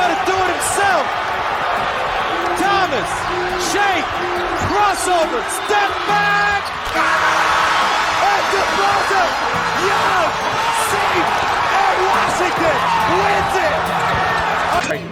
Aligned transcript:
going 0.00 0.16
to 0.16 0.24
do 0.24 0.32
it 0.32 0.50
himself. 0.56 1.04
Thomas, 2.56 3.10
shake, 3.68 4.08
crossover, 4.72 5.40
step 5.44 5.90
back. 6.08 6.62
And 6.96 8.44
DeBosa, 8.48 9.24
Young, 9.84 10.28
safe, 10.88 11.28
and 11.84 11.98
Washington 12.08 12.76
wins 13.12 13.56
it. 13.60 13.76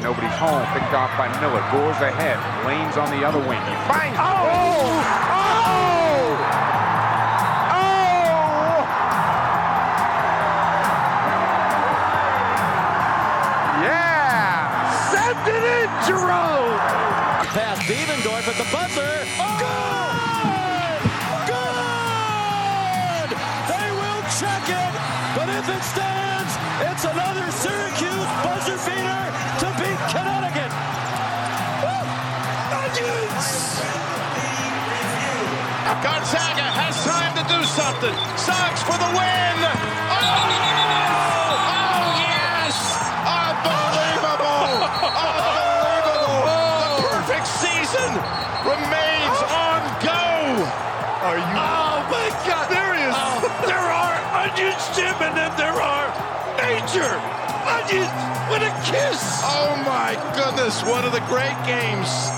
Nobody's 0.02 0.32
home. 0.40 0.64
Picked 0.72 0.94
off 0.94 1.12
by 1.18 1.28
Miller. 1.40 1.60
Goes 1.70 2.00
ahead. 2.00 2.40
Lane's 2.66 2.96
on 2.96 3.10
the 3.10 3.26
other 3.26 3.38
wing. 3.38 3.60
He 3.60 3.74
finds. 3.86 4.16
Oh! 4.18 4.24
Oh! 4.24 5.04
Oh! 5.36 6.07
It 16.08 16.14
in, 16.14 16.16
Jerome! 16.16 16.78
Pass 17.52 17.78
Devendorf 17.84 18.48
at 18.48 18.56
the 18.56 18.68
buzzer. 18.72 19.26
Oh! 19.38 19.58
Good! 19.60 21.00
Good! 21.48 23.30
They 23.68 23.88
will 23.92 24.22
check 24.40 24.64
it, 24.68 24.92
but 25.36 25.48
if 25.48 25.68
it 25.68 25.82
stands, 25.84 26.52
it's 26.88 27.04
another 27.04 27.50
Syracuse 27.52 28.28
buzzer 28.44 28.78
beater 28.84 29.24
to 29.60 29.66
beat 29.80 30.00
Connecticut. 30.12 30.72
Woo! 31.82 32.04
Onions! 32.72 33.78
Gonzaga 35.98 36.62
has 36.62 36.94
time 37.02 37.34
to 37.34 37.42
do 37.48 37.64
something. 37.64 38.14
Sox 38.36 38.82
for 38.82 38.96
the 38.98 39.10
win. 39.18 39.87
Onions, 54.38 54.86
Jim, 54.94 55.14
and 55.18 55.36
then 55.36 55.50
there 55.58 55.74
are 55.74 56.06
major 56.62 57.10
onions 57.66 58.10
with 58.50 58.62
a 58.62 58.72
kiss. 58.86 59.42
Oh 59.42 59.74
my 59.84 60.14
goodness! 60.36 60.82
One 60.84 61.04
of 61.04 61.12
the 61.12 61.24
great 61.26 61.58
games. 61.66 62.37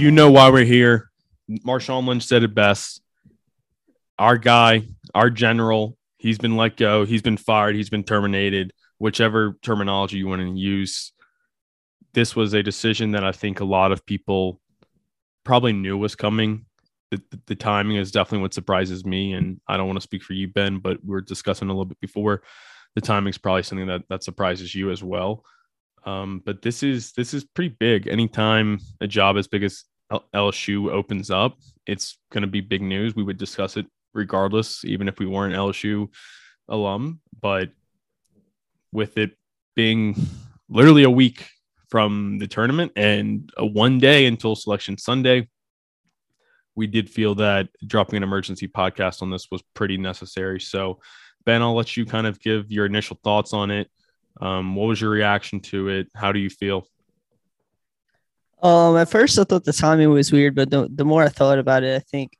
You 0.00 0.10
know 0.10 0.30
why 0.30 0.48
we're 0.48 0.64
here. 0.64 1.10
Marshawn 1.50 2.06
Lynch 2.06 2.22
said 2.22 2.42
it 2.42 2.54
best. 2.54 3.02
Our 4.18 4.38
guy, 4.38 4.84
our 5.14 5.28
general, 5.28 5.98
he's 6.16 6.38
been 6.38 6.56
let 6.56 6.78
go. 6.78 7.04
He's 7.04 7.20
been 7.20 7.36
fired. 7.36 7.76
He's 7.76 7.90
been 7.90 8.04
terminated. 8.04 8.72
Whichever 8.96 9.58
terminology 9.60 10.16
you 10.16 10.26
want 10.26 10.40
to 10.40 10.58
use. 10.58 11.12
This 12.14 12.34
was 12.34 12.54
a 12.54 12.62
decision 12.62 13.10
that 13.10 13.24
I 13.24 13.32
think 13.32 13.60
a 13.60 13.66
lot 13.66 13.92
of 13.92 14.06
people 14.06 14.58
probably 15.44 15.74
knew 15.74 15.98
was 15.98 16.14
coming. 16.14 16.64
The, 17.10 17.20
the, 17.30 17.40
the 17.48 17.54
timing 17.54 17.98
is 17.98 18.10
definitely 18.10 18.40
what 18.40 18.54
surprises 18.54 19.04
me. 19.04 19.34
And 19.34 19.60
I 19.68 19.76
don't 19.76 19.86
want 19.86 19.98
to 19.98 20.02
speak 20.02 20.22
for 20.22 20.32
you, 20.32 20.48
Ben, 20.48 20.78
but 20.78 21.04
we 21.04 21.14
are 21.14 21.20
discussing 21.20 21.68
a 21.68 21.72
little 21.72 21.84
bit 21.84 22.00
before. 22.00 22.42
The 22.94 23.02
timing 23.02 23.32
is 23.32 23.38
probably 23.38 23.64
something 23.64 23.88
that, 23.88 24.04
that 24.08 24.24
surprises 24.24 24.74
you 24.74 24.92
as 24.92 25.02
well. 25.02 25.44
Um, 26.06 26.40
but 26.46 26.62
this 26.62 26.82
is 26.82 27.12
this 27.12 27.34
is 27.34 27.44
pretty 27.44 27.76
big. 27.78 28.08
Anytime 28.08 28.78
a 29.02 29.06
job 29.06 29.36
as 29.36 29.46
big 29.46 29.62
as 29.62 29.84
LSU 30.10 30.90
opens 30.90 31.30
up, 31.30 31.58
it's 31.86 32.18
going 32.32 32.42
to 32.42 32.48
be 32.48 32.60
big 32.60 32.82
news. 32.82 33.14
We 33.14 33.22
would 33.22 33.38
discuss 33.38 33.76
it 33.76 33.86
regardless, 34.12 34.84
even 34.84 35.08
if 35.08 35.18
we 35.18 35.26
weren't 35.26 35.54
LSU 35.54 36.08
alum. 36.68 37.20
But 37.40 37.70
with 38.92 39.18
it 39.18 39.36
being 39.76 40.16
literally 40.68 41.04
a 41.04 41.10
week 41.10 41.48
from 41.88 42.38
the 42.38 42.46
tournament 42.46 42.92
and 42.96 43.50
a 43.56 43.66
one 43.66 43.98
day 43.98 44.26
until 44.26 44.54
selection 44.54 44.98
Sunday, 44.98 45.48
we 46.74 46.86
did 46.86 47.10
feel 47.10 47.34
that 47.36 47.68
dropping 47.86 48.16
an 48.18 48.22
emergency 48.22 48.68
podcast 48.68 49.22
on 49.22 49.30
this 49.30 49.48
was 49.50 49.62
pretty 49.74 49.96
necessary. 49.96 50.60
So, 50.60 51.00
Ben, 51.44 51.62
I'll 51.62 51.74
let 51.74 51.96
you 51.96 52.06
kind 52.06 52.26
of 52.26 52.38
give 52.40 52.70
your 52.70 52.86
initial 52.86 53.18
thoughts 53.24 53.52
on 53.52 53.70
it. 53.70 53.90
Um, 54.40 54.76
what 54.76 54.86
was 54.86 55.00
your 55.00 55.10
reaction 55.10 55.60
to 55.60 55.88
it? 55.88 56.08
How 56.14 56.32
do 56.32 56.38
you 56.38 56.50
feel? 56.50 56.86
Um, 58.62 58.96
at 58.96 59.08
first 59.08 59.38
I 59.38 59.44
thought 59.44 59.64
the 59.64 59.72
timing 59.72 60.10
was 60.10 60.32
weird, 60.32 60.54
but 60.54 60.70
the, 60.70 60.88
the 60.92 61.04
more 61.04 61.22
I 61.22 61.28
thought 61.28 61.58
about 61.58 61.82
it, 61.82 61.96
I 61.96 62.00
think 62.00 62.36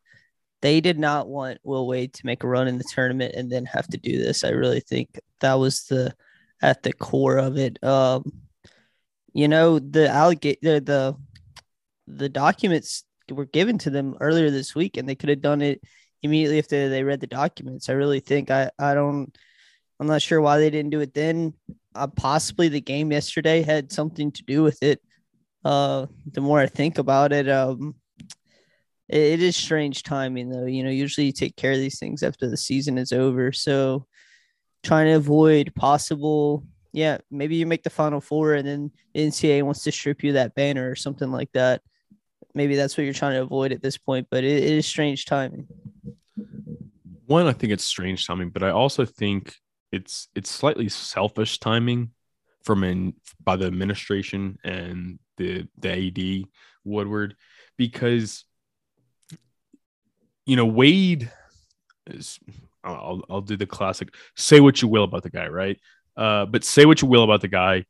they 0.63 0.81
did 0.81 0.99
not 0.99 1.29
want 1.29 1.59
Will 1.63 1.87
Wade 1.87 2.13
to 2.15 2.27
make 2.27 2.43
a 2.45 2.49
run 2.49 2.69
in 2.69 2.79
the 2.79 2.85
tournament 2.85 3.35
and 3.35 3.51
then 3.51 3.65
have 3.67 3.87
to 3.89 3.97
do 3.97 4.19
this. 4.19 4.45
I 4.45 4.51
really 4.51 4.81
think 4.81 5.19
that 5.41 5.55
was 5.55 5.85
the 5.85 6.15
at 6.63 6.83
the 6.83 6.93
core 6.93 7.39
of 7.39 7.57
it. 7.57 7.83
Um, 7.83 8.31
you 9.33 9.49
know, 9.49 9.79
the 9.79 10.09
allegate 10.09 10.61
the, 10.61 10.81
the 10.81 11.17
the 12.07 12.29
documents 12.29 13.05
were 13.31 13.47
given 13.47 13.79
to 13.79 13.91
them 13.91 14.17
earlier 14.21 14.51
this 14.51 14.75
week, 14.75 14.97
and 14.97 15.09
they 15.09 15.15
could 15.15 15.29
have 15.31 15.41
done 15.41 15.63
it 15.63 15.81
immediately 16.23 16.59
if 16.59 16.69
they, 16.69 16.89
they 16.89 17.05
read 17.05 17.21
the 17.21 17.27
documents. 17.27 17.89
I 17.89 17.93
really 17.95 18.21
think 18.21 18.51
I 18.51 18.71
I 18.79 18.95
don't 18.95 19.35
I'm 19.99 20.07
not 20.07 20.23
sure 20.23 20.41
why 20.41 20.59
they 20.59 20.71
didn't 20.71 20.91
do 20.91 21.01
it 21.01 21.15
then. 21.15 21.55
Uh, 21.95 22.07
possibly 22.07 22.69
the 22.69 22.81
game 22.81 23.11
yesterday 23.11 23.63
had 23.63 23.91
something 23.91 24.31
to 24.33 24.43
do 24.45 24.63
with 24.63 24.83
it. 24.83 25.01
Uh, 25.65 26.07
the 26.31 26.41
more 26.41 26.59
I 26.59 26.67
think 26.67 26.99
about 26.99 27.33
it, 27.33 27.49
um, 27.49 27.95
it, 29.09 29.21
it 29.21 29.43
is 29.43 29.57
strange 29.57 30.03
timing 30.03 30.49
though. 30.49 30.67
You 30.67 30.83
know, 30.83 30.91
usually 30.91 31.27
you 31.27 31.33
take 31.33 31.57
care 31.57 31.73
of 31.73 31.79
these 31.79 31.99
things 31.99 32.23
after 32.23 32.49
the 32.49 32.57
season 32.57 32.99
is 32.99 33.13
over. 33.13 33.53
So 33.53 34.07
trying 34.83 35.07
to 35.07 35.13
avoid 35.15 35.75
possible, 35.75 36.65
yeah, 36.93 37.19
maybe 37.31 37.57
you 37.57 37.67
make 37.67 37.83
the 37.83 37.91
final 37.91 38.21
four 38.21 38.55
and 38.55 38.67
then 38.67 38.91
the 39.15 39.27
NCAA 39.27 39.63
wants 39.63 39.85
to 39.85 39.93
strip 39.93 40.23
you 40.25 40.33
that 40.33 40.55
banner 40.55 40.91
or 40.91 40.97
something 40.97 41.31
like 41.31 41.53
that. 41.53 41.83
Maybe 42.55 42.75
that's 42.75 42.97
what 42.97 43.05
you're 43.05 43.15
trying 43.15 43.35
to 43.35 43.43
avoid 43.43 43.73
at 43.73 43.83
this 43.83 43.97
point, 43.97 44.27
but 44.31 44.43
it, 44.43 44.65
it 44.65 44.73
is 44.73 44.87
strange 44.87 45.25
timing. 45.27 45.69
One, 47.27 47.47
I 47.47 47.53
think 47.53 47.73
it's 47.73 47.85
strange 47.85 48.27
timing, 48.27 48.51
but 48.51 48.65
I 48.65 48.71
also 48.71 49.05
think 49.05 49.55
it's 49.93 50.29
it's 50.35 50.51
slightly 50.51 50.89
selfish 50.89 51.59
timing 51.59 52.11
from 52.65 52.85
in 52.85 53.15
by 53.43 53.57
the 53.57 53.67
administration 53.67 54.59
and 54.65 55.19
the 55.37 55.67
the 55.79 56.43
AD 56.43 56.49
Woodward 56.85 57.37
because 57.77 58.45
you 60.47 60.57
know 60.57 60.67
Wade 60.67 61.31
is 62.07 62.39
I'll 62.85 63.25
I'll 63.31 63.41
do 63.41 63.57
the 63.57 63.67
classic 63.67 64.15
say 64.37 64.61
what 64.61 64.83
you 64.83 64.89
will 64.89 65.05
about 65.05 65.23
the 65.23 65.31
guy 65.31 65.49
right? 65.49 65.79
Uh 66.17 66.47
but 66.47 66.65
say 66.65 66.85
what 66.85 67.03
you 67.03 67.09
will 67.09 67.25
about 67.25 67.41
the 67.41 67.49
guy 67.49 67.85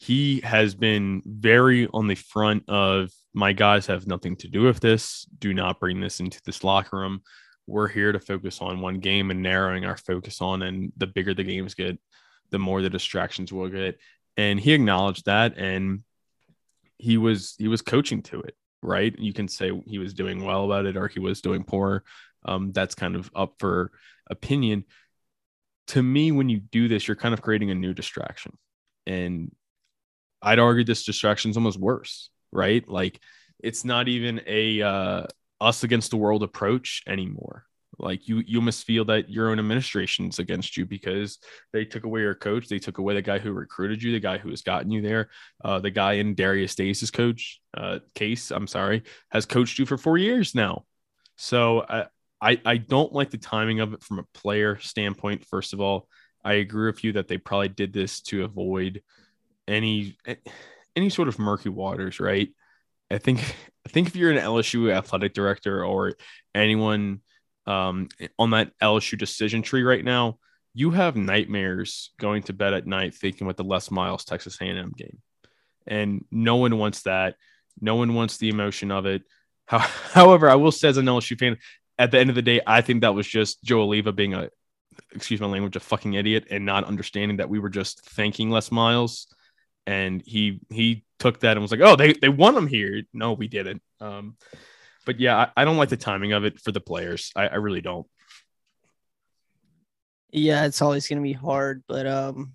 he 0.00 0.40
has 0.42 0.76
been 0.76 1.22
very 1.26 1.88
on 1.92 2.06
the 2.06 2.14
front 2.14 2.62
of 2.68 3.10
my 3.34 3.52
guys 3.52 3.86
have 3.86 4.06
nothing 4.06 4.36
to 4.36 4.48
do 4.48 4.62
with 4.62 4.78
this. 4.78 5.26
Do 5.40 5.52
not 5.52 5.80
bring 5.80 6.00
this 6.00 6.20
into 6.20 6.40
this 6.44 6.62
locker 6.62 6.98
room. 6.98 7.20
We're 7.66 7.88
here 7.88 8.12
to 8.12 8.20
focus 8.20 8.60
on 8.60 8.80
one 8.80 9.00
game 9.00 9.32
and 9.32 9.42
narrowing 9.42 9.84
our 9.84 9.96
focus 9.96 10.40
on 10.40 10.62
and 10.62 10.92
the 10.96 11.08
bigger 11.08 11.34
the 11.34 11.42
games 11.42 11.74
get 11.74 11.98
the 12.50 12.58
more 12.58 12.82
the 12.82 12.90
distractions 12.90 13.52
will 13.52 13.68
get. 13.68 13.98
And 14.36 14.58
he 14.60 14.72
acknowledged 14.72 15.26
that 15.26 15.58
and 15.58 16.02
he 16.98 17.16
was 17.16 17.54
he 17.58 17.68
was 17.68 17.82
coaching 17.82 18.22
to 18.22 18.40
it 18.40 18.54
right? 18.80 19.18
You 19.18 19.32
can 19.32 19.48
say 19.48 19.72
he 19.88 19.98
was 19.98 20.14
doing 20.14 20.44
well 20.44 20.64
about 20.64 20.86
it 20.86 20.96
or 20.96 21.08
he 21.08 21.18
was 21.18 21.40
doing 21.40 21.64
poor. 21.64 22.04
Um, 22.44 22.70
that's 22.70 22.94
kind 22.94 23.16
of 23.16 23.28
up 23.34 23.54
for 23.58 23.90
opinion. 24.30 24.84
To 25.88 26.02
me 26.02 26.30
when 26.30 26.48
you 26.48 26.60
do 26.60 26.86
this 26.86 27.08
you're 27.08 27.16
kind 27.16 27.34
of 27.34 27.42
creating 27.42 27.70
a 27.70 27.74
new 27.74 27.94
distraction. 27.94 28.56
And 29.06 29.50
i'd 30.40 30.60
argue 30.60 30.84
this 30.84 31.04
distraction 31.04 31.50
is 31.50 31.56
almost 31.56 31.80
worse 31.80 32.30
right? 32.52 32.88
Like 32.88 33.20
it's 33.58 33.84
not 33.84 34.08
even 34.08 34.40
a 34.46 34.82
uh, 34.82 35.22
us 35.60 35.82
against 35.82 36.10
the 36.10 36.16
world 36.16 36.42
approach 36.42 37.02
anymore 37.06 37.64
like 37.98 38.28
you 38.28 38.42
you 38.46 38.60
must 38.60 38.84
feel 38.84 39.04
that 39.06 39.28
your 39.28 39.50
own 39.50 39.58
administration's 39.58 40.38
against 40.38 40.76
you 40.76 40.86
because 40.86 41.38
they 41.72 41.84
took 41.84 42.04
away 42.04 42.20
your 42.20 42.34
coach. 42.34 42.68
They 42.68 42.78
took 42.78 42.98
away 42.98 43.14
the 43.14 43.22
guy 43.22 43.38
who 43.38 43.52
recruited 43.52 44.02
you 44.02 44.12
the 44.12 44.20
guy 44.20 44.38
who 44.38 44.50
has 44.50 44.62
gotten 44.62 44.90
you 44.90 45.02
there. 45.02 45.30
Uh, 45.64 45.80
the 45.80 45.90
guy 45.90 46.14
in 46.14 46.34
darius 46.34 46.74
days' 46.74 47.10
coach 47.10 47.60
uh, 47.76 47.98
case 48.14 48.50
i'm 48.50 48.66
sorry 48.66 49.02
has 49.30 49.46
coached 49.46 49.78
you 49.78 49.86
for 49.86 49.98
four 49.98 50.18
years 50.18 50.54
now. 50.54 50.84
So 51.36 51.82
I, 51.88 52.06
I 52.40 52.60
i 52.64 52.76
don't 52.76 53.12
like 53.12 53.30
the 53.30 53.38
timing 53.38 53.80
of 53.80 53.92
it 53.94 54.02
from 54.02 54.20
a 54.20 54.38
player 54.38 54.78
standpoint 54.78 55.44
first 55.44 55.72
of 55.72 55.80
all. 55.80 56.08
I 56.44 56.54
agree 56.54 56.86
with 56.86 57.02
you 57.02 57.12
that 57.14 57.28
they 57.28 57.38
probably 57.38 57.68
did 57.68 57.92
this 57.92 58.20
to 58.22 58.44
avoid 58.44 59.02
any 59.66 60.16
any 60.96 61.10
sort 61.10 61.28
of 61.28 61.38
murky 61.38 61.68
waters 61.68 62.20
right? 62.20 62.48
I 63.10 63.18
think 63.18 63.40
I 63.86 63.90
think 63.90 64.08
if 64.08 64.16
you're 64.16 64.30
an 64.30 64.38
LSU 64.38 64.92
athletic 64.92 65.32
director 65.34 65.84
or 65.84 66.14
anyone 66.54 67.22
um, 67.68 68.08
on 68.38 68.50
that 68.50 68.72
LSU 68.82 69.18
decision 69.18 69.60
tree 69.60 69.82
right 69.82 70.04
now, 70.04 70.38
you 70.72 70.90
have 70.90 71.16
nightmares 71.16 72.10
going 72.18 72.42
to 72.44 72.54
bed 72.54 72.72
at 72.72 72.86
night 72.86 73.14
thinking 73.14 73.46
about 73.46 73.58
the 73.58 73.64
Les 73.64 73.90
Miles 73.90 74.24
Texas 74.24 74.56
A&M 74.60 74.92
game, 74.96 75.18
and 75.86 76.24
no 76.30 76.56
one 76.56 76.78
wants 76.78 77.02
that. 77.02 77.36
No 77.80 77.96
one 77.96 78.14
wants 78.14 78.38
the 78.38 78.48
emotion 78.48 78.90
of 78.90 79.04
it. 79.04 79.22
How, 79.66 79.80
however, 79.80 80.48
I 80.48 80.54
will 80.54 80.72
say 80.72 80.88
as 80.88 80.96
an 80.96 81.04
LSU 81.04 81.38
fan, 81.38 81.58
at 81.98 82.10
the 82.10 82.18
end 82.18 82.30
of 82.30 82.36
the 82.36 82.42
day, 82.42 82.60
I 82.66 82.80
think 82.80 83.02
that 83.02 83.14
was 83.14 83.28
just 83.28 83.62
Joe 83.62 83.86
Alleva 83.86 84.16
being 84.16 84.32
a, 84.32 84.48
excuse 85.14 85.40
my 85.40 85.46
language, 85.46 85.76
a 85.76 85.80
fucking 85.80 86.14
idiot 86.14 86.46
and 86.50 86.64
not 86.64 86.84
understanding 86.84 87.36
that 87.36 87.50
we 87.50 87.58
were 87.58 87.68
just 87.68 88.00
thanking 88.00 88.48
Les 88.48 88.72
Miles. 88.72 89.26
And 89.86 90.22
he 90.24 90.60
he 90.70 91.04
took 91.18 91.40
that 91.40 91.52
and 91.52 91.60
was 91.60 91.70
like, 91.70 91.80
"Oh, 91.80 91.96
they 91.96 92.14
they 92.14 92.28
won 92.28 92.56
him 92.56 92.66
here." 92.66 93.02
No, 93.12 93.32
we 93.32 93.48
didn't. 93.48 93.82
Um, 94.00 94.36
but 95.08 95.18
yeah, 95.18 95.38
I, 95.38 95.62
I, 95.62 95.64
don't 95.64 95.78
like 95.78 95.88
the 95.88 95.96
timing 95.96 96.34
of 96.34 96.44
it 96.44 96.60
for 96.60 96.70
the 96.70 96.82
players. 96.82 97.32
I, 97.34 97.48
I 97.48 97.54
really 97.54 97.80
don't. 97.80 98.06
Yeah, 100.30 100.66
it's 100.66 100.82
always 100.82 101.08
gonna 101.08 101.22
be 101.22 101.32
hard, 101.32 101.82
but 101.88 102.06
um, 102.06 102.52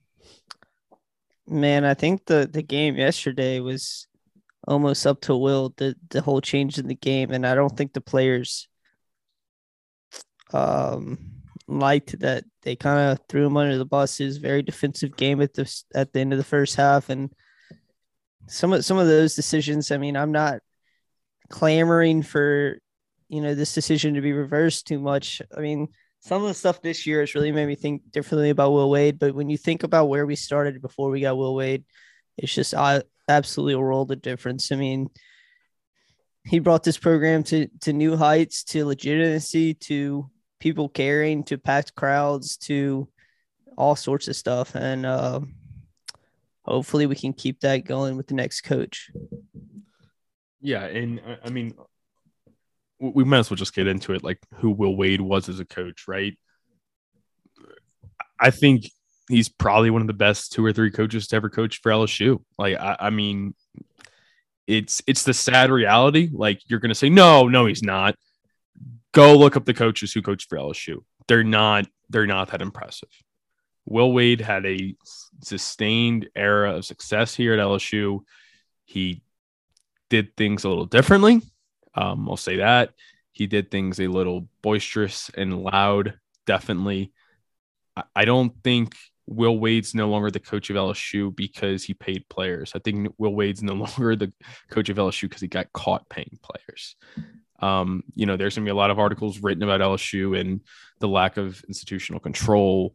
man, 1.48 1.84
I 1.84 1.96
think 1.96 2.28
the 2.28 2.48
the 2.48 2.62
game 2.62 2.96
yesterday 2.96 3.60
was 3.60 4.08
almost 4.68 5.08
up 5.08 5.22
to 5.22 5.36
Will 5.36 5.74
the 5.78 5.96
the 6.12 6.22
whole 6.22 6.42
change 6.42 6.78
in 6.78 6.88
the 6.88 6.94
game, 6.94 7.32
and 7.32 7.44
I 7.48 7.56
don't 7.56 7.76
think 7.76 7.92
the 7.92 8.02
players 8.02 8.68
um 10.54 11.18
liked 11.68 12.20
that 12.20 12.44
they 12.62 12.76
kind 12.76 13.14
of 13.14 13.20
threw 13.28 13.48
him 13.48 13.58
under 13.58 13.80
the 13.80 13.86
bus. 13.86 14.20
It 14.20 14.26
was 14.26 14.38
very 14.38 14.62
defensive 14.62 15.18
game 15.18 15.42
at 15.42 15.56
the 15.56 15.84
at 15.96 16.14
the 16.14 16.20
end 16.20 16.34
of 16.34 16.38
the 16.38 16.44
first 16.44 16.76
half, 16.76 17.10
and 17.10 17.34
some 18.48 18.74
of 18.74 18.86
some 18.86 19.00
of 19.00 19.08
those 19.08 19.34
decisions. 19.34 19.90
I 19.90 19.98
mean, 19.98 20.16
I'm 20.16 20.32
not 20.32 20.60
clamoring 21.54 22.24
for 22.24 22.80
you 23.30 23.40
know 23.40 23.54
this 23.54 23.76
decision 23.76 24.16
to 24.16 24.22
be 24.22 24.34
reversed 24.34 24.88
too 24.88 25.00
much. 25.00 25.40
I 25.56 25.62
mean, 25.62 25.88
some 26.20 26.42
of 26.42 26.48
the 26.48 26.56
stuff 26.56 26.82
this 26.82 27.06
year 27.06 27.20
has 27.20 27.36
really 27.36 27.52
made 27.52 27.68
me 27.68 27.76
think 27.76 28.10
differently 28.12 28.50
about 28.50 28.72
Will 28.72 28.90
Wade. 28.90 29.20
But 29.20 29.36
when 29.36 29.50
you 29.52 29.58
think 29.58 29.84
about 29.84 30.10
where 30.10 30.26
we 30.26 30.36
started 30.36 30.82
before 30.82 31.12
we 31.12 31.22
got 31.22 31.38
Will 31.38 31.54
Wade, 31.54 31.86
it's 32.40 32.56
just 32.56 32.74
absolutely 33.28 33.74
a 33.74 33.80
world 33.80 34.12
of 34.12 34.24
difference. 34.24 34.72
I 34.72 34.78
mean, 34.78 35.12
he 36.44 36.58
brought 36.58 36.84
this 36.84 36.98
program 36.98 37.44
to 37.44 37.68
to 37.82 37.94
new 37.94 38.18
heights, 38.18 38.64
to 38.66 38.86
legitimacy, 38.86 39.76
to 39.76 40.32
people 40.60 40.90
caring, 40.90 41.44
to 41.44 41.60
packed 41.60 41.94
crowds, 41.94 42.58
to 42.58 43.08
all 43.78 43.96
sorts 43.96 44.28
of 44.28 44.36
stuff, 44.36 44.74
and 44.74 45.06
uh, 45.06 45.40
hopefully 46.66 47.06
we 47.06 47.16
can 47.16 47.32
keep 47.32 47.60
that 47.60 47.86
going 47.86 48.18
with 48.18 48.26
the 48.26 48.34
next 48.34 48.62
coach. 48.62 49.12
Yeah, 50.64 50.86
and 50.86 51.20
uh, 51.20 51.36
I 51.44 51.50
mean, 51.50 51.76
we 52.98 53.26
might 53.26 53.40
as 53.40 53.50
well 53.50 53.58
just 53.58 53.76
get 53.76 53.86
into 53.86 54.14
it, 54.14 54.24
like 54.24 54.40
who 54.56 54.72
Will 54.72 54.96
Wade 54.96 55.20
was 55.20 55.50
as 55.50 55.60
a 55.60 55.66
coach, 55.66 56.08
right? 56.08 56.38
I 58.40 58.50
think 58.50 58.86
he's 59.30 59.50
probably 59.50 59.90
one 59.90 60.02
of 60.02 60.08
the 60.08 60.14
best 60.14 60.54
two 60.54 60.66
or 60.66 60.72
three 60.72 60.90
coaches 60.90 61.28
to 61.28 61.36
ever 61.36 61.50
coach 61.50 61.82
for 61.82 61.92
LSU. 61.92 62.42
Like, 62.58 62.78
I, 62.78 62.96
I 62.98 63.10
mean, 63.10 63.56
it's 64.66 65.02
it's 65.06 65.24
the 65.24 65.34
sad 65.34 65.70
reality. 65.70 66.30
Like, 66.32 66.62
you're 66.68 66.80
gonna 66.80 66.96
say, 66.96 67.10
no, 67.10 67.50
no, 67.50 67.66
he's 67.66 67.84
not. 67.84 68.16
Go 69.12 69.38
look 69.38 69.58
up 69.58 69.66
the 69.66 69.74
coaches 69.74 70.14
who 70.14 70.22
coached 70.22 70.48
for 70.48 70.58
LSU. 70.58 71.04
They're 71.28 71.44
not 71.44 71.88
they're 72.10 72.26
not 72.26 72.52
that 72.52 72.62
impressive. 72.62 73.10
Will 73.86 74.14
Wade 74.14 74.40
had 74.40 74.66
a 74.66 74.96
sustained 75.42 76.30
era 76.38 76.76
of 76.76 76.86
success 76.86 77.36
here 77.36 77.54
at 77.54 77.60
LSU. 77.60 78.22
He 78.86 79.23
did 80.14 80.38
things 80.38 80.64
a 80.64 80.70
little 80.70 80.86
differently. 80.86 81.42
Um, 81.96 82.30
I'll 82.30 82.38
say 82.38 82.58
that. 82.58 82.92
He 83.32 83.48
did 83.48 83.72
things 83.72 84.00
a 84.00 84.06
little 84.06 84.48
boisterous 84.62 85.32
and 85.36 85.64
loud, 85.64 86.14
definitely. 86.46 87.12
I 88.16 88.24
don't 88.24 88.54
think 88.64 88.96
Will 89.26 89.58
Wade's 89.58 89.96
no 89.96 90.08
longer 90.10 90.30
the 90.30 90.40
coach 90.40 90.70
of 90.70 90.76
LSU 90.76 91.36
because 91.36 91.84
he 91.84 91.96
paid 91.96 92.30
players. 92.30 92.74
I 92.76 92.80
think 92.80 93.12
Will 93.18 93.34
Wade's 93.34 93.64
no 93.64 93.74
longer 93.86 94.16
the 94.16 94.32
coach 94.70 94.90
of 94.90 94.98
LSU 94.98 95.24
because 95.24 95.42
he 95.42 95.48
got 95.48 95.74
caught 95.74 96.08
paying 96.10 96.38
players. 96.44 96.96
Um, 97.60 98.04
you 98.14 98.28
know, 98.28 98.38
there's 98.38 98.54
gonna 98.54 98.66
be 98.66 98.72
a 98.72 98.76
lot 98.76 98.92
of 98.92 99.00
articles 99.00 99.42
written 99.42 99.64
about 99.64 99.82
LSU 99.82 100.40
and 100.40 100.62
the 101.00 101.08
lack 101.08 101.38
of 101.38 101.64
institutional 101.68 102.20
control, 102.20 102.94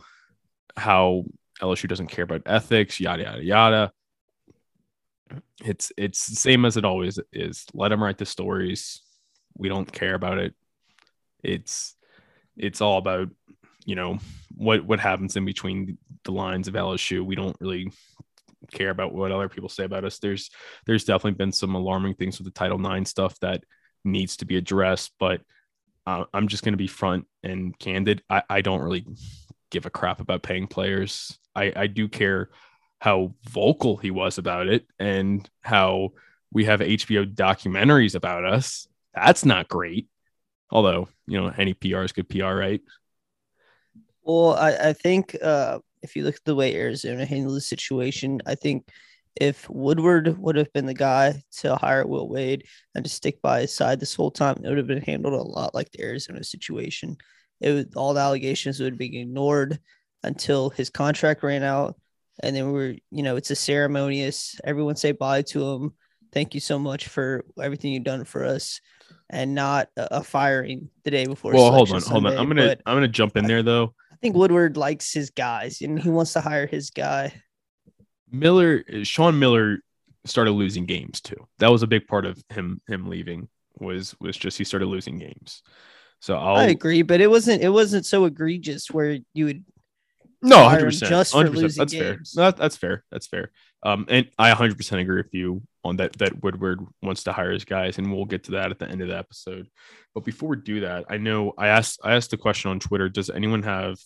how 0.77 1.25
LSU 1.61 1.89
doesn't 1.89 2.13
care 2.13 2.23
about 2.23 2.43
ethics, 2.47 3.01
yada 3.01 3.25
yada 3.25 3.45
yada. 3.45 3.93
It's 5.65 5.93
it's 5.97 6.27
the 6.27 6.37
same 6.37 6.65
as 6.65 6.77
it 6.77 6.85
always 6.85 7.19
is. 7.33 7.67
Let 7.75 7.89
them 7.89 8.03
write 8.03 8.19
the 8.19 8.27
stories. 8.27 9.03
We 9.57 9.69
don't 9.69 9.91
care 9.91 10.15
about 10.15 10.39
it. 10.39 10.55
It's 11.43 11.97
it's 12.57 12.81
all 12.81 12.99
about 12.99 13.29
you 13.85 13.95
know 13.95 14.19
what 14.57 14.85
what 14.85 15.01
happens 15.01 15.37
in 15.37 15.45
between 15.45 15.99
the 16.25 16.33
lines 16.33 16.69
of 16.69 16.75
LSU. 16.75 17.25
We 17.25 17.35
don't 17.35 17.57
really 17.61 17.91
care 18.73 18.91
about 18.91 19.15
what 19.15 19.33
other 19.33 19.49
people 19.49 19.69
say 19.69 19.85
about 19.85 20.05
us. 20.05 20.19
There's 20.19 20.51
there's 20.87 21.05
definitely 21.05 21.39
been 21.39 21.53
some 21.53 21.75
alarming 21.75 22.15
things 22.15 22.39
with 22.39 22.47
the 22.47 22.59
Title 22.59 22.85
IX 22.85 23.09
stuff 23.09 23.39
that 23.41 23.65
needs 24.05 24.37
to 24.39 24.45
be 24.45 24.57
addressed, 24.57 25.13
but 25.19 25.41
uh, 26.07 26.25
I'm 26.33 26.49
just 26.49 26.65
going 26.65 26.73
to 26.73 26.79
be 26.79 26.87
front 26.87 27.27
and 27.43 27.79
candid. 27.79 28.23
I, 28.31 28.43
I 28.49 28.61
don't 28.63 28.81
really 28.81 29.07
give 29.71 29.87
a 29.87 29.91
crap 29.91 30.21
about 30.21 30.43
paying 30.43 30.67
players. 30.67 31.39
I, 31.55 31.73
I 31.77 31.87
do 31.87 32.09
care 32.09 32.49
how 33.01 33.35
vocal 33.49 33.97
he 33.97 34.11
was 34.11 34.39
about 34.39 34.69
it 34.69 34.87
and 34.99 35.49
how 35.63 36.11
we 36.53 36.65
have 36.65 36.81
HBO 36.81 37.33
documentaries 37.33 38.15
about 38.15 38.45
us. 38.45 38.89
That's 39.15 39.45
not 39.45 39.69
great. 39.69 40.09
Although, 40.71 41.09
you 41.27 41.41
know, 41.41 41.53
any 41.57 41.75
PR 41.75 42.03
is 42.03 42.13
good 42.13 42.29
PR, 42.29 42.55
right? 42.55 42.81
Well, 44.23 44.55
I, 44.55 44.89
I 44.89 44.93
think 44.93 45.37
uh, 45.43 45.79
if 46.03 46.17
you 46.17 46.25
look 46.25 46.37
at 46.37 46.45
the 46.45 46.55
way 46.55 46.75
Arizona 46.75 47.25
handled 47.25 47.57
the 47.57 47.61
situation, 47.61 48.41
I 48.47 48.55
think 48.55 48.89
if 49.41 49.69
Woodward 49.71 50.37
would 50.39 50.57
have 50.57 50.73
been 50.73 50.87
the 50.87 50.95
guy 50.95 51.43
to 51.59 51.77
hire 51.77 52.07
Will 52.07 52.29
Wade 52.29 52.67
and 52.95 53.05
to 53.05 53.11
stick 53.11 53.41
by 53.41 53.63
his 53.63 53.75
side 53.75 54.01
this 54.01 54.15
whole 54.15 54.31
time, 54.31 54.57
it 54.63 54.69
would 54.69 54.79
have 54.79 54.87
been 54.87 55.03
handled 55.03 55.35
a 55.35 55.43
lot 55.43 55.75
like 55.75 55.91
the 55.93 56.03
Arizona 56.03 56.43
situation. 56.43 57.17
It 57.61 57.73
would, 57.73 57.97
all 57.97 58.15
the 58.15 58.21
allegations 58.21 58.81
would 58.81 58.99
be 58.99 59.21
ignored 59.21 59.79
until 60.23 60.71
his 60.71 60.91
contract 60.91 61.43
ran 61.43 61.63
out, 61.63 61.97
and 62.43 62.55
then 62.55 62.73
we're 62.73 62.97
you 63.11 63.23
know, 63.23 63.37
it's 63.37 63.51
a 63.51 63.57
ceremonious. 63.57 64.61
Everyone 64.65 64.97
say 64.97 65.13
bye 65.13 65.43
to 65.43 65.65
him. 65.65 65.93
Thank 66.33 66.55
you 66.55 66.61
so 66.61 66.79
much 66.79 67.09
for 67.09 67.45
everything 67.61 67.93
you've 67.93 68.05
done 68.05 68.25
for 68.25 68.45
us, 68.45 68.81
and 69.31 69.55
not 69.55 69.89
a, 69.97 70.19
a 70.19 70.23
firing 70.23 70.91
the 71.05 71.11
day 71.11 71.27
before. 71.27 71.53
Well, 71.53 71.73
hold 71.73 71.91
on, 71.93 72.01
Sunday. 72.01 72.13
hold 72.13 72.27
on. 72.27 72.39
I'm 72.39 72.49
gonna 72.49 72.69
but 72.69 72.83
I'm 72.87 72.97
gonna 72.97 73.09
jump 73.09 73.37
in 73.37 73.47
there 73.47 73.63
though. 73.63 73.95
I 74.13 74.17
think 74.21 74.37
Woodward 74.37 74.77
likes 74.77 75.13
his 75.13 75.31
guys 75.31 75.81
and 75.81 76.01
he 76.01 76.11
wants 76.11 76.33
to 76.33 76.41
hire 76.41 76.67
his 76.67 76.91
guy. 76.91 77.33
Miller, 78.31 78.85
Sean 79.05 79.39
Miller 79.39 79.79
started 80.25 80.53
losing 80.53 80.87
games 80.87 81.21
too. 81.21 81.37
That 81.59 81.71
was 81.71 81.83
a 81.83 81.87
big 81.87 82.07
part 82.07 82.27
of 82.27 82.43
him 82.51 82.81
him 82.87 83.09
leaving 83.09 83.49
was 83.81 84.15
was 84.21 84.37
just 84.37 84.59
he 84.59 84.65
started 84.65 84.87
losing 84.87 85.19
games. 85.19 85.63
So 86.21 86.37
I'll, 86.37 86.57
i 86.57 86.65
agree, 86.65 87.03
but 87.03 87.21
it 87.21 87.31
wasn't 87.31 87.63
it 87.63 87.69
wasn't 87.69 88.07
so 88.07 88.25
egregious 88.25 88.91
where 88.91 89.19
you 89.35 89.45
would 89.45 89.65
no, 90.43 90.69
hundred 90.69 90.87
percent, 90.87 91.29
for 91.29 91.49
losing 91.49 91.81
that's 91.81 91.93
games. 91.93 92.33
fair. 92.35 92.45
No, 92.45 92.51
that's 92.51 92.77
fair. 92.77 93.05
That's 93.11 93.27
fair. 93.27 93.51
Um, 93.83 94.07
and 94.09 94.29
I 94.39 94.51
hundred 94.51 94.77
percent 94.77 95.01
agree 95.01 95.17
with 95.23 95.35
you 95.35 95.63
on 95.85 95.97
that. 95.97 96.19
That 96.19 96.43
Woodward 96.43 96.81
wants 97.03 97.25
to 97.25 97.33
hire 97.33 97.53
his 97.53 97.65
guys, 97.65 97.99
and 97.99 98.13
we'll 98.13 98.25
get 98.25 98.45
to 98.45 98.53
that 98.53 98.71
at 98.71 98.79
the 98.79 98.89
end 98.89 99.03
of 99.03 99.09
the 99.09 99.17
episode. 99.17 99.69
But 100.15 100.25
before 100.25 100.51
we 100.51 100.57
do 100.57 100.81
that, 100.81 101.07
I 101.09 101.17
know 101.19 101.55
I 101.59 101.69
asked 101.69 102.01
I 102.05 102.15
asked 102.15 102.31
the 102.31 102.37
question 102.37 102.71
on 102.71 102.81
Twitter. 102.81 103.09
Does 103.09 103.31
anyone 103.31 103.63
have 103.65 103.99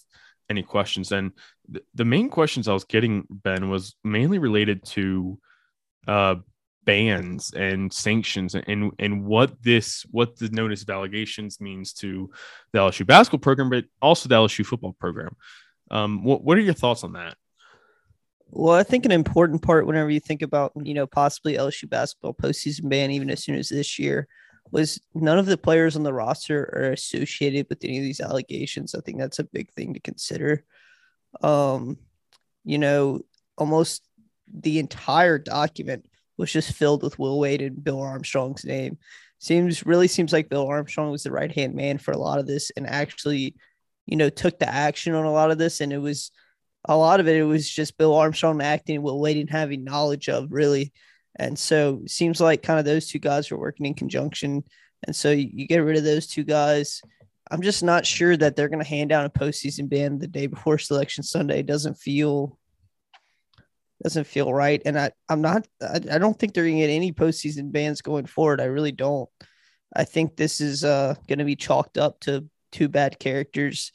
any 0.48 0.62
questions? 0.62 1.12
And 1.12 1.32
th- 1.70 1.84
the 1.94 2.04
main 2.04 2.28
questions 2.28 2.68
I 2.68 2.72
was 2.72 2.84
getting 2.84 3.26
Ben 3.30 3.68
was 3.70 3.94
mainly 4.04 4.38
related 4.38 4.84
to 4.86 5.38
uh 6.06 6.36
bans 6.84 7.52
and 7.54 7.92
sanctions 7.92 8.54
and 8.54 8.90
and 8.98 9.24
what 9.24 9.62
this 9.62 10.04
what 10.10 10.36
the 10.36 10.48
notice 10.48 10.82
of 10.82 10.90
allegations 10.90 11.60
means 11.60 11.92
to 11.92 12.30
the 12.72 12.78
LSU 12.78 13.06
basketball 13.06 13.38
program, 13.38 13.70
but 13.70 13.84
also 14.00 14.28
the 14.28 14.34
LSU 14.34 14.64
football 14.64 14.94
program. 14.98 15.36
Um, 15.92 16.24
what 16.24 16.42
what 16.42 16.56
are 16.56 16.62
your 16.62 16.74
thoughts 16.74 17.04
on 17.04 17.12
that? 17.12 17.36
Well, 18.48 18.74
I 18.74 18.82
think 18.82 19.04
an 19.04 19.12
important 19.12 19.62
part 19.62 19.86
whenever 19.86 20.10
you 20.10 20.20
think 20.20 20.42
about 20.42 20.72
you 20.82 20.94
know 20.94 21.06
possibly 21.06 21.54
LSU 21.54 21.88
basketball 21.88 22.34
postseason 22.34 22.88
ban, 22.88 23.10
even 23.10 23.30
as 23.30 23.44
soon 23.44 23.56
as 23.56 23.68
this 23.68 23.98
year, 23.98 24.26
was 24.70 25.00
none 25.14 25.38
of 25.38 25.46
the 25.46 25.58
players 25.58 25.96
on 25.96 26.02
the 26.02 26.12
roster 26.12 26.62
are 26.74 26.92
associated 26.92 27.66
with 27.68 27.84
any 27.84 27.98
of 27.98 28.04
these 28.04 28.20
allegations. 28.20 28.94
I 28.94 29.00
think 29.00 29.18
that's 29.18 29.38
a 29.38 29.44
big 29.44 29.70
thing 29.72 29.94
to 29.94 30.00
consider. 30.00 30.64
Um, 31.42 31.98
you 32.64 32.78
know, 32.78 33.20
almost 33.58 34.02
the 34.52 34.78
entire 34.78 35.38
document 35.38 36.06
was 36.38 36.50
just 36.50 36.72
filled 36.72 37.02
with 37.02 37.18
Will 37.18 37.38
Wade 37.38 37.62
and 37.62 37.82
Bill 37.84 38.00
Armstrong's 38.00 38.64
name. 38.64 38.98
Seems 39.38 39.84
really 39.84 40.08
seems 40.08 40.32
like 40.32 40.48
Bill 40.48 40.66
Armstrong 40.66 41.10
was 41.10 41.22
the 41.22 41.32
right 41.32 41.52
hand 41.52 41.74
man 41.74 41.98
for 41.98 42.12
a 42.12 42.18
lot 42.18 42.38
of 42.38 42.46
this 42.46 42.70
and 42.76 42.86
actually, 42.86 43.54
you 44.06 44.16
know, 44.16 44.28
took 44.28 44.58
the 44.58 44.68
action 44.68 45.14
on 45.14 45.24
a 45.24 45.32
lot 45.32 45.50
of 45.50 45.58
this. 45.58 45.80
And 45.80 45.92
it 45.92 45.98
was 45.98 46.30
a 46.84 46.96
lot 46.96 47.20
of 47.20 47.28
it, 47.28 47.36
it 47.36 47.44
was 47.44 47.68
just 47.68 47.98
Bill 47.98 48.14
Armstrong 48.14 48.60
acting 48.60 49.02
Will 49.02 49.20
Wade 49.20 49.48
having 49.50 49.84
knowledge 49.84 50.28
of 50.28 50.50
really. 50.50 50.92
And 51.36 51.58
so 51.58 52.02
seems 52.06 52.40
like 52.40 52.62
kind 52.62 52.78
of 52.78 52.84
those 52.84 53.08
two 53.08 53.18
guys 53.18 53.50
were 53.50 53.58
working 53.58 53.86
in 53.86 53.94
conjunction. 53.94 54.64
And 55.06 55.14
so 55.16 55.30
you, 55.30 55.48
you 55.52 55.66
get 55.66 55.78
rid 55.78 55.96
of 55.96 56.04
those 56.04 56.26
two 56.26 56.44
guys. 56.44 57.00
I'm 57.50 57.62
just 57.62 57.82
not 57.82 58.06
sure 58.06 58.36
that 58.36 58.56
they're 58.56 58.68
going 58.68 58.82
to 58.82 58.88
hand 58.88 59.10
down 59.10 59.24
a 59.24 59.30
postseason 59.30 59.88
ban 59.88 60.18
the 60.18 60.26
day 60.26 60.46
before 60.46 60.78
Selection 60.78 61.22
Sunday. 61.22 61.60
It 61.60 61.66
doesn't 61.66 61.98
feel 61.98 62.58
doesn't 64.02 64.26
feel 64.26 64.52
right. 64.52 64.82
And 64.84 64.98
I, 64.98 65.12
I'm 65.28 65.40
not 65.40 65.66
I, 65.80 66.00
I 66.10 66.18
don't 66.18 66.38
think 66.38 66.54
they're 66.54 66.64
gonna 66.64 66.78
get 66.78 66.90
any 66.90 67.12
postseason 67.12 67.70
bans 67.70 68.02
going 68.02 68.26
forward. 68.26 68.60
I 68.60 68.64
really 68.64 68.92
don't. 68.92 69.28
I 69.94 70.04
think 70.04 70.36
this 70.36 70.60
is 70.60 70.84
uh 70.84 71.14
gonna 71.28 71.44
be 71.44 71.56
chalked 71.56 71.98
up 71.98 72.20
to 72.20 72.48
two 72.72 72.88
bad 72.88 73.18
characters 73.18 73.92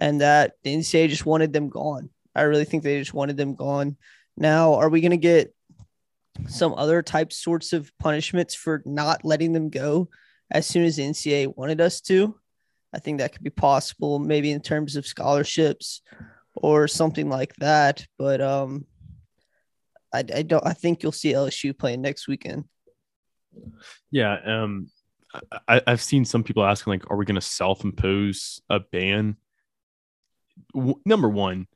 and 0.00 0.20
that 0.20 0.54
the 0.64 0.74
NCAA 0.74 1.08
just 1.08 1.26
wanted 1.26 1.52
them 1.52 1.68
gone. 1.68 2.10
I 2.34 2.42
really 2.42 2.64
think 2.64 2.82
they 2.82 2.98
just 2.98 3.14
wanted 3.14 3.36
them 3.36 3.54
gone. 3.54 3.96
Now, 4.36 4.74
are 4.74 4.88
we 4.88 5.00
gonna 5.00 5.16
get 5.16 5.54
some 6.48 6.74
other 6.74 7.02
type 7.02 7.32
sorts 7.32 7.72
of 7.72 7.90
punishments 7.98 8.54
for 8.54 8.82
not 8.84 9.24
letting 9.24 9.52
them 9.52 9.70
go 9.70 10.08
as 10.50 10.66
soon 10.66 10.84
as 10.84 10.96
the 10.96 11.04
NCAA 11.04 11.56
wanted 11.56 11.80
us 11.80 12.00
to? 12.02 12.38
I 12.92 12.98
think 12.98 13.18
that 13.18 13.32
could 13.32 13.42
be 13.42 13.50
possible, 13.50 14.18
maybe 14.18 14.50
in 14.50 14.60
terms 14.60 14.96
of 14.96 15.06
scholarships 15.06 16.02
or 16.54 16.88
something 16.88 17.28
like 17.28 17.54
that. 17.56 18.06
But 18.18 18.40
um, 18.40 18.86
I, 20.12 20.24
I 20.34 20.42
don't. 20.42 20.66
I 20.66 20.72
think 20.72 21.02
you'll 21.02 21.12
see 21.12 21.32
LSU 21.32 21.76
playing 21.76 22.00
next 22.00 22.28
weekend. 22.28 22.64
Yeah. 24.10 24.38
Um, 24.44 24.90
I, 25.68 25.82
I've 25.86 26.02
seen 26.02 26.24
some 26.24 26.42
people 26.42 26.64
asking 26.64 26.92
like, 26.92 27.10
"Are 27.10 27.16
we 27.16 27.24
going 27.24 27.36
to 27.36 27.40
self-impose 27.40 28.60
a 28.68 28.80
ban?" 28.80 29.36
W- 30.74 31.00
number 31.04 31.28
one, 31.28 31.66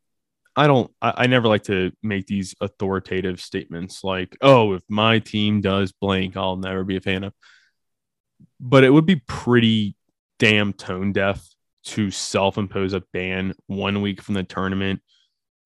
I 0.56 0.66
don't. 0.66 0.90
I, 1.00 1.12
I 1.16 1.26
never 1.26 1.48
like 1.48 1.64
to 1.64 1.92
make 2.02 2.26
these 2.26 2.54
authoritative 2.60 3.40
statements 3.40 4.04
like, 4.04 4.36
"Oh, 4.40 4.74
if 4.74 4.82
my 4.88 5.18
team 5.18 5.60
does 5.60 5.92
blank, 5.92 6.36
I'll 6.36 6.56
never 6.56 6.84
be 6.84 6.96
a 6.96 7.00
fan 7.00 7.24
of." 7.24 7.32
But 8.58 8.84
it 8.84 8.90
would 8.90 9.06
be 9.06 9.16
pretty 9.16 9.96
damn 10.38 10.72
tone 10.72 11.12
deaf 11.12 11.46
to 11.82 12.10
self-impose 12.10 12.92
a 12.92 13.02
ban 13.12 13.54
one 13.66 14.02
week 14.02 14.20
from 14.22 14.34
the 14.34 14.42
tournament 14.42 15.00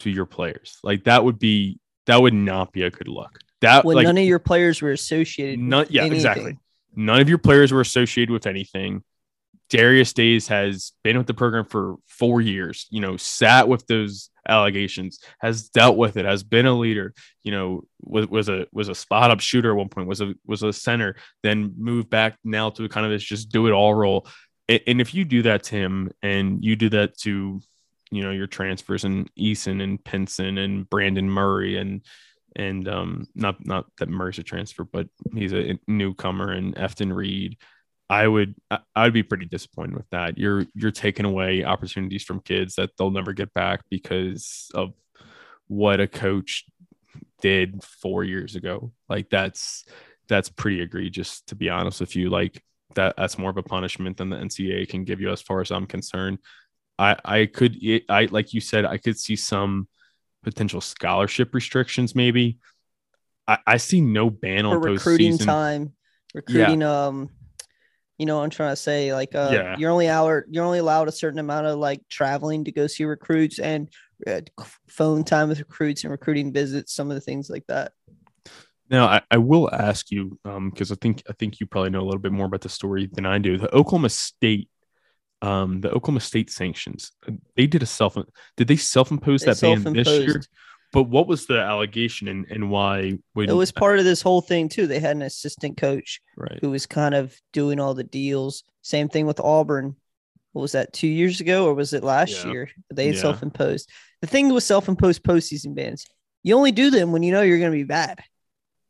to 0.01 0.11
your 0.11 0.27
players. 0.27 0.79
Like 0.83 1.05
that 1.05 1.25
would 1.25 1.39
be 1.39 1.81
that 2.07 2.21
would 2.21 2.35
not 2.35 2.73
be 2.73 2.83
a 2.83 2.91
good 2.91 3.09
look. 3.09 3.39
That 3.61 3.85
when 3.85 3.97
like, 3.97 4.05
none 4.05 4.19
of 4.19 4.25
your 4.25 4.39
players 4.39 4.83
were 4.83 4.93
associated. 4.93 5.59
with 5.59 5.91
yeah, 5.91 6.03
anything. 6.03 6.17
exactly. 6.17 6.59
None 6.97 7.21
of 7.21 7.29
your 7.29 7.39
players 7.39 7.73
were 7.73 7.81
associated 7.81 8.33
with 8.33 8.47
anything. 8.47 9.03
Darius 9.71 10.13
Days 10.13 10.49
has 10.49 10.93
been 11.03 11.17
with 11.17 11.27
the 11.27 11.35
program 11.35 11.65
for 11.65 11.97
four 12.07 12.41
years, 12.41 12.87
you 12.91 13.01
know, 13.01 13.17
sat 13.17 13.67
with 13.67 13.87
those 13.87 14.31
allegations, 14.47 15.21
has 15.39 15.71
dealt 15.71 15.97
with 15.97 16.17
it, 16.17 16.25
has 16.25 16.43
been 16.43 16.67
a 16.67 16.75
leader, 16.75 17.15
you 17.43 17.51
know, 17.51 17.83
was, 18.03 18.29
was 18.29 18.49
a 18.49 18.67
was 18.73 18.89
a 18.89 18.95
spot 18.95 19.31
up 19.31 19.41
shooter 19.41 19.71
at 19.71 19.77
one 19.77 19.89
point, 19.89 20.07
was 20.07 20.21
a 20.21 20.35
was 20.47 20.63
a 20.63 20.73
center, 20.73 21.17
then 21.43 21.75
moved 21.79 22.11
back 22.11 22.37
now 22.45 22.71
to 22.71 22.89
kind 22.89 23.07
of 23.07 23.13
this 23.13 23.23
just 23.23 23.49
do 23.49 23.67
it 23.67 23.73
all 23.73 23.95
role. 23.95 24.27
And 24.69 25.01
if 25.01 25.15
you 25.15 25.25
do 25.25 25.43
that 25.43 25.65
to 25.65 25.77
him 25.77 26.11
and 26.23 26.65
you 26.65 26.77
do 26.77 26.89
that 26.91 27.19
to, 27.19 27.61
you 28.11 28.23
know, 28.23 28.31
your 28.31 28.47
transfers 28.47 29.05
and 29.05 29.31
Eason 29.35 29.83
and 29.83 30.03
Pinson 30.03 30.57
and 30.57 30.89
Brandon 30.89 31.29
Murray 31.29 31.77
and 31.77 32.03
and 32.57 32.89
um 32.89 33.27
not 33.35 33.65
not 33.67 33.87
that 33.99 34.09
Murray's 34.09 34.39
a 34.39 34.43
transfer, 34.43 34.85
but 34.85 35.09
he's 35.35 35.53
a 35.53 35.79
newcomer 35.87 36.51
and 36.51 36.75
Efton 36.77 37.15
Reid. 37.15 37.59
I 38.09 38.29
would 38.29 38.55
I'd 38.95 39.13
be 39.13 39.23
pretty 39.23 39.47
disappointed 39.47 39.97
with 39.97 40.09
that. 40.11 40.39
You're 40.39 40.67
you're 40.75 40.91
taking 40.91 41.27
away 41.27 41.65
opportunities 41.65 42.25
from 42.25 42.41
kids 42.41 42.75
that 42.77 42.91
they'll 42.97 43.11
never 43.11 43.33
get 43.33 43.53
back 43.55 43.81
because 43.91 44.71
of 44.75 44.93
what 45.67 46.01
a 46.01 46.07
coach 46.07 46.65
did 47.41 47.83
four 47.83 48.25
years 48.25 48.57
ago. 48.57 48.93
Like 49.09 49.31
that's 49.31 49.85
that's 50.29 50.49
pretty 50.49 50.81
egregious 50.81 51.43
to 51.49 51.55
be 51.55 51.71
honest 51.71 52.01
with 52.01 52.15
you. 52.17 52.31
Like 52.31 52.63
that 52.95 53.17
that's 53.17 53.39
more 53.39 53.51
of 53.51 53.57
a 53.57 53.63
punishment 53.63 54.17
than 54.17 54.31
the 54.31 54.37
NCAA 54.37 54.89
can 54.89 55.05
give 55.05 55.21
you 55.21 55.31
as 55.31 55.43
far 55.43 55.61
as 55.61 55.71
I'm 55.71 55.87
concerned. 55.87 56.39
I 56.99 57.17
I 57.25 57.47
could 57.47 57.77
I 58.09 58.29
like 58.31 58.53
you 58.53 58.61
said 58.61 58.85
I 58.85 58.99
could 58.99 59.19
see 59.19 59.37
some 59.37 59.89
potential 60.45 60.81
scholarship 60.81 61.55
restrictions 61.55 62.15
maybe. 62.15 62.59
I, 63.47 63.59
I 63.67 63.77
see 63.77 64.01
no 64.01 64.31
ban 64.31 64.65
on 64.67 64.81
recruiting 64.81 65.33
postseason. 65.33 65.45
time, 65.45 65.93
recruiting. 66.35 66.83
Um, 66.83 67.31
you 68.19 68.27
know, 68.27 68.41
I'm 68.43 68.51
trying 68.51 68.73
to 68.73 68.77
say 68.77 69.13
like 69.13 69.35
uh, 69.35 69.51
Yeah. 69.53 69.77
you're 69.77 69.91
only 69.91 70.09
hour, 70.09 70.47
you're 70.49 70.65
only 70.65 70.79
allowed 70.79 71.09
a 71.09 71.13
certain 71.13 71.41
amount 71.41 71.67
of 71.67 71.79
like 71.79 72.01
traveling 72.09 72.65
to 72.65 72.73
go 72.73 72.87
see 72.87 73.05
recruits 73.05 73.59
and 73.59 73.89
uh, 74.27 74.41
phone 74.89 75.25
time 75.25 75.49
with 75.49 75.59
recruits 75.59 76.05
and 76.05 76.11
recruiting 76.13 76.53
visits, 76.53 76.95
some 76.95 77.11
of 77.11 77.17
the 77.17 77.21
things 77.21 77.51
like 77.51 77.67
that. 77.67 77.93
Now, 78.89 79.07
I, 79.07 79.23
I 79.31 79.39
will 79.39 79.69
ask 79.75 80.11
you 80.11 80.39
um, 80.45 80.71
because 80.71 80.93
I 80.93 80.95
think 80.95 81.23
I 81.29 81.33
think 81.33 81.59
you 81.59 81.67
probably 81.67 81.91
know 81.91 82.01
a 82.01 82.05
little 82.05 82.21
bit 82.21 82.33
more 82.33 82.47
about 82.47 82.61
the 82.61 82.69
story 82.69 83.09
than 83.13 83.27
I 83.27 83.39
do. 83.39 83.59
The 83.59 83.75
Oklahoma 83.75 84.11
State, 84.11 84.69
um, 85.45 85.81
the 85.81 85.91
Oklahoma 85.91 86.21
State 86.21 86.51
sanctions. 86.51 87.13
They 87.57 87.67
did 87.67 87.83
a 87.83 87.87
self. 87.87 88.17
Did 88.57 88.69
they 88.69 88.77
self-impose 88.77 89.43
They 89.43 89.53
that 89.53 89.61
ban 89.61 89.93
this 89.93 90.09
year? 90.09 90.43
But 90.93 91.05
what 91.05 91.27
was 91.27 91.47
the 91.47 91.61
allegation 91.61 92.29
and, 92.29 92.47
and 92.51 92.71
why? 92.71 93.19
Would, 93.35 93.51
It 93.51 93.55
was 93.55 93.73
part 93.73 93.99
of 93.99 94.05
this 94.05 94.23
whole 94.23 94.41
thing 94.41 94.69
too. 94.69 94.87
They 94.87 95.01
had 95.01 95.17
an 95.17 95.23
assistant 95.23 95.77
coach 95.77 96.21
right. 96.37 96.59
who 96.61 96.71
was 96.71 96.87
kind 96.87 97.15
of 97.15 97.37
doing 97.53 97.81
all 97.81 97.95
the 97.95 98.05
deals. 98.05 98.63
Same 98.83 99.09
thing 99.09 99.27
with 99.27 99.41
Auburn. 99.41 99.97
What 100.53 100.63
was 100.63 100.73
that? 100.73 100.93
Two 100.93 101.09
years 101.09 101.41
ago, 101.41 101.67
or 101.67 101.75
was 101.75 101.93
it 101.95 102.05
last 102.05 102.45
Yeah. 102.45 102.53
year? 102.53 102.71
They 102.93 103.11
Yeah. 103.11 103.21
self-imposed. 103.21 103.91
The 104.21 104.29
thing 104.29 104.55
with 104.55 104.63
self-imposed 104.63 105.25
postseason 105.25 105.75
bans, 105.75 106.07
you 106.45 106.55
only 106.55 106.71
do 106.71 106.91
them 106.91 107.11
when 107.11 107.25
you 107.25 107.33
know 107.33 107.43
you're 107.43 107.59
going 107.59 107.73
to 107.73 107.77
be 107.77 107.83
bad. 107.83 108.21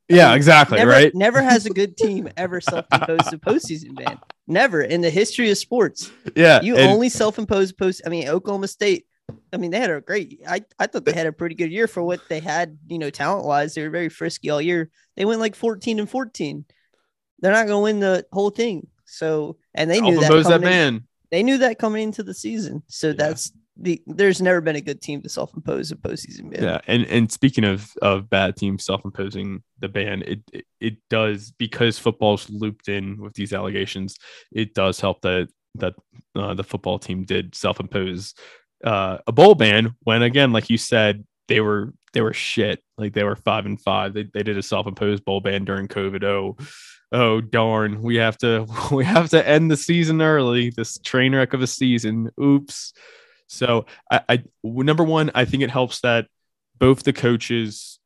Yeah, 0.08 0.28
mean, 0.28 0.36
exactly. 0.36 0.76
Never, 0.76 0.90
right. 0.90 1.14
never 1.14 1.40
has 1.40 1.64
a 1.64 1.70
good 1.70 1.96
team 2.04 2.28
ever 2.36 2.60
self-imposed 2.60 3.32
a 3.32 3.38
postseason 3.38 3.96
ban. 3.96 4.18
Never 4.46 4.82
in 4.82 5.00
the 5.00 5.10
history 5.10 5.50
of 5.50 5.58
sports. 5.58 6.10
Yeah. 6.36 6.60
You 6.60 6.76
and- 6.76 6.90
only 6.90 7.08
self-imposed 7.08 7.78
post. 7.78 8.02
I 8.04 8.08
mean, 8.10 8.28
Oklahoma 8.28 8.68
State. 8.68 9.06
I 9.52 9.56
mean, 9.56 9.70
they 9.70 9.80
had 9.80 9.90
a 9.90 10.00
great. 10.02 10.40
I, 10.46 10.62
I 10.78 10.86
thought 10.86 11.06
they 11.06 11.12
had 11.12 11.26
a 11.26 11.32
pretty 11.32 11.54
good 11.54 11.72
year 11.72 11.86
for 11.86 12.02
what 12.02 12.20
they 12.28 12.40
had. 12.40 12.76
You 12.88 12.98
know, 12.98 13.08
talent 13.08 13.46
wise, 13.46 13.74
they 13.74 13.82
were 13.82 13.90
very 13.90 14.10
frisky 14.10 14.50
all 14.50 14.60
year. 14.60 14.90
They 15.16 15.24
went 15.24 15.40
like 15.40 15.54
14 15.54 15.98
and 15.98 16.10
14. 16.10 16.64
They're 17.40 17.52
not 17.52 17.66
going 17.66 17.78
to 17.78 17.84
win 17.84 18.00
the 18.00 18.26
whole 18.32 18.50
thing. 18.50 18.86
So, 19.06 19.56
and 19.74 19.90
they 19.90 20.00
knew 20.00 20.20
that, 20.20 20.30
that 20.30 20.62
in- 20.64 21.04
they 21.30 21.42
knew 21.42 21.58
that 21.58 21.78
coming 21.78 22.02
into 22.02 22.22
the 22.22 22.34
season. 22.34 22.82
So 22.88 23.08
Yeah. 23.08 23.14
that's 23.16 23.52
the. 23.76 24.02
There's 24.06 24.42
never 24.42 24.60
been 24.60 24.76
a 24.76 24.80
good 24.80 25.00
team 25.00 25.22
to 25.22 25.28
self-impose 25.28 25.90
a 25.90 25.96
postseason 25.96 26.50
ban. 26.50 26.62
Yeah, 26.62 26.80
and 26.86 27.04
and 27.06 27.30
speaking 27.30 27.64
of 27.64 27.90
of 28.02 28.30
bad 28.30 28.56
teams 28.56 28.84
self-imposing 28.84 29.62
the 29.80 29.88
ban, 29.88 30.22
it 30.22 30.40
it, 30.52 30.64
it 30.80 30.96
does 31.10 31.52
because 31.52 31.98
football's 31.98 32.48
looped 32.50 32.88
in 32.88 33.20
with 33.20 33.34
these 33.34 33.52
allegations. 33.52 34.16
It 34.52 34.74
does 34.74 35.00
help 35.00 35.22
that 35.22 35.48
that 35.76 35.94
uh, 36.36 36.54
the 36.54 36.64
football 36.64 36.98
team 36.98 37.24
did 37.24 37.54
self-impose 37.54 38.34
uh, 38.84 39.18
a 39.26 39.32
bowl 39.32 39.54
ban 39.54 39.94
when 40.00 40.22
again, 40.22 40.52
like 40.52 40.70
you 40.70 40.78
said, 40.78 41.24
they 41.48 41.60
were 41.60 41.92
they 42.12 42.20
were 42.20 42.32
shit. 42.32 42.82
Like 42.96 43.12
they 43.12 43.24
were 43.24 43.36
five 43.36 43.66
and 43.66 43.80
five. 43.80 44.14
They 44.14 44.24
they 44.24 44.42
did 44.42 44.58
a 44.58 44.62
self-imposed 44.62 45.24
bowl 45.24 45.40
ban 45.40 45.64
during 45.64 45.88
COVID. 45.88 46.22
Oh, 46.24 46.56
oh 47.12 47.40
darn, 47.40 48.02
we 48.02 48.16
have 48.16 48.38
to 48.38 48.66
we 48.92 49.04
have 49.04 49.30
to 49.30 49.46
end 49.46 49.70
the 49.70 49.76
season 49.76 50.22
early. 50.22 50.70
This 50.70 50.98
train 50.98 51.34
wreck 51.34 51.54
of 51.54 51.62
a 51.62 51.66
season. 51.66 52.30
Oops. 52.40 52.92
So 53.46 53.86
I, 54.10 54.20
I 54.28 54.44
number 54.62 55.04
one, 55.04 55.30
I 55.34 55.44
think 55.44 55.62
it 55.62 55.70
helps 55.70 56.00
that 56.00 56.26
both 56.78 57.02
the 57.02 57.12
coaches, 57.12 57.98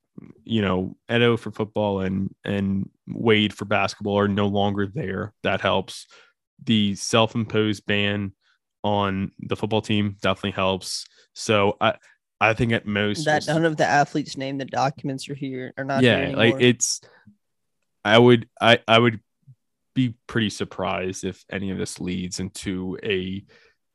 you 0.45 0.62
know, 0.62 0.97
Edo 1.11 1.37
for 1.37 1.50
football 1.50 2.00
and 2.00 2.35
and 2.45 2.90
Wade 3.07 3.54
for 3.54 3.64
basketball 3.64 4.18
are 4.18 4.28
no 4.28 4.47
longer 4.47 4.87
there. 4.87 5.33
That 5.42 5.61
helps. 5.61 6.07
The 6.64 6.97
self-imposed 6.97 7.87
ban 7.87 8.33
on 8.83 9.30
the 9.38 9.57
football 9.57 9.80
team 9.83 10.16
definitely 10.21 10.52
helps. 10.52 11.07
So 11.35 11.76
I 11.80 11.95
I 12.40 12.54
think 12.54 12.73
at 12.73 12.87
most 12.87 13.25
That 13.25 13.47
none 13.47 13.64
of 13.64 13.76
the 13.76 13.87
athletes 13.87 14.37
name 14.37 14.59
the 14.59 14.64
documents 14.64 15.28
are 15.28 15.35
here 15.35 15.73
are 15.76 15.85
not. 15.85 16.02
yeah 16.02 16.33
like 16.35 16.57
it's 16.61 17.00
i 18.04 18.16
would 18.16 18.49
i 18.61 18.78
i 18.87 18.99
would 18.99 19.21
be 19.95 20.14
pretty 20.28 20.50
surprised 20.50 21.25
if 21.25 21.45
any 21.50 21.71
of 21.71 21.78
this 21.78 21.99
leads 21.99 22.38
into 22.38 22.97
a 23.02 23.42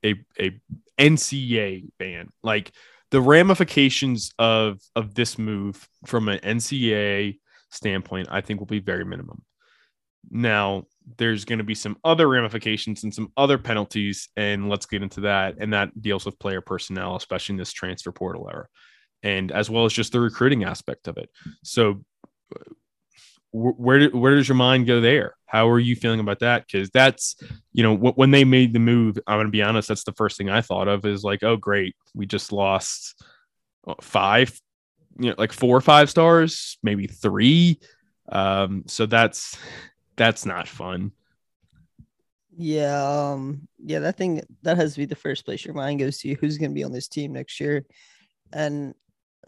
a 0.04 0.16
a 0.40 0.60
ncaa 1.00 1.84
ban 1.98 2.30
like 2.44 2.72
the 3.12 3.22
ramifications 3.22 4.32
of 4.40 4.80
of 4.96 5.14
this 5.16 5.38
move 5.38 5.88
from 6.06 6.30
an 6.30 6.40
NCA 6.40 7.38
standpoint 7.70 8.28
i 8.32 8.42
think 8.42 8.60
will 8.60 8.68
be 8.68 8.80
very 8.80 9.06
minimum. 9.06 9.44
Now 10.30 10.86
there's 11.18 11.44
going 11.44 11.58
to 11.60 11.66
be 11.66 11.76
some 11.76 11.98
other 12.04 12.30
ramifications 12.30 13.04
and 13.04 13.14
some 13.14 13.32
other 13.36 13.58
penalties 13.58 14.30
and 14.38 14.70
let's 14.70 14.86
get 14.86 15.04
into 15.04 15.22
that 15.22 15.56
and 15.60 15.74
that 15.74 16.02
deals 16.02 16.26
with 16.26 16.40
player 16.40 16.62
personnel 16.62 17.16
especially 17.16 17.54
in 17.54 17.58
this 17.58 17.74
transfer 17.74 18.12
portal 18.12 18.50
era 18.50 18.68
and 19.22 19.52
as 19.52 19.70
well 19.70 19.86
as 19.86 19.94
just 19.94 20.12
the 20.12 20.20
recruiting 20.20 20.64
aspect 20.64 21.08
of 21.08 21.18
it. 21.18 21.30
So 21.64 22.04
where 23.54 24.00
do- 24.00 24.18
where 24.18 24.36
does 24.36 24.48
your 24.48 24.56
mind 24.56 24.88
go 24.88 25.00
there? 25.00 25.36
How 25.46 25.70
are 25.70 25.80
you 25.80 25.96
feeling 25.96 26.20
about 26.20 26.40
that? 26.40 26.66
Because 26.66 26.90
that's 26.90 27.36
you 27.72 27.84
know 27.84 27.96
wh- 27.96 28.18
when 28.18 28.32
they 28.32 28.44
made 28.44 28.74
the 28.74 28.80
move. 28.80 29.18
I'm 29.28 29.40
gonna 29.40 29.50
be 29.50 29.62
honest. 29.62 29.88
That's 29.88 30.04
the 30.04 30.14
first 30.14 30.38
thing 30.38 30.50
I 30.50 30.62
thought 30.62 30.88
of 30.88 31.06
is 31.06 31.24
like, 31.24 31.44
oh 31.44 31.56
great, 31.56 31.96
we 32.16 32.26
just 32.26 32.52
lost 32.52 33.24
uh, 33.88 33.94
five, 34.02 34.60
you 35.20 35.30
know, 35.30 35.36
like 35.38 35.54
four 35.54 35.78
or 35.78 35.82
five 35.82 36.10
stars, 36.10 36.78
maybe 36.82 37.08
three. 37.08 37.80
Um, 38.30 38.84
so 38.88 39.06
that's 39.06 39.58
that's 40.16 40.46
not 40.46 40.68
fun. 40.68 41.12
Yeah, 42.56 43.32
um, 43.32 43.68
yeah, 43.84 44.00
that 44.00 44.18
thing 44.18 44.42
that 44.62 44.78
has 44.78 44.94
to 44.94 45.00
be 45.00 45.06
the 45.06 45.16
first 45.16 45.46
place 45.46 45.66
your 45.66 45.74
mind 45.74 46.00
goes 46.00 46.20
to. 46.20 46.34
Who's 46.36 46.58
to 46.58 46.70
be 46.70 46.84
on 46.84 46.92
this 46.92 47.08
team 47.08 47.34
next 47.34 47.60
year? 47.60 47.86
And 48.52 48.94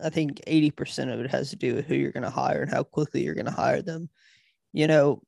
I 0.03 0.09
think 0.09 0.41
80% 0.47 1.13
of 1.13 1.19
it 1.19 1.31
has 1.31 1.49
to 1.51 1.55
do 1.55 1.75
with 1.75 1.85
who 1.85 1.95
you're 1.95 2.11
going 2.11 2.23
to 2.23 2.29
hire 2.29 2.61
and 2.61 2.71
how 2.71 2.83
quickly 2.83 3.23
you're 3.23 3.35
going 3.35 3.45
to 3.45 3.51
hire 3.51 3.81
them. 3.81 4.09
You 4.73 4.87
know, 4.87 5.21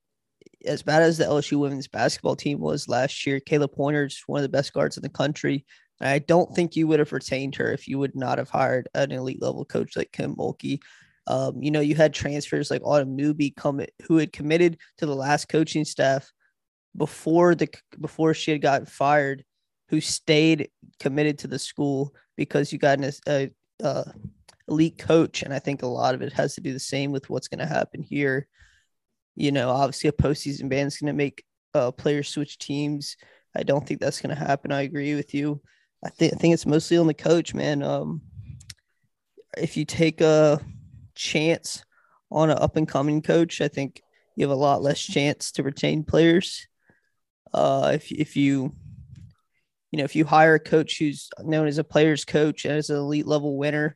as 0.66 0.84
bad 0.84 1.04
as 1.04 1.18
the 1.18 1.26
LSU 1.26 1.60
women's 1.60 1.88
basketball 1.88 2.36
team 2.36 2.60
was 2.60 2.90
last 2.90 3.26
year, 3.26 3.40
Khayla 3.40 3.74
Pointer's 3.74 4.22
one 4.28 4.40
of 4.40 4.44
the 4.44 4.50
best 4.50 4.74
guards 4.74 4.98
in 4.98 5.04
the 5.04 5.10
country. 5.10 5.66
I 6.00 6.20
don't 6.20 6.54
think 6.54 6.76
you 6.76 6.88
would 6.88 7.00
have 7.00 7.12
retained 7.12 7.56
her 7.56 7.72
if 7.72 7.88
you 7.88 7.98
would 8.00 8.16
not 8.16 8.38
have 8.38 8.50
hired 8.50 8.88
an 8.94 9.12
elite 9.12 9.42
level 9.42 9.66
coach 9.66 9.96
like 9.96 10.12
Kim 10.12 10.36
Mulkey. 10.36 10.80
Um, 11.26 11.62
you 11.62 11.72
know, 11.72 11.80
you 11.80 11.96
had 11.96 12.14
transfers 12.14 12.70
like 12.70 12.82
Autumn 12.84 13.16
Newby 13.16 13.52
come 13.52 13.82
who 14.04 14.18
had 14.18 14.32
committed 14.32 14.78
to 15.00 15.06
the 15.06 15.16
last 15.16 15.50
coaching 15.50 15.86
staff 15.86 16.32
before 16.96 17.56
the 17.56 17.68
before 18.00 18.34
she 18.34 18.52
had 18.52 18.62
gotten 18.62 18.86
fired, 18.86 19.44
who 19.90 20.00
stayed 20.00 20.70
committed 21.00 21.40
to 21.40 21.48
the 21.48 21.60
school 21.60 22.14
because 22.36 22.72
you 22.72 22.78
got 22.78 23.00
an 23.00 23.12
a, 23.28 23.50
a 23.82 24.14
elite 24.68 24.98
coach, 24.98 25.44
and 25.44 25.54
I 25.54 25.60
think 25.60 25.82
a 25.82 25.88
lot 25.88 26.16
of 26.16 26.22
it 26.22 26.34
has 26.34 26.56
to 26.56 26.62
do 26.62 26.74
the 26.74 26.80
same 26.80 27.12
with 27.12 27.30
what's 27.30 27.48
going 27.48 27.60
to 27.60 27.66
happen 27.66 28.04
here. 28.04 28.48
You 29.36 29.52
know, 29.52 29.70
obviously 29.70 30.10
a 30.10 30.14
postseason 30.14 30.70
ban 30.70 30.88
is 30.88 30.98
going 30.98 31.14
to 31.14 31.18
make 31.18 31.44
uh, 31.74 31.92
players 31.92 32.30
switch 32.30 32.58
teams. 32.58 33.18
I 33.56 33.64
don't 33.64 33.86
think 33.86 34.00
that's 34.00 34.22
going 34.22 34.36
to 34.36 34.42
happen. 34.42 34.72
I 34.72 34.82
agree 34.82 35.16
with 35.16 35.34
you. 35.34 35.62
I 36.04 36.10
think 36.10 36.34
I 36.34 36.38
think 36.38 36.54
it's 36.54 36.66
mostly 36.66 36.98
on 36.98 37.08
the 37.08 37.14
coach, 37.14 37.54
man. 37.54 37.82
Um, 37.82 38.22
if 39.58 39.78
you 39.78 39.86
take 39.86 40.22
a 40.22 40.60
chance 41.16 41.84
on 42.32 42.50
an 42.50 42.58
up 42.58 42.76
and 42.76 42.88
coming 42.88 43.22
coach, 43.22 43.62
I 43.62 43.68
think 43.68 44.02
you 44.36 44.48
have 44.48 44.56
a 44.56 44.60
lot 44.60 44.84
less 44.84 45.02
chance 45.02 45.52
to 45.54 45.64
retain 45.64 46.04
players. 46.04 46.68
Uh, 47.54 47.92
if 47.96 48.12
if 48.12 48.36
you 48.36 48.76
you 49.92 49.98
know 49.98 50.04
if 50.04 50.16
you 50.16 50.26
hire 50.26 50.56
a 50.56 50.60
coach 50.60 51.00
who's 51.00 51.30
known 51.42 51.68
as 51.68 51.78
a 51.78 51.84
player's 51.84 52.26
coach 52.26 52.66
and 52.66 52.76
as 52.76 52.90
an 52.90 52.98
elite 52.98 53.26
level 53.26 53.58
winner, 53.58 53.96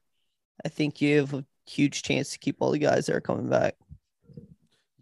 I 0.63 0.69
think 0.69 1.01
you 1.01 1.17
have 1.17 1.33
a 1.33 1.45
huge 1.65 2.03
chance 2.03 2.31
to 2.31 2.39
keep 2.39 2.57
all 2.59 2.71
the 2.71 2.79
guys 2.79 3.05
that 3.05 3.15
are 3.15 3.21
coming 3.21 3.49
back. 3.49 3.75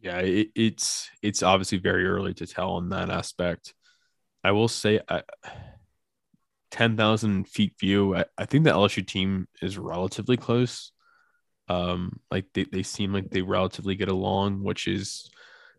Yeah, 0.01 0.19
it, 0.19 0.49
it's 0.55 1.09
it's 1.21 1.43
obviously 1.43 1.77
very 1.77 2.05
early 2.05 2.33
to 2.35 2.47
tell 2.47 2.71
on 2.71 2.89
that 2.89 3.09
aspect. 3.09 3.73
I 4.43 4.51
will 4.51 4.69
say, 4.69 5.01
I, 5.09 5.23
ten 6.71 6.95
thousand 6.95 7.47
feet 7.47 7.73
view. 7.79 8.15
I, 8.15 8.25
I 8.37 8.45
think 8.45 8.63
the 8.63 8.71
LSU 8.71 9.05
team 9.05 9.47
is 9.61 9.77
relatively 9.77 10.37
close. 10.37 10.91
Um, 11.67 12.19
like 12.31 12.45
they, 12.53 12.63
they 12.63 12.83
seem 12.83 13.13
like 13.13 13.29
they 13.29 13.41
relatively 13.41 13.95
get 13.95 14.07
along, 14.07 14.63
which 14.63 14.87
is 14.87 15.29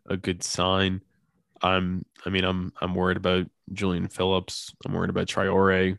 a 0.08 0.16
good 0.16 0.42
sign. 0.42 1.00
I'm 1.62 2.04
I 2.24 2.30
mean 2.30 2.44
I'm 2.44 2.72
I'm 2.80 2.94
worried 2.94 3.16
about 3.16 3.46
Julian 3.72 4.08
Phillips. 4.08 4.74
I'm 4.84 4.92
worried 4.92 5.10
about 5.10 5.26
Triore. 5.26 5.98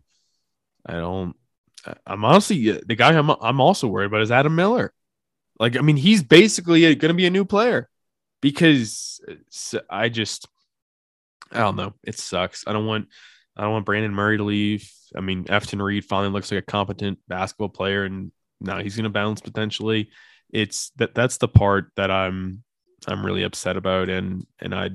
I 0.85 0.93
don't 0.93 1.35
I'm 2.05 2.25
honestly 2.25 2.71
uh, 2.71 2.79
the 2.85 2.95
guy 2.95 3.13
I'm 3.17 3.29
I'm 3.29 3.59
also 3.59 3.87
worried 3.87 4.07
about 4.07 4.21
is 4.21 4.31
Adam 4.31 4.55
Miller. 4.55 4.93
Like 5.59 5.77
I 5.77 5.81
mean 5.81 5.97
he's 5.97 6.23
basically 6.23 6.81
going 6.95 7.09
to 7.09 7.13
be 7.13 7.27
a 7.27 7.31
new 7.31 7.45
player 7.45 7.89
because 8.41 9.19
uh, 9.27 9.79
I 9.89 10.09
just 10.09 10.47
I 11.51 11.59
don't 11.59 11.75
know. 11.75 11.93
It 12.03 12.17
sucks. 12.17 12.63
I 12.67 12.73
don't 12.73 12.85
want 12.85 13.07
I 13.55 13.63
don't 13.63 13.73
want 13.73 13.85
Brandon 13.85 14.13
Murray 14.13 14.37
to 14.37 14.43
leave. 14.43 14.91
I 15.15 15.21
mean, 15.21 15.43
Efton 15.45 15.83
Reid 15.83 16.05
finally 16.05 16.31
looks 16.31 16.51
like 16.51 16.59
a 16.59 16.71
competent 16.71 17.19
basketball 17.27 17.69
player, 17.69 18.05
and 18.05 18.31
now 18.59 18.79
he's 18.79 18.95
going 18.95 19.03
to 19.03 19.09
bounce 19.09 19.41
potentially. 19.41 20.09
It's 20.49 20.91
that 20.97 21.13
that's 21.13 21.37
the 21.37 21.47
part 21.47 21.91
that 21.95 22.11
I'm 22.11 22.63
I'm 23.07 23.25
really 23.25 23.43
upset 23.43 23.77
about, 23.77 24.09
and 24.09 24.45
and 24.59 24.73
I 24.73 24.89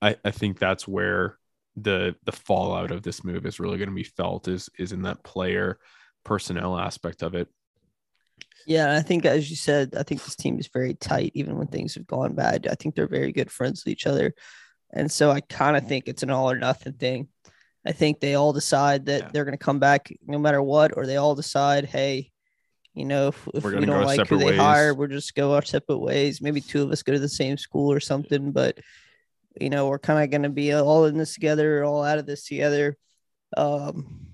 I 0.00 0.16
I 0.24 0.30
think 0.30 0.58
that's 0.58 0.86
where 0.86 1.38
the 1.76 2.14
the 2.24 2.32
fallout 2.32 2.90
of 2.90 3.02
this 3.02 3.22
move 3.22 3.46
is 3.46 3.60
really 3.60 3.78
going 3.78 3.88
to 3.88 3.94
be 3.94 4.02
felt 4.02 4.48
is 4.48 4.68
is 4.78 4.92
in 4.92 5.02
that 5.02 5.22
player 5.22 5.78
personnel 6.24 6.78
aspect 6.78 7.22
of 7.22 7.34
it. 7.34 7.48
Yeah, 8.66 8.96
I 8.96 9.00
think 9.00 9.24
as 9.24 9.48
you 9.48 9.56
said, 9.56 9.94
I 9.96 10.02
think 10.02 10.24
this 10.24 10.34
team 10.34 10.58
is 10.58 10.68
very 10.68 10.94
tight, 10.94 11.30
even 11.34 11.56
when 11.56 11.68
things 11.68 11.94
have 11.94 12.06
gone 12.06 12.34
bad. 12.34 12.66
I 12.66 12.74
think 12.74 12.94
they're 12.94 13.06
very 13.06 13.32
good 13.32 13.50
friends 13.50 13.84
with 13.84 13.92
each 13.92 14.06
other. 14.06 14.34
And 14.92 15.10
so 15.10 15.30
I 15.30 15.40
kind 15.40 15.76
of 15.76 15.86
think 15.86 16.08
it's 16.08 16.22
an 16.22 16.30
all 16.30 16.50
or 16.50 16.58
nothing 16.58 16.94
thing. 16.94 17.28
I 17.86 17.92
think 17.92 18.18
they 18.18 18.34
all 18.34 18.52
decide 18.52 19.06
that 19.06 19.22
yeah. 19.22 19.28
they're 19.32 19.44
going 19.44 19.56
to 19.56 19.64
come 19.64 19.78
back 19.78 20.12
no 20.26 20.38
matter 20.38 20.60
what, 20.60 20.96
or 20.96 21.06
they 21.06 21.16
all 21.16 21.36
decide, 21.36 21.84
hey, 21.84 22.32
you 22.92 23.04
know, 23.04 23.28
if, 23.28 23.48
if 23.54 23.62
we 23.62 23.84
don't 23.84 24.04
like 24.04 24.26
who 24.26 24.38
they 24.38 24.46
ways. 24.46 24.58
hire, 24.58 24.94
we'll 24.94 25.08
just 25.08 25.34
go 25.34 25.54
our 25.54 25.62
separate 25.62 25.98
ways. 25.98 26.40
Maybe 26.40 26.60
two 26.60 26.82
of 26.82 26.90
us 26.90 27.02
go 27.02 27.12
to 27.12 27.18
the 27.18 27.28
same 27.28 27.58
school 27.58 27.92
or 27.92 28.00
something, 28.00 28.50
but 28.50 28.78
you 29.60 29.70
know, 29.70 29.88
we're 29.88 29.98
kind 29.98 30.22
of 30.22 30.30
going 30.30 30.42
to 30.42 30.48
be 30.48 30.72
all 30.72 31.04
in 31.06 31.16
this 31.16 31.34
together, 31.34 31.84
all 31.84 32.02
out 32.02 32.18
of 32.18 32.26
this 32.26 32.44
together. 32.46 32.96
Um, 33.56 34.26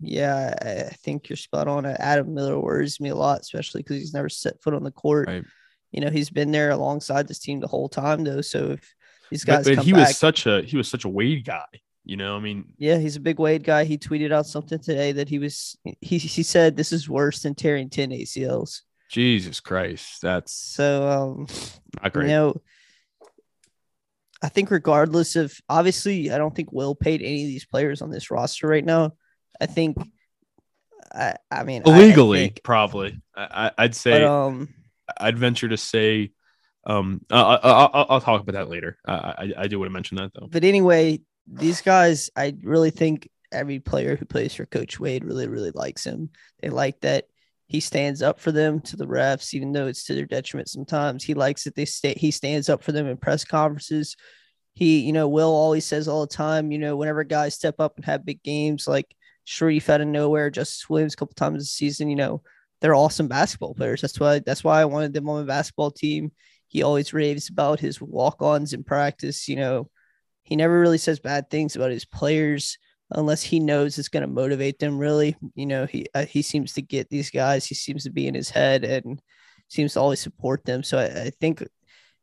yeah, 0.00 0.54
I 0.90 0.94
think 0.94 1.28
you're 1.28 1.36
spot 1.36 1.68
on. 1.68 1.86
Adam 1.86 2.34
Miller 2.34 2.58
worries 2.58 3.00
me 3.00 3.08
a 3.08 3.14
lot, 3.14 3.40
especially 3.40 3.82
because 3.82 3.96
he's 3.96 4.14
never 4.14 4.28
set 4.28 4.62
foot 4.62 4.74
on 4.74 4.84
the 4.84 4.90
court. 4.90 5.28
Right. 5.28 5.44
You 5.90 6.00
know, 6.00 6.10
he's 6.10 6.30
been 6.30 6.52
there 6.52 6.70
alongside 6.70 7.26
this 7.26 7.38
team 7.38 7.60
the 7.60 7.66
whole 7.66 7.88
time, 7.88 8.22
though. 8.22 8.42
So 8.42 8.72
if 8.72 8.94
these 9.30 9.44
guys. 9.44 9.64
But, 9.64 9.76
but 9.76 9.84
he 9.84 9.92
back, 9.92 10.08
was 10.08 10.18
such 10.18 10.46
a 10.46 10.62
he 10.62 10.76
was 10.76 10.88
such 10.88 11.04
a 11.04 11.08
Wade 11.08 11.44
guy. 11.44 11.64
You 12.04 12.16
know, 12.16 12.36
I 12.36 12.40
mean, 12.40 12.72
yeah, 12.78 12.98
he's 12.98 13.16
a 13.16 13.20
big 13.20 13.38
Wade 13.38 13.64
guy. 13.64 13.84
He 13.84 13.98
tweeted 13.98 14.32
out 14.32 14.46
something 14.46 14.78
today 14.78 15.12
that 15.12 15.28
he 15.28 15.38
was 15.38 15.76
he 16.00 16.18
he 16.18 16.42
said 16.42 16.76
this 16.76 16.92
is 16.92 17.08
worse 17.08 17.42
than 17.42 17.54
tearing 17.54 17.90
ten 17.90 18.10
ACLs. 18.10 18.82
Jesus 19.10 19.60
Christ, 19.60 20.20
that's 20.22 20.52
so 20.52 21.08
um, 21.08 21.46
not 22.02 22.12
great. 22.12 22.24
You 22.24 22.28
know, 22.28 22.60
I 24.42 24.48
think 24.48 24.70
regardless 24.70 25.36
of 25.36 25.52
obviously, 25.68 26.30
I 26.30 26.38
don't 26.38 26.54
think 26.54 26.72
Will 26.72 26.94
paid 26.94 27.22
any 27.22 27.42
of 27.42 27.48
these 27.48 27.66
players 27.66 28.02
on 28.02 28.10
this 28.10 28.30
roster 28.30 28.68
right 28.68 28.84
now. 28.84 29.12
I 29.60 29.66
think, 29.66 29.96
I 31.12 31.34
I 31.50 31.64
mean, 31.64 31.82
illegally 31.84 32.38
I 32.38 32.42
think, 32.44 32.60
probably. 32.62 33.20
I, 33.36 33.72
I'd 33.76 33.94
say. 33.94 34.12
But, 34.12 34.24
um, 34.24 34.74
I'd 35.18 35.38
venture 35.38 35.68
to 35.68 35.76
say 35.76 36.32
um, 36.88 37.24
uh, 37.30 37.58
I'll, 37.62 38.06
I'll, 38.08 38.20
talk 38.20 38.40
about 38.40 38.54
that 38.54 38.70
later. 38.70 38.98
I, 39.06 39.52
I 39.56 39.66
do 39.68 39.78
want 39.78 39.90
to 39.90 39.92
mention 39.92 40.16
that 40.16 40.32
though. 40.34 40.46
But 40.46 40.64
anyway, 40.64 41.20
these 41.46 41.82
guys, 41.82 42.30
I 42.34 42.56
really 42.62 42.90
think 42.90 43.28
every 43.52 43.78
player 43.78 44.16
who 44.16 44.24
plays 44.24 44.54
for 44.54 44.64
Coach 44.64 44.98
Wade 44.98 45.24
really, 45.24 45.48
really 45.48 45.70
likes 45.70 46.04
him. 46.04 46.30
They 46.60 46.70
like 46.70 47.00
that 47.00 47.26
he 47.68 47.80
stands 47.80 48.22
up 48.22 48.40
for 48.40 48.50
them 48.50 48.80
to 48.80 48.96
the 48.96 49.06
refs, 49.06 49.52
even 49.52 49.72
though 49.72 49.86
it's 49.86 50.04
to 50.04 50.14
their 50.14 50.24
detriment 50.24 50.68
sometimes. 50.68 51.22
He 51.22 51.34
likes 51.34 51.64
that 51.64 51.76
they 51.76 51.84
stay. 51.84 52.14
He 52.16 52.30
stands 52.30 52.70
up 52.70 52.82
for 52.82 52.92
them 52.92 53.06
in 53.06 53.18
press 53.18 53.44
conferences. 53.44 54.16
He, 54.72 55.00
you 55.00 55.12
know, 55.12 55.28
Will 55.28 55.50
always 55.50 55.84
says 55.84 56.08
all 56.08 56.22
the 56.22 56.34
time, 56.34 56.72
you 56.72 56.78
know, 56.78 56.96
whenever 56.96 57.24
guys 57.24 57.54
step 57.54 57.76
up 57.78 57.96
and 57.96 58.06
have 58.06 58.24
big 58.24 58.42
games 58.42 58.88
like 58.88 59.14
Shareef 59.46 59.88
out 59.90 60.00
of 60.00 60.08
nowhere, 60.08 60.50
Justice 60.50 60.88
Williams 60.88 61.12
a 61.12 61.16
couple 61.16 61.34
times 61.34 61.58
this 61.58 61.70
season, 61.70 62.08
you 62.08 62.16
know, 62.16 62.42
they're 62.80 62.94
awesome 62.94 63.28
basketball 63.28 63.74
players. 63.74 64.00
That's 64.00 64.18
why 64.18 64.38
that's 64.38 64.64
why 64.64 64.80
I 64.80 64.86
wanted 64.86 65.12
them 65.12 65.28
on 65.28 65.40
my 65.40 65.46
basketball 65.46 65.90
team. 65.90 66.32
He 66.68 66.82
always 66.82 67.12
raves 67.12 67.50
about 67.50 67.80
his 67.80 68.00
walk-ons 68.00 68.72
in 68.72 68.84
practice. 68.84 69.48
You 69.48 69.56
know, 69.56 69.90
he 70.42 70.56
never 70.56 70.78
really 70.80 70.98
says 70.98 71.18
bad 71.18 71.50
things 71.50 71.76
about 71.76 71.90
his 71.90 72.04
players 72.04 72.78
unless 73.10 73.42
he 73.42 73.60
knows 73.60 73.98
it's 73.98 74.08
going 74.08 74.22
to 74.22 74.26
motivate 74.26 74.78
them. 74.78 74.98
Really, 74.98 75.36
you 75.54 75.66
know, 75.66 75.86
he 75.86 76.06
uh, 76.14 76.26
he 76.26 76.42
seems 76.42 76.72
to 76.74 76.82
get 76.82 77.08
these 77.08 77.30
guys. 77.30 77.66
He 77.66 77.74
seems 77.74 78.04
to 78.04 78.10
be 78.10 78.26
in 78.26 78.34
his 78.34 78.50
head 78.50 78.84
and 78.84 79.20
seems 79.68 79.94
to 79.94 80.00
always 80.00 80.20
support 80.20 80.64
them. 80.64 80.82
So 80.82 80.98
I, 80.98 81.24
I 81.24 81.30
think 81.40 81.62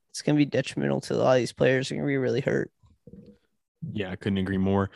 it's 0.10 0.22
going 0.22 0.36
to 0.36 0.46
be 0.46 0.46
detrimental 0.46 1.02
to 1.02 1.16
a 1.16 1.18
lot 1.18 1.34
of 1.34 1.38
these 1.38 1.54
players. 1.54 1.90
To 1.90 1.96
be 1.96 2.18
really 2.18 2.42
hurt. 2.42 2.72
Yeah, 3.94 4.12
I 4.12 4.16
couldn't 4.16 4.40
agree 4.40 4.58
more. 4.58 4.90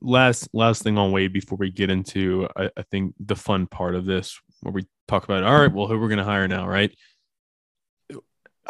Last 0.00 0.48
last 0.52 0.82
thing 0.82 0.96
on 0.96 1.12
Wade 1.12 1.32
before 1.32 1.58
we 1.58 1.70
get 1.70 1.90
into 1.90 2.48
I, 2.56 2.70
I 2.76 2.82
think 2.90 3.14
the 3.20 3.36
fun 3.36 3.66
part 3.66 3.94
of 3.94 4.06
this 4.06 4.40
where 4.62 4.72
we 4.72 4.86
talk 5.08 5.24
about 5.24 5.44
all 5.44 5.58
right, 5.58 5.72
well, 5.72 5.86
who 5.86 5.98
we're 5.98 6.08
going 6.08 6.18
to 6.18 6.24
hire 6.24 6.48
now, 6.48 6.66
right? 6.66 6.92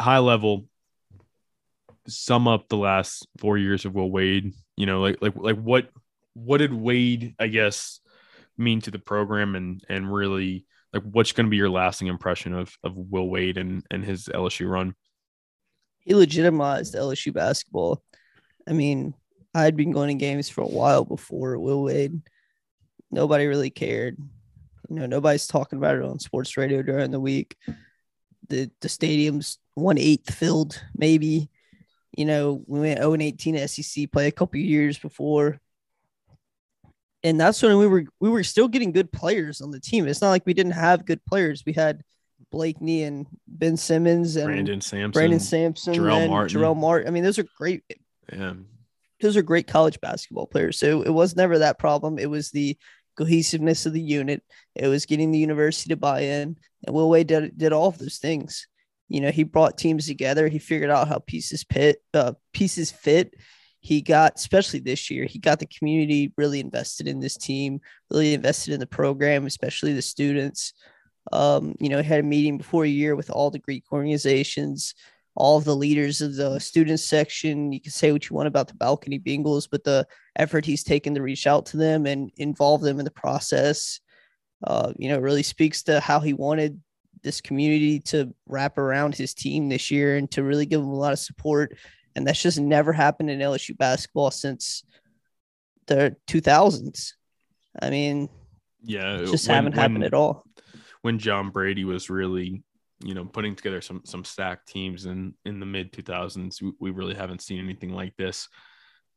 high 0.01 0.19
level 0.19 0.65
sum 2.07 2.47
up 2.47 2.67
the 2.67 2.77
last 2.77 3.27
four 3.37 3.57
years 3.57 3.85
of 3.85 3.93
Will 3.93 4.11
Wade? 4.11 4.53
You 4.75 4.85
know, 4.85 5.01
like 5.01 5.21
like 5.21 5.35
like 5.35 5.61
what 5.61 5.89
what 6.33 6.59
did 6.59 6.73
Wade, 6.73 7.35
I 7.39 7.47
guess, 7.47 7.99
mean 8.57 8.81
to 8.81 8.91
the 8.91 8.99
program 8.99 9.55
and 9.55 9.83
and 9.89 10.11
really 10.11 10.65
like 10.93 11.03
what's 11.03 11.31
going 11.31 11.45
to 11.45 11.49
be 11.49 11.57
your 11.57 11.69
lasting 11.69 12.07
impression 12.07 12.53
of 12.53 12.75
of 12.83 12.95
Will 12.95 13.29
Wade 13.29 13.57
and 13.57 13.85
and 13.91 14.03
his 14.03 14.25
LSU 14.25 14.69
run? 14.69 14.95
He 15.99 16.15
legitimized 16.15 16.95
LSU 16.95 17.33
basketball. 17.33 18.03
I 18.67 18.73
mean, 18.73 19.13
I 19.53 19.63
had 19.63 19.75
been 19.75 19.91
going 19.91 20.07
to 20.09 20.25
games 20.25 20.49
for 20.49 20.61
a 20.61 20.67
while 20.67 21.05
before 21.05 21.57
Will 21.59 21.83
Wade. 21.83 22.21
Nobody 23.11 23.45
really 23.45 23.69
cared. 23.69 24.17
You 24.89 24.95
know, 24.95 25.05
nobody's 25.05 25.47
talking 25.47 25.77
about 25.77 25.95
it 25.95 26.03
on 26.03 26.19
sports 26.19 26.57
radio 26.57 26.81
during 26.81 27.11
the 27.11 27.19
week. 27.19 27.55
The 28.49 28.69
the 28.81 28.89
stadium's 28.89 29.57
one 29.75 29.97
eighth 29.97 30.33
filled, 30.33 30.81
maybe. 30.95 31.49
You 32.17 32.25
know, 32.25 32.61
we 32.67 32.81
went 32.81 32.99
0 32.99 33.13
and 33.13 33.21
18 33.21 33.67
SEC 33.69 34.11
play 34.11 34.27
a 34.27 34.31
couple 34.31 34.59
years 34.59 34.97
before. 34.97 35.60
And 37.23 37.39
that's 37.39 37.61
when 37.61 37.77
we 37.77 37.87
were 37.87 38.05
we 38.19 38.29
were 38.29 38.43
still 38.43 38.67
getting 38.67 38.91
good 38.91 39.11
players 39.11 39.61
on 39.61 39.71
the 39.71 39.79
team. 39.79 40.07
It's 40.07 40.21
not 40.21 40.29
like 40.29 40.45
we 40.45 40.53
didn't 40.53 40.71
have 40.73 41.05
good 41.05 41.23
players. 41.25 41.63
We 41.65 41.73
had 41.73 42.01
Blakeney 42.51 43.03
and 43.03 43.27
Ben 43.47 43.77
Simmons 43.77 44.35
and 44.35 44.47
Brandon 44.47 44.81
Sampson, 44.81 45.11
Brandon 45.11 45.39
Sampson, 45.39 45.93
Jarell 45.93 46.21
and 46.21 46.29
Martin. 46.29 46.59
Jarell 46.59 46.75
Martin. 46.75 47.07
I 47.07 47.11
mean, 47.11 47.23
those 47.23 47.39
are 47.39 47.45
great. 47.57 47.83
Yeah. 48.31 48.53
Those 49.21 49.37
are 49.37 49.43
great 49.43 49.67
college 49.67 50.01
basketball 50.01 50.47
players. 50.47 50.79
So 50.79 51.03
it 51.03 51.13
was 51.13 51.35
never 51.35 51.59
that 51.59 51.77
problem. 51.77 52.17
It 52.17 52.29
was 52.29 52.49
the 52.49 52.75
cohesiveness 53.17 53.85
of 53.85 53.93
the 53.93 54.01
unit. 54.01 54.41
It 54.75 54.87
was 54.87 55.05
getting 55.05 55.31
the 55.31 55.37
university 55.37 55.89
to 55.89 55.97
buy 55.97 56.21
in, 56.21 56.57
and 56.85 56.95
Will 56.95 57.09
Wade 57.09 57.27
did 57.27 57.57
did 57.57 57.73
all 57.73 57.87
of 57.87 57.97
those 57.97 58.17
things. 58.17 58.67
You 59.09 59.21
know, 59.21 59.31
he 59.31 59.43
brought 59.43 59.77
teams 59.77 60.07
together. 60.07 60.47
He 60.47 60.59
figured 60.59 60.89
out 60.89 61.07
how 61.07 61.19
pieces 61.19 61.65
fit. 61.69 62.01
Uh, 62.13 62.33
pieces 62.53 62.91
fit. 62.91 63.35
He 63.81 64.01
got, 64.01 64.33
especially 64.35 64.79
this 64.79 65.09
year, 65.09 65.25
he 65.25 65.39
got 65.39 65.59
the 65.59 65.65
community 65.65 66.31
really 66.37 66.59
invested 66.59 67.07
in 67.07 67.19
this 67.19 67.35
team, 67.35 67.81
really 68.11 68.33
invested 68.33 68.73
in 68.73 68.79
the 68.79 68.85
program, 68.85 69.45
especially 69.47 69.93
the 69.93 70.01
students. 70.01 70.73
Um, 71.31 71.75
you 71.79 71.89
know, 71.89 72.01
he 72.01 72.07
had 72.07 72.19
a 72.19 72.23
meeting 72.23 72.57
before 72.57 72.83
a 72.83 72.89
year 72.89 73.15
with 73.15 73.31
all 73.31 73.49
the 73.49 73.59
Greek 73.59 73.83
organizations, 73.91 74.93
all 75.35 75.57
of 75.57 75.63
the 75.63 75.75
leaders 75.75 76.21
of 76.21 76.35
the 76.35 76.59
student 76.59 76.99
section. 76.99 77.71
You 77.71 77.81
can 77.81 77.91
say 77.91 78.11
what 78.11 78.29
you 78.29 78.35
want 78.35 78.47
about 78.47 78.67
the 78.67 78.75
balcony 78.75 79.19
Bengals, 79.19 79.67
but 79.69 79.83
the 79.83 80.05
effort 80.35 80.65
he's 80.65 80.83
taken 80.83 81.15
to 81.15 81.21
reach 81.21 81.47
out 81.47 81.65
to 81.67 81.77
them 81.77 82.05
and 82.05 82.31
involve 82.37 82.81
them 82.81 82.99
in 82.99 83.05
the 83.05 83.11
process, 83.11 83.99
uh, 84.65 84.93
you 84.97 85.09
know, 85.09 85.19
really 85.19 85.43
speaks 85.43 85.83
to 85.83 85.99
how 85.99 86.19
he 86.19 86.33
wanted 86.33 86.79
this 87.23 87.41
community 87.41 87.99
to 87.99 88.33
wrap 88.47 88.77
around 88.77 89.15
his 89.15 89.33
team 89.33 89.69
this 89.69 89.91
year 89.91 90.17
and 90.17 90.29
to 90.31 90.43
really 90.43 90.65
give 90.65 90.81
them 90.81 90.89
a 90.89 90.95
lot 90.95 91.13
of 91.13 91.19
support. 91.19 91.77
And 92.15 92.27
that's 92.27 92.41
just 92.41 92.59
never 92.59 92.91
happened 92.93 93.29
in 93.29 93.39
LSU 93.39 93.77
basketball 93.77 94.31
since 94.31 94.83
the 95.87 96.15
2000s. 96.27 97.13
I 97.81 97.89
mean, 97.89 98.29
Yeah. 98.81 99.17
it 99.19 99.27
just 99.31 99.47
when- 99.47 99.55
haven't 99.55 99.73
happened 99.73 99.99
when- 99.99 100.03
at 100.03 100.13
all. 100.13 100.45
when 101.01 101.17
John 101.19 101.49
Brady 101.49 101.83
was 101.85 102.09
really, 102.09 102.63
you 103.03 103.13
know, 103.13 103.25
putting 103.25 103.55
together 103.55 103.81
some 103.81 104.01
some 104.05 104.23
stacked 104.23 104.67
teams 104.67 105.05
in 105.05 105.33
in 105.45 105.59
the 105.59 105.65
mid 105.65 105.91
2000s. 105.91 106.61
We, 106.61 106.73
we 106.79 106.91
really 106.91 107.15
haven't 107.15 107.41
seen 107.41 107.59
anything 107.59 107.93
like 107.93 108.15
this. 108.17 108.47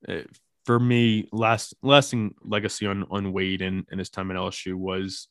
Uh, 0.09 0.23
for 0.65 0.81
me, 0.81 1.29
last 1.33 1.75
lasting 1.83 2.35
legacy 2.43 2.87
on 2.87 3.05
on 3.11 3.33
Wade 3.33 3.61
and, 3.61 3.85
and 3.91 3.99
his 3.99 4.09
time 4.11 4.31
at 4.31 4.37
LSU 4.37 4.75
was. 4.75 5.29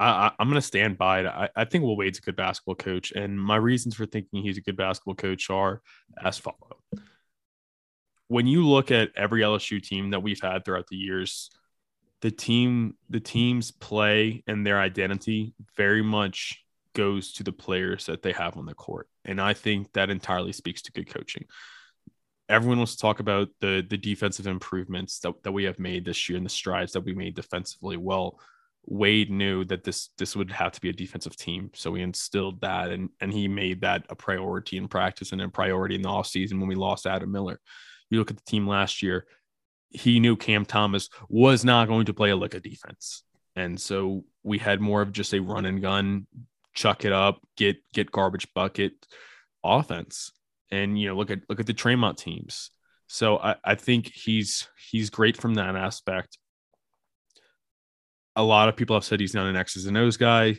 I, 0.00 0.32
I'm 0.38 0.48
going 0.48 0.54
to 0.54 0.66
stand 0.66 0.96
by 0.96 1.20
it. 1.20 1.26
I, 1.26 1.50
I 1.54 1.64
think 1.66 1.84
Will 1.84 1.96
Wade's 1.96 2.18
a 2.18 2.22
good 2.22 2.36
basketball 2.36 2.74
coach, 2.74 3.12
and 3.12 3.38
my 3.38 3.56
reasons 3.56 3.94
for 3.94 4.06
thinking 4.06 4.42
he's 4.42 4.56
a 4.56 4.62
good 4.62 4.76
basketball 4.76 5.14
coach 5.14 5.50
are 5.50 5.82
as 6.24 6.38
follow. 6.38 6.80
When 8.28 8.46
you 8.46 8.66
look 8.66 8.90
at 8.90 9.10
every 9.16 9.42
LSU 9.42 9.82
team 9.82 10.10
that 10.10 10.22
we've 10.22 10.40
had 10.40 10.64
throughout 10.64 10.86
the 10.88 10.96
years, 10.96 11.50
the 12.22 12.30
team 12.30 12.94
the 13.08 13.20
team's 13.20 13.70
play 13.70 14.42
and 14.46 14.66
their 14.66 14.78
identity 14.78 15.54
very 15.76 16.02
much 16.02 16.64
goes 16.94 17.32
to 17.34 17.42
the 17.42 17.52
players 17.52 18.06
that 18.06 18.22
they 18.22 18.32
have 18.32 18.56
on 18.56 18.66
the 18.66 18.74
court 18.74 19.08
and 19.24 19.40
i 19.40 19.54
think 19.54 19.90
that 19.92 20.10
entirely 20.10 20.52
speaks 20.52 20.82
to 20.82 20.92
good 20.92 21.08
coaching 21.08 21.44
everyone 22.48 22.78
wants 22.78 22.96
to 22.96 23.00
talk 23.00 23.20
about 23.20 23.48
the 23.60 23.86
the 23.88 23.96
defensive 23.96 24.46
improvements 24.46 25.20
that, 25.20 25.32
that 25.44 25.52
we 25.52 25.64
have 25.64 25.78
made 25.78 26.04
this 26.04 26.28
year 26.28 26.36
and 26.36 26.44
the 26.44 26.50
strides 26.50 26.92
that 26.92 27.04
we 27.04 27.14
made 27.14 27.34
defensively 27.34 27.96
well 27.96 28.38
wade 28.86 29.30
knew 29.30 29.64
that 29.64 29.84
this 29.84 30.08
this 30.18 30.34
would 30.34 30.50
have 30.50 30.72
to 30.72 30.80
be 30.80 30.88
a 30.88 30.92
defensive 30.92 31.36
team 31.36 31.70
so 31.74 31.94
he 31.94 32.02
instilled 32.02 32.60
that 32.60 32.90
and 32.90 33.10
and 33.20 33.32
he 33.32 33.46
made 33.46 33.82
that 33.82 34.04
a 34.08 34.16
priority 34.16 34.76
in 34.76 34.88
practice 34.88 35.32
and 35.32 35.40
a 35.40 35.48
priority 35.48 35.94
in 35.94 36.02
the 36.02 36.08
offseason 36.08 36.58
when 36.58 36.68
we 36.68 36.74
lost 36.74 37.06
adam 37.06 37.30
miller 37.30 37.60
you 38.10 38.18
look 38.18 38.30
at 38.30 38.36
the 38.36 38.42
team 38.44 38.66
last 38.66 39.02
year 39.02 39.26
he 39.90 40.20
knew 40.20 40.36
Cam 40.36 40.64
Thomas 40.64 41.08
was 41.28 41.64
not 41.64 41.88
going 41.88 42.06
to 42.06 42.14
play 42.14 42.30
a 42.30 42.36
lick 42.36 42.54
of 42.54 42.62
defense. 42.62 43.22
And 43.56 43.80
so 43.80 44.24
we 44.42 44.58
had 44.58 44.80
more 44.80 45.02
of 45.02 45.12
just 45.12 45.34
a 45.34 45.40
run 45.40 45.66
and 45.66 45.82
gun, 45.82 46.26
chuck 46.74 47.04
it 47.04 47.12
up, 47.12 47.40
get 47.56 47.76
get 47.92 48.12
garbage 48.12 48.46
bucket 48.54 48.92
offense. 49.64 50.32
And 50.70 50.98
you 50.98 51.08
know, 51.08 51.16
look 51.16 51.30
at 51.30 51.40
look 51.48 51.60
at 51.60 51.66
the 51.66 51.74
Tremont 51.74 52.16
teams. 52.16 52.70
So 53.08 53.38
I, 53.38 53.56
I 53.64 53.74
think 53.74 54.12
he's 54.14 54.68
he's 54.90 55.10
great 55.10 55.36
from 55.36 55.54
that 55.54 55.74
aspect. 55.74 56.38
A 58.36 58.42
lot 58.42 58.68
of 58.68 58.76
people 58.76 58.96
have 58.96 59.04
said 59.04 59.20
he's 59.20 59.34
not 59.34 59.46
an 59.46 59.56
X's 59.56 59.86
and 59.86 59.96
O's 59.96 60.16
guy. 60.16 60.58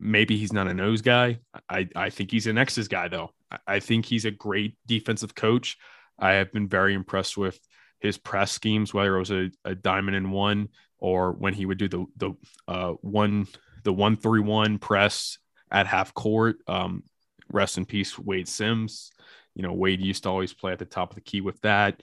Maybe 0.00 0.36
he's 0.36 0.52
not 0.52 0.68
a 0.68 0.74
nose 0.74 1.02
guy. 1.02 1.40
I, 1.68 1.88
I 1.96 2.10
think 2.10 2.30
he's 2.30 2.46
an 2.46 2.56
X's 2.56 2.86
guy 2.86 3.08
though. 3.08 3.30
I, 3.66 3.80
think 3.80 4.04
he's 4.04 4.26
a 4.26 4.30
great 4.30 4.76
defensive 4.86 5.34
coach. 5.34 5.76
I 6.18 6.32
have 6.32 6.52
been 6.52 6.68
very 6.68 6.94
impressed 6.94 7.36
with 7.36 7.58
his 7.98 8.18
press 8.18 8.52
schemes, 8.52 8.92
whether 8.94 9.16
it 9.16 9.18
was 9.18 9.30
a, 9.30 9.50
a 9.64 9.74
diamond 9.74 10.16
in 10.16 10.30
one 10.30 10.68
or 10.98 11.32
when 11.32 11.54
he 11.54 11.66
would 11.66 11.78
do 11.78 11.88
the 11.88 12.06
the 12.16 12.32
uh, 12.66 12.92
one 13.00 13.46
the 13.84 13.92
one 13.92 14.16
three 14.16 14.40
one 14.40 14.78
press 14.78 15.38
at 15.70 15.86
half 15.86 16.14
court. 16.14 16.56
Um, 16.66 17.04
rest 17.50 17.78
in 17.78 17.86
peace, 17.86 18.18
Wayde 18.18 18.48
Sims. 18.48 19.10
You 19.54 19.62
know, 19.62 19.72
Wade 19.72 20.00
used 20.00 20.24
to 20.24 20.28
always 20.28 20.52
play 20.52 20.72
at 20.72 20.78
the 20.78 20.84
top 20.84 21.10
of 21.10 21.14
the 21.14 21.20
key 21.20 21.40
with 21.40 21.60
that. 21.62 22.02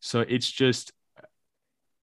So 0.00 0.20
it's 0.20 0.50
just 0.50 0.92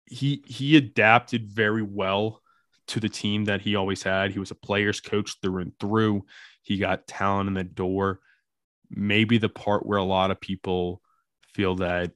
he 0.08 0.44
he 0.46 0.78
adapted 0.78 1.48
very 1.48 1.84
well 1.84 2.42
to 2.88 3.00
the 3.00 3.10
team 3.10 3.46
that 3.46 3.62
he 3.62 3.76
always 3.76 4.04
had. 4.04 4.32
He 4.32 4.40
was 4.40 4.52
a 4.52 4.56
player's 4.56 5.02
coach 5.02 5.36
through 5.42 5.62
and 5.62 5.80
through. 5.80 6.26
He 6.64 6.78
got 6.78 7.08
talent 7.08 7.48
in 7.48 7.54
the 7.54 7.64
door. 7.64 8.20
Maybe 8.90 9.38
the 9.38 9.50
part 9.50 9.86
where 9.86 9.98
a 9.98 10.04
lot 10.04 10.32
of 10.32 10.40
people 10.40 11.02
feel 11.54 11.76
that 11.76 12.12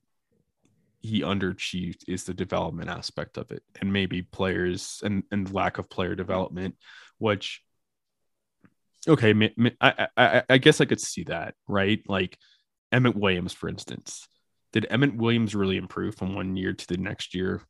he 1.01 1.21
underachieved 1.21 2.03
is 2.07 2.23
the 2.23 2.33
development 2.33 2.89
aspect 2.89 3.37
of 3.37 3.51
it 3.51 3.63
and 3.79 3.91
maybe 3.91 4.21
players 4.21 5.01
and, 5.03 5.23
and 5.31 5.51
lack 5.51 5.79
of 5.79 5.89
player 5.89 6.15
development 6.15 6.75
which 7.17 7.63
okay 9.07 9.33
I, 9.81 10.07
I 10.15 10.43
i 10.47 10.57
guess 10.59 10.79
i 10.79 10.85
could 10.85 11.01
see 11.01 11.23
that 11.23 11.55
right 11.67 12.01
like 12.07 12.37
emmitt 12.93 13.15
williams 13.15 13.51
for 13.51 13.67
instance 13.67 14.27
did 14.73 14.85
emmitt 14.91 15.15
williams 15.15 15.55
really 15.55 15.77
improve 15.77 16.15
from 16.15 16.35
one 16.35 16.55
year 16.55 16.73
to 16.73 16.87
the 16.87 16.97
next 16.97 17.33
year 17.33 17.63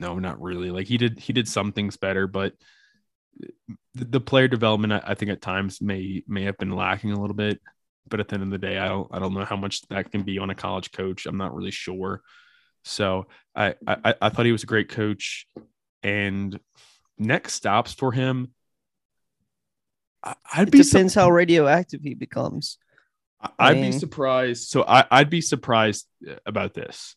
no 0.00 0.18
not 0.18 0.40
really 0.40 0.70
like 0.70 0.86
he 0.86 0.96
did 0.98 1.18
he 1.18 1.32
did 1.32 1.48
some 1.48 1.72
things 1.72 1.96
better 1.96 2.26
but 2.26 2.54
the, 3.94 4.04
the 4.04 4.20
player 4.20 4.48
development 4.48 4.92
I, 4.92 5.02
I 5.04 5.14
think 5.14 5.30
at 5.30 5.40
times 5.42 5.80
may 5.80 6.22
may 6.26 6.44
have 6.44 6.58
been 6.58 6.70
lacking 6.74 7.12
a 7.12 7.20
little 7.20 7.36
bit 7.36 7.60
but 8.08 8.20
at 8.20 8.28
the 8.28 8.34
end 8.34 8.42
of 8.44 8.50
the 8.50 8.58
day 8.58 8.78
i 8.78 8.88
don't 8.88 9.08
i 9.12 9.18
don't 9.18 9.34
know 9.34 9.44
how 9.44 9.56
much 9.56 9.82
that 9.88 10.10
can 10.10 10.22
be 10.22 10.38
on 10.38 10.50
a 10.50 10.54
college 10.54 10.92
coach 10.92 11.26
i'm 11.26 11.36
not 11.38 11.54
really 11.54 11.70
sure 11.70 12.22
so 12.84 13.26
I, 13.54 13.74
I 13.86 14.14
I 14.20 14.28
thought 14.30 14.44
he 14.44 14.50
was 14.50 14.64
a 14.64 14.66
great 14.66 14.88
coach. 14.88 15.46
And 16.02 16.58
next 17.16 17.52
stops 17.52 17.92
for 17.92 18.10
him, 18.10 18.48
I, 20.20 20.34
I'd 20.52 20.66
It 20.66 20.72
be 20.72 20.82
depends 20.82 21.14
how 21.14 21.30
radioactive 21.30 22.00
he 22.02 22.14
becomes. 22.14 22.78
I'd 23.56 23.74
be 23.74 23.80
mean- 23.82 23.92
surprised. 23.92 24.68
So 24.68 24.82
I, 24.82 25.04
I'd 25.12 25.30
be 25.30 25.40
surprised 25.40 26.08
uh, 26.28 26.34
about 26.44 26.74
this. 26.74 27.14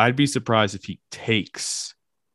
I'd 0.00 0.16
be 0.16 0.26
surprised 0.26 0.74
if 0.74 0.84
he 0.84 0.98
takes 1.10 1.94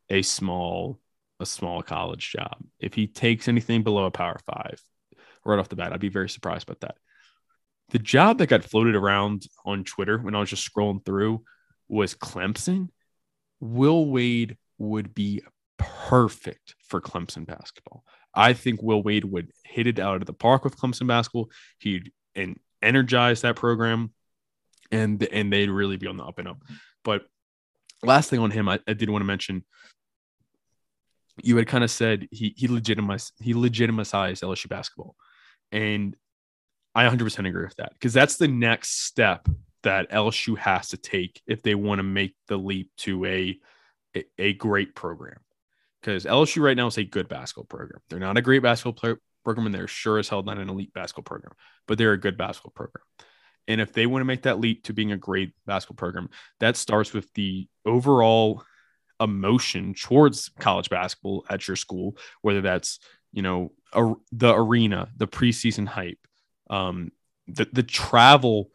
a 0.10 0.22
small 0.22 1.00
a 1.40 1.46
small 1.46 1.82
college 1.82 2.32
job. 2.32 2.58
If 2.80 2.94
he 2.94 3.08
takes 3.08 3.48
anything 3.48 3.84
below 3.84 4.06
a 4.06 4.12
power 4.12 4.38
five 4.46 4.80
right 5.44 5.60
off 5.60 5.68
the 5.68 5.76
bat, 5.76 5.92
I'd 5.92 6.00
be 6.00 6.10
very 6.10 6.30
surprised 6.30 6.70
about 6.70 6.82
that. 6.82 6.96
The 7.90 8.00
job 8.00 8.38
that 8.38 8.48
got 8.48 8.64
floated 8.64 8.96
around 8.96 9.48
on 9.66 9.84
Twitter 9.84 10.18
when 10.20 10.36
I 10.36 10.40
was 10.40 10.52
just 10.52 10.72
scrolling 10.72 11.04
through 11.04 11.44
was 11.90 12.14
Clemson. 12.14 12.90
Will 13.60 14.10
Wade 14.10 14.58
would 14.78 15.16
be 15.16 15.42
perfect 15.78 16.76
for 16.88 17.02
Clemson 17.02 17.48
basketball. 17.48 18.04
I 18.34 18.54
think 18.54 18.82
Will 18.82 19.02
Wade 19.02 19.26
would 19.26 19.52
hit 19.64 19.88
it 19.88 20.00
out 20.00 20.18
of 20.18 20.26
the 20.26 20.34
park 20.34 20.64
with 20.64 20.78
Clemson 20.78 21.08
basketball. 21.08 21.50
He'd 21.80 22.12
and 22.36 22.60
energize 22.82 23.42
that 23.42 23.56
program, 23.56 24.14
and 24.92 25.22
and 25.24 25.52
they'd 25.52 25.70
really 25.70 25.98
be 25.98 26.08
on 26.08 26.18
the 26.18 26.24
up 26.24 26.38
and 26.38 26.48
up. 26.48 26.62
But 27.04 27.24
last 28.06 28.30
thing 28.30 28.40
on 28.40 28.52
him, 28.52 28.70
I, 28.70 28.80
I 28.88 28.94
did 28.94 29.10
want 29.10 29.22
to 29.22 29.28
mention. 29.28 29.64
You 31.44 31.58
had 31.58 31.68
kind 31.68 31.84
of 31.84 31.92
said 31.92 32.28
he 32.32 32.54
he 32.56 32.68
legitimized 32.68 33.34
he 33.42 33.54
legitimized 33.54 34.14
LSU 34.14 34.70
basketball, 34.70 35.16
and 35.72 36.16
I 36.94 37.08
100% 37.08 37.48
agree 37.48 37.66
with 37.66 37.76
that 37.76 37.92
because 37.94 38.14
that's 38.14 38.38
the 38.38 38.48
next 38.48 39.06
step 39.06 39.48
that 39.84 40.10
LSU 40.12 40.58
has 40.58 40.90
to 40.90 40.98
take 40.98 41.42
if 41.46 41.62
they 41.62 41.76
want 41.76 42.00
to 42.00 42.04
make 42.04 42.36
the 42.48 42.58
leap 42.58 42.90
to 43.00 43.26
a 43.26 43.60
a, 44.16 44.26
a 44.40 44.54
great 44.54 44.96
program. 44.96 45.40
Because 46.02 46.26
LSU 46.26 46.62
right 46.62 46.78
now 46.78 46.88
is 46.88 46.98
a 46.98 47.04
good 47.04 47.28
basketball 47.28 47.66
program. 47.66 48.00
They're 48.10 48.20
not 48.20 48.38
a 48.38 48.42
great 48.42 48.64
basketball 48.64 49.18
program, 49.44 49.66
and 49.66 49.76
they're 49.76 49.88
sure 49.88 50.20
as 50.20 50.30
hell 50.30 50.44
not 50.44 50.58
an 50.58 50.70
elite 50.70 50.94
basketball 50.94 51.24
program, 51.24 51.54
but 51.88 51.98
they're 51.98 52.14
a 52.14 52.20
good 52.20 52.38
basketball 52.38 52.74
program. 52.76 53.04
And 53.68 53.82
if 53.82 53.94
they 53.94 54.06
want 54.06 54.22
to 54.22 54.26
make 54.26 54.44
that 54.44 54.60
leap 54.60 54.84
to 54.84 54.94
being 54.94 55.12
a 55.12 55.18
great 55.18 55.54
basketball 55.66 55.98
program, 55.98 56.30
that 56.60 56.78
starts 56.78 57.14
with 57.14 57.32
the 57.34 57.68
overall 57.86 58.64
emotion 59.20 59.94
towards 59.94 60.50
college 60.60 60.90
basketball 60.90 61.46
at 61.50 61.68
your 61.68 61.78
school, 61.78 62.18
whether 62.42 62.62
that's 62.62 63.00
you 63.32 63.42
know 63.42 63.72
a, 63.94 64.14
the 64.32 64.54
arena, 64.54 65.10
the 65.18 65.28
preseason 65.28 65.88
hype, 65.88 66.20
um, 66.70 67.12
the 67.48 67.68
the 67.72 67.84
travel 67.84 68.70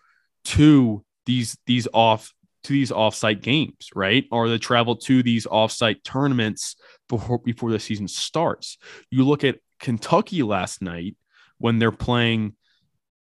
to 0.45 1.05
these 1.27 1.57
these 1.67 1.87
off 1.93 2.33
to 2.65 2.73
these 2.73 2.91
offsite 2.91 3.43
games, 3.43 3.91
right? 3.95 4.27
Or 4.31 4.49
the 4.49 4.59
travel 4.59 4.97
to 4.97 5.23
these 5.23 5.47
offsite 5.47 6.03
tournaments 6.05 6.77
before 7.09 7.39
before 7.39 7.71
the 7.71 7.79
season 7.79 8.09
starts. 8.09 8.79
You 9.11 9.25
look 9.25 9.45
at 9.45 9.59
Kentucky 9.79 10.43
last 10.43 10.83
night 10.83 11.17
when 11.59 11.79
they're 11.79 11.93
playing 11.93 12.55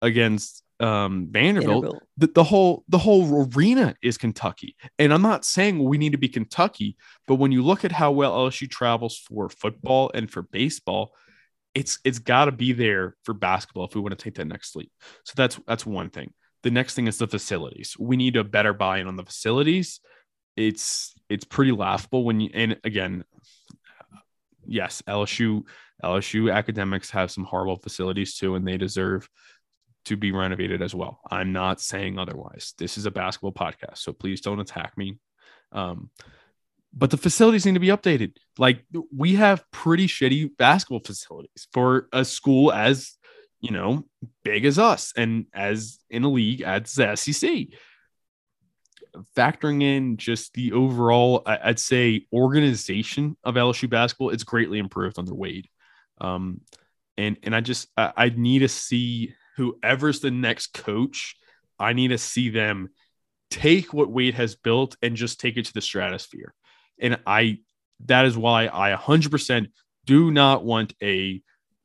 against 0.02 0.62
um, 0.80 1.28
Vanderbilt, 1.30 1.84
Vanderbilt. 1.84 2.02
The, 2.18 2.26
the 2.28 2.44
whole 2.44 2.84
the 2.88 2.98
whole 2.98 3.50
arena 3.56 3.94
is 4.02 4.18
Kentucky. 4.18 4.76
And 4.98 5.12
I'm 5.12 5.22
not 5.22 5.44
saying 5.44 5.82
we 5.82 5.98
need 5.98 6.12
to 6.12 6.18
be 6.18 6.28
Kentucky, 6.28 6.96
but 7.26 7.36
when 7.36 7.52
you 7.52 7.62
look 7.62 7.84
at 7.84 7.92
how 7.92 8.12
well 8.12 8.36
LSU 8.36 8.70
travels 8.70 9.16
for 9.16 9.48
football 9.48 10.10
and 10.14 10.30
for 10.30 10.42
baseball, 10.42 11.12
it's 11.74 11.98
it's 12.04 12.18
got 12.18 12.46
to 12.46 12.52
be 12.52 12.72
there 12.72 13.16
for 13.24 13.32
basketball 13.32 13.84
if 13.84 13.94
we 13.94 14.00
want 14.00 14.18
to 14.18 14.22
take 14.22 14.34
that 14.34 14.46
next 14.46 14.76
leap. 14.76 14.90
So 15.24 15.32
that's 15.36 15.58
that's 15.66 15.86
one 15.86 16.10
thing. 16.10 16.32
The 16.62 16.70
next 16.70 16.94
thing 16.94 17.06
is 17.06 17.18
the 17.18 17.28
facilities. 17.28 17.96
We 17.98 18.16
need 18.16 18.36
a 18.36 18.44
better 18.44 18.72
buy-in 18.72 19.06
on 19.06 19.16
the 19.16 19.24
facilities. 19.24 20.00
It's 20.56 21.14
it's 21.28 21.44
pretty 21.44 21.72
laughable 21.72 22.24
when 22.24 22.40
you 22.40 22.50
and 22.52 22.78
again, 22.84 23.24
yes, 24.66 25.02
LSU 25.08 25.62
LSU 26.04 26.52
academics 26.52 27.10
have 27.10 27.30
some 27.30 27.44
horrible 27.44 27.76
facilities 27.76 28.36
too, 28.36 28.54
and 28.54 28.66
they 28.66 28.76
deserve 28.76 29.28
to 30.06 30.16
be 30.16 30.32
renovated 30.32 30.82
as 30.82 30.94
well. 30.94 31.20
I'm 31.30 31.52
not 31.52 31.80
saying 31.80 32.18
otherwise. 32.18 32.74
This 32.78 32.96
is 32.96 33.06
a 33.06 33.10
basketball 33.10 33.52
podcast, 33.52 33.98
so 33.98 34.12
please 34.12 34.40
don't 34.40 34.60
attack 34.60 34.96
me. 34.96 35.18
Um, 35.72 36.10
but 36.92 37.10
the 37.10 37.16
facilities 37.16 37.66
need 37.66 37.74
to 37.74 37.80
be 37.80 37.88
updated. 37.88 38.36
Like 38.56 38.84
we 39.14 39.34
have 39.34 39.64
pretty 39.70 40.06
shitty 40.06 40.56
basketball 40.56 41.00
facilities 41.00 41.68
for 41.72 42.08
a 42.12 42.24
school 42.24 42.72
as 42.72 43.16
you 43.60 43.70
know 43.70 44.04
big 44.44 44.64
as 44.64 44.78
us 44.78 45.12
and 45.16 45.46
as 45.52 45.98
in 46.08 46.24
a 46.24 46.28
league 46.28 46.62
as 46.62 46.94
the 46.94 47.14
SEC. 47.16 47.66
Factoring 49.36 49.82
in 49.82 50.18
just 50.18 50.52
the 50.54 50.72
overall, 50.72 51.42
I'd 51.46 51.78
say 51.80 52.26
organization 52.32 53.36
of 53.44 53.54
LSU 53.54 53.88
basketball, 53.88 54.30
it's 54.30 54.44
greatly 54.44 54.78
improved 54.78 55.18
under 55.18 55.34
Wade. 55.34 55.68
Um, 56.20 56.60
and 57.18 57.36
and 57.42 57.54
I 57.54 57.60
just 57.60 57.88
I, 57.96 58.12
I 58.16 58.28
need 58.28 58.60
to 58.60 58.68
see 58.68 59.34
whoever's 59.56 60.20
the 60.20 60.30
next 60.30 60.72
coach. 60.72 61.36
I 61.78 61.92
need 61.92 62.08
to 62.08 62.18
see 62.18 62.50
them 62.50 62.90
take 63.50 63.92
what 63.92 64.10
Wade 64.10 64.34
has 64.34 64.54
built 64.54 64.96
and 65.02 65.16
just 65.16 65.40
take 65.40 65.56
it 65.56 65.66
to 65.66 65.72
the 65.72 65.80
stratosphere. 65.80 66.54
And 67.00 67.18
I 67.26 67.58
that 68.04 68.26
is 68.26 68.36
why 68.36 68.66
I 68.66 68.94
100% 68.94 69.68
do 70.04 70.30
not 70.30 70.64
want 70.64 70.94
a 71.02 71.42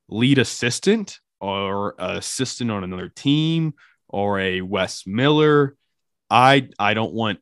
lead 0.10 0.38
assistant 0.40 1.20
or 1.40 1.96
assistant 1.98 2.70
on 2.70 2.84
another 2.84 3.10
team 3.10 3.74
or 4.08 4.40
a 4.40 4.62
Wes 4.62 5.08
Miller. 5.08 5.76
I 6.30 6.70
I 6.78 6.94
don't 6.94 7.14
want 7.14 7.40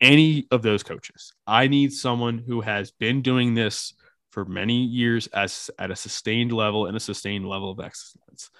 any 0.00 0.46
of 0.50 0.62
those 0.62 0.82
coaches. 0.82 1.32
I 1.46 1.68
need 1.68 1.92
someone 1.92 2.38
who 2.38 2.60
has 2.60 2.90
been 2.90 3.22
doing 3.22 3.54
this 3.54 3.94
for 4.30 4.44
many 4.44 4.82
years 4.82 5.28
as 5.28 5.70
at 5.78 5.90
a 5.90 5.96
sustained 5.96 6.52
level 6.52 6.86
and 6.86 6.96
a 6.96 7.00
sustained 7.00 7.46
level 7.46 7.70
of 7.70 7.80
excellence. 7.80 8.50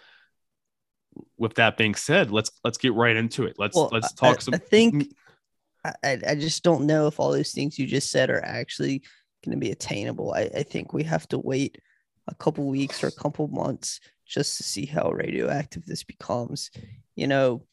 With 1.43 1.55
that 1.55 1.77
being 1.77 1.97
said, 1.97 2.31
let's 2.31 2.53
let's 2.63 2.79
get 2.79 2.95
right 2.95 3.17
into 3.17 3.47
it. 3.47 3.57
Let's 3.59 3.75
Well, 3.75 3.89
let's 3.91 4.13
talk 4.13 4.37
I, 4.37 4.41
some 4.41 4.55
I 4.55 4.59
think 4.59 5.13
I, 5.85 6.19
I 6.25 6.35
just 6.37 6.63
don't 6.63 6.87
know 6.87 7.09
if 7.09 7.19
all 7.19 7.33
those 7.33 7.51
things 7.51 7.81
you 7.81 7.87
just 7.87 8.13
said 8.13 8.31
are 8.31 8.45
actually 8.45 9.03
going 9.45 9.57
to 9.57 9.61
be 9.61 9.73
attainable. 9.73 10.33
I, 10.33 10.43
I 10.55 10.63
think 10.63 10.93
we 10.93 11.03
have 11.03 11.27
to 11.31 11.41
wait 11.41 11.79
a 12.29 12.35
couple 12.37 12.65
weeks 12.69 13.03
or 13.03 13.09
a 13.09 13.21
couple 13.21 13.49
months 13.49 13.99
just 14.25 14.57
to 14.59 14.63
see 14.63 14.87
how 14.87 15.11
radioactive 15.11 15.85
this 15.85 16.05
becomes. 16.05 16.71
You 17.17 17.27
know, 17.27 17.67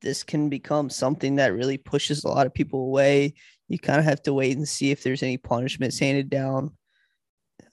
this 0.00 0.22
can 0.22 0.48
become 0.48 0.88
something 0.88 1.36
that 1.36 1.52
really 1.52 1.76
pushes 1.76 2.24
a 2.24 2.28
lot 2.28 2.46
of 2.46 2.54
people 2.54 2.80
away. 2.80 3.34
You 3.68 3.78
kind 3.78 3.98
of 3.98 4.06
have 4.06 4.22
to 4.22 4.32
wait 4.32 4.56
and 4.56 4.66
see 4.66 4.90
if 4.90 5.02
there's 5.02 5.22
any 5.22 5.36
punishments 5.36 5.98
handed 5.98 6.30
down. 6.30 6.74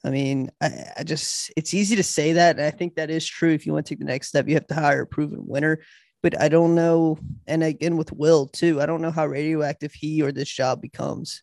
I 0.04 0.10
mean, 0.10 0.50
I, 0.60 0.84
I 0.98 1.02
just 1.02 1.52
it's 1.56 1.74
easy 1.74 1.96
to 1.96 2.02
say 2.02 2.32
that. 2.34 2.56
And 2.56 2.64
I 2.64 2.70
think 2.70 2.94
that 2.94 3.10
is 3.10 3.26
true. 3.26 3.52
If 3.52 3.66
you 3.66 3.72
want 3.72 3.86
to 3.86 3.94
take 3.94 3.98
the 3.98 4.06
next 4.06 4.28
step, 4.28 4.48
you 4.48 4.54
have 4.54 4.66
to 4.68 4.74
hire 4.74 5.02
a 5.02 5.06
proven 5.06 5.46
winner. 5.46 5.80
But 6.22 6.40
I 6.40 6.48
don't 6.48 6.74
know. 6.74 7.18
And 7.46 7.62
again, 7.62 7.96
with 7.96 8.12
Will 8.12 8.46
too, 8.46 8.80
I 8.80 8.86
don't 8.86 9.02
know 9.02 9.10
how 9.10 9.26
radioactive 9.26 9.92
he 9.92 10.22
or 10.22 10.32
this 10.32 10.50
job 10.50 10.80
becomes 10.80 11.42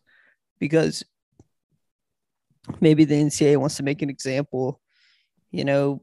because 0.58 1.04
maybe 2.80 3.04
the 3.04 3.14
NCAA 3.14 3.56
wants 3.56 3.76
to 3.76 3.82
make 3.82 4.02
an 4.02 4.10
example. 4.10 4.80
You 5.50 5.64
know, 5.64 6.00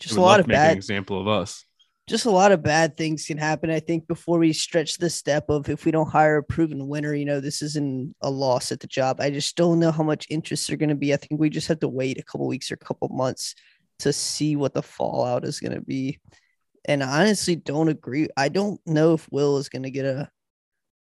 just 0.00 0.16
a 0.16 0.20
lot 0.20 0.40
of 0.40 0.46
to 0.46 0.48
make 0.50 0.58
an 0.58 0.64
bad 0.64 0.76
example 0.76 1.20
of 1.20 1.28
us. 1.28 1.64
Just 2.08 2.24
a 2.24 2.30
lot 2.30 2.52
of 2.52 2.62
bad 2.62 2.96
things 2.96 3.26
can 3.26 3.36
happen. 3.36 3.68
I 3.68 3.80
think 3.80 4.06
before 4.06 4.38
we 4.38 4.52
stretch 4.52 4.98
the 4.98 5.10
step 5.10 5.46
of 5.48 5.68
if 5.68 5.84
we 5.84 5.90
don't 5.90 6.08
hire 6.08 6.36
a 6.36 6.42
proven 6.42 6.86
winner, 6.86 7.14
you 7.14 7.24
know, 7.24 7.40
this 7.40 7.62
isn't 7.62 8.14
a 8.20 8.30
loss 8.30 8.70
at 8.70 8.78
the 8.78 8.86
job. 8.86 9.20
I 9.20 9.30
just 9.30 9.56
don't 9.56 9.80
know 9.80 9.90
how 9.90 10.04
much 10.04 10.26
interest 10.30 10.68
they're 10.68 10.76
going 10.76 10.90
to 10.90 10.94
be. 10.94 11.12
I 11.12 11.16
think 11.16 11.40
we 11.40 11.50
just 11.50 11.66
have 11.66 11.80
to 11.80 11.88
wait 11.88 12.18
a 12.18 12.22
couple 12.22 12.46
weeks 12.46 12.70
or 12.70 12.74
a 12.74 12.84
couple 12.84 13.08
months 13.08 13.56
to 14.00 14.12
see 14.12 14.54
what 14.54 14.72
the 14.72 14.82
fallout 14.82 15.44
is 15.44 15.58
going 15.58 15.74
to 15.74 15.80
be. 15.80 16.20
And 16.84 17.02
I 17.02 17.22
honestly 17.22 17.56
don't 17.56 17.88
agree. 17.88 18.28
I 18.36 18.50
don't 18.50 18.80
know 18.86 19.14
if 19.14 19.26
Will 19.32 19.58
is 19.58 19.68
going 19.68 19.82
to 19.82 19.90
get 19.90 20.04
a 20.04 20.30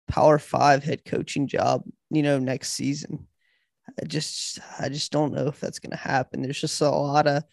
power 0.07 0.39
five 0.39 0.83
head 0.83 1.05
coaching 1.05 1.47
job, 1.47 1.83
you 2.09 2.23
know, 2.23 2.39
next 2.39 2.73
season. 2.73 3.27
I 4.01 4.05
just, 4.05 4.57
I 4.79 4.89
just 4.89 5.11
don't 5.11 5.33
know 5.33 5.47
if 5.47 5.59
that's 5.59 5.79
going 5.79 5.91
to 5.91 5.97
happen. 5.97 6.41
There's 6.41 6.59
just 6.59 6.81
a 6.81 6.89
lot 6.89 7.27
of, 7.27 7.43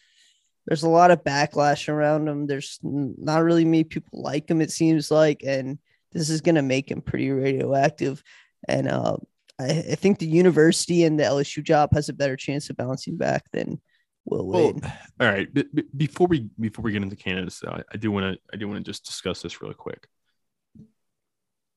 there's 0.67 0.83
a 0.83 0.89
lot 0.89 1.11
of 1.11 1.25
backlash 1.25 1.89
around 1.89 2.29
him. 2.29 2.47
There's 2.47 2.79
not 2.83 3.43
really 3.43 3.65
many 3.65 3.85
people 3.85 4.23
like 4.23 4.51
him, 4.51 4.61
it 4.61 4.71
seems 4.71 5.11
like, 5.11 5.43
and 5.45 5.79
this 6.13 6.31
is 6.31 6.41
going 6.41 6.55
to 6.55 6.63
make 6.63 6.91
him 6.91 7.03
pretty 7.03 7.31
radioactive. 7.31 8.23
And 8.67 8.89
uh, 8.89 9.17
I, 9.61 9.65
I 9.65 9.95
think 9.97 10.19
the 10.19 10.27
university 10.27 11.05
and 11.05 11.19
the 11.19 11.25
LSU 11.25 11.63
job 11.63 11.91
has 11.93 12.09
a 12.09 12.15
better 12.15 12.37
chance 12.37 12.71
of 12.71 12.77
bouncing 12.77 13.17
back 13.17 13.45
than 13.53 13.81
Will 14.25 14.47
Wade. 14.47 14.81
Well, 14.83 14.93
all 15.21 15.29
right. 15.29 15.53
b- 15.53 15.67
b- 15.73 15.85
before 15.97 16.27
we 16.27 16.49
before 16.59 16.83
we 16.83 16.93
get 16.93 17.03
into 17.03 17.17
candidates, 17.17 17.63
I, 17.67 17.83
I 17.93 17.97
do 17.97 18.11
want 18.11 18.35
to 18.35 18.41
I 18.53 18.57
do 18.57 18.69
want 18.69 18.85
to 18.85 18.91
just 18.91 19.05
discuss 19.05 19.43
this 19.43 19.61
really 19.61 19.75
quick. 19.75 20.07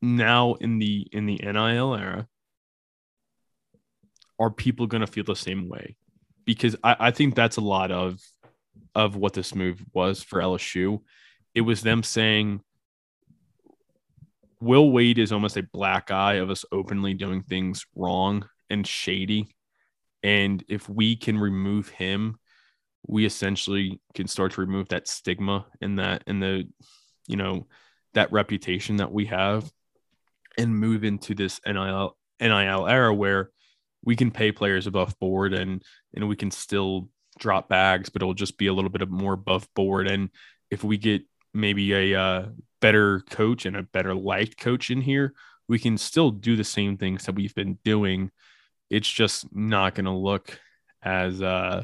Now 0.01 0.53
in 0.55 0.79
the 0.79 1.07
in 1.11 1.25
the 1.25 1.39
NIL 1.43 1.95
era, 1.95 2.27
are 4.39 4.51
people 4.51 4.87
going 4.87 5.01
to 5.01 5.07
feel 5.07 5.23
the 5.23 5.35
same 5.35 5.67
way? 5.67 5.95
Because 6.45 6.75
I, 6.83 6.95
I 6.99 7.11
think 7.11 7.35
that's 7.35 7.57
a 7.57 7.61
lot 7.61 7.91
of 7.91 8.21
of 8.95 9.15
what 9.15 9.33
this 9.33 9.53
move 9.55 9.83
was 9.93 10.23
for 10.23 10.39
LSU. 10.39 10.99
It 11.53 11.61
was 11.61 11.81
them 11.81 12.03
saying 12.03 12.61
Will 14.59 14.91
Wade 14.91 15.19
is 15.19 15.31
almost 15.31 15.57
a 15.57 15.63
black 15.63 16.09
eye 16.09 16.35
of 16.35 16.49
us 16.49 16.65
openly 16.71 17.13
doing 17.13 17.43
things 17.43 17.85
wrong 17.95 18.47
and 18.69 18.85
shady. 18.85 19.55
And 20.23 20.63
if 20.67 20.89
we 20.89 21.15
can 21.15 21.37
remove 21.37 21.89
him, 21.89 22.39
we 23.07 23.25
essentially 23.25 24.01
can 24.13 24.27
start 24.27 24.53
to 24.53 24.61
remove 24.61 24.89
that 24.89 25.07
stigma 25.07 25.65
and 25.81 25.99
that 25.99 26.23
and 26.27 26.41
the 26.41 26.67
you 27.27 27.37
know 27.37 27.67
that 28.13 28.31
reputation 28.31 28.97
that 28.97 29.11
we 29.11 29.25
have 29.25 29.71
and 30.57 30.77
move 30.77 31.03
into 31.03 31.33
this 31.33 31.61
NIL 31.65 32.17
NIL 32.41 32.87
era 32.87 33.13
where 33.13 33.51
we 34.03 34.15
can 34.15 34.31
pay 34.31 34.51
players 34.51 34.87
above 34.87 35.17
board 35.19 35.53
and 35.53 35.83
and 36.13 36.27
we 36.27 36.35
can 36.35 36.51
still 36.51 37.09
drop 37.39 37.69
bags, 37.69 38.09
but 38.09 38.21
it'll 38.21 38.33
just 38.33 38.57
be 38.57 38.67
a 38.67 38.73
little 38.73 38.89
bit 38.89 39.01
of 39.01 39.09
more 39.09 39.33
above 39.33 39.67
board. 39.73 40.07
And 40.07 40.29
if 40.69 40.83
we 40.83 40.97
get 40.97 41.23
maybe 41.53 41.93
a 41.93 42.19
uh, 42.19 42.45
better 42.81 43.21
coach 43.29 43.65
and 43.65 43.75
a 43.75 43.83
better 43.83 44.13
liked 44.13 44.57
coach 44.57 44.89
in 44.89 45.01
here, 45.01 45.33
we 45.67 45.79
can 45.79 45.97
still 45.97 46.31
do 46.31 46.55
the 46.55 46.63
same 46.63 46.97
things 46.97 47.25
that 47.25 47.35
we've 47.35 47.55
been 47.55 47.77
doing. 47.83 48.31
It's 48.89 49.11
just 49.11 49.53
not 49.53 49.95
going 49.95 50.05
to 50.05 50.11
look 50.11 50.59
as 51.01 51.41
uh, 51.41 51.83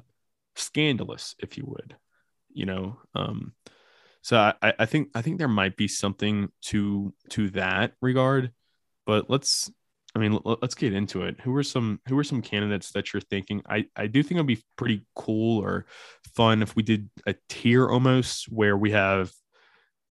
scandalous, 0.55 1.35
if 1.39 1.57
you 1.57 1.65
would, 1.67 1.95
you 2.53 2.65
know. 2.65 2.97
Um, 3.13 3.53
so 4.21 4.37
I, 4.37 4.73
I 4.79 4.85
think 4.85 5.09
I 5.13 5.21
think 5.21 5.37
there 5.37 5.49
might 5.49 5.75
be 5.75 5.89
something 5.89 6.49
to 6.63 7.13
to 7.31 7.49
that 7.51 7.93
regard, 8.01 8.51
but 9.05 9.29
let's 9.29 9.69
I 10.15 10.19
mean, 10.19 10.39
let's 10.43 10.75
get 10.75 10.93
into 10.93 11.23
it. 11.23 11.39
Who 11.41 11.55
are 11.55 11.63
some 11.63 11.99
who 12.07 12.17
are 12.19 12.23
some 12.23 12.41
candidates 12.41 12.91
that 12.91 13.11
you're 13.11 13.21
thinking? 13.21 13.63
I 13.67 13.85
I 13.95 14.07
do 14.07 14.21
think 14.21 14.37
it'd 14.37 14.45
be 14.45 14.63
pretty 14.75 15.05
cool 15.15 15.63
or 15.63 15.85
fun 16.35 16.61
if 16.61 16.75
we 16.75 16.83
did 16.83 17.09
a 17.25 17.33
tier 17.49 17.89
almost 17.89 18.45
where 18.45 18.77
we 18.77 18.91
have 18.91 19.31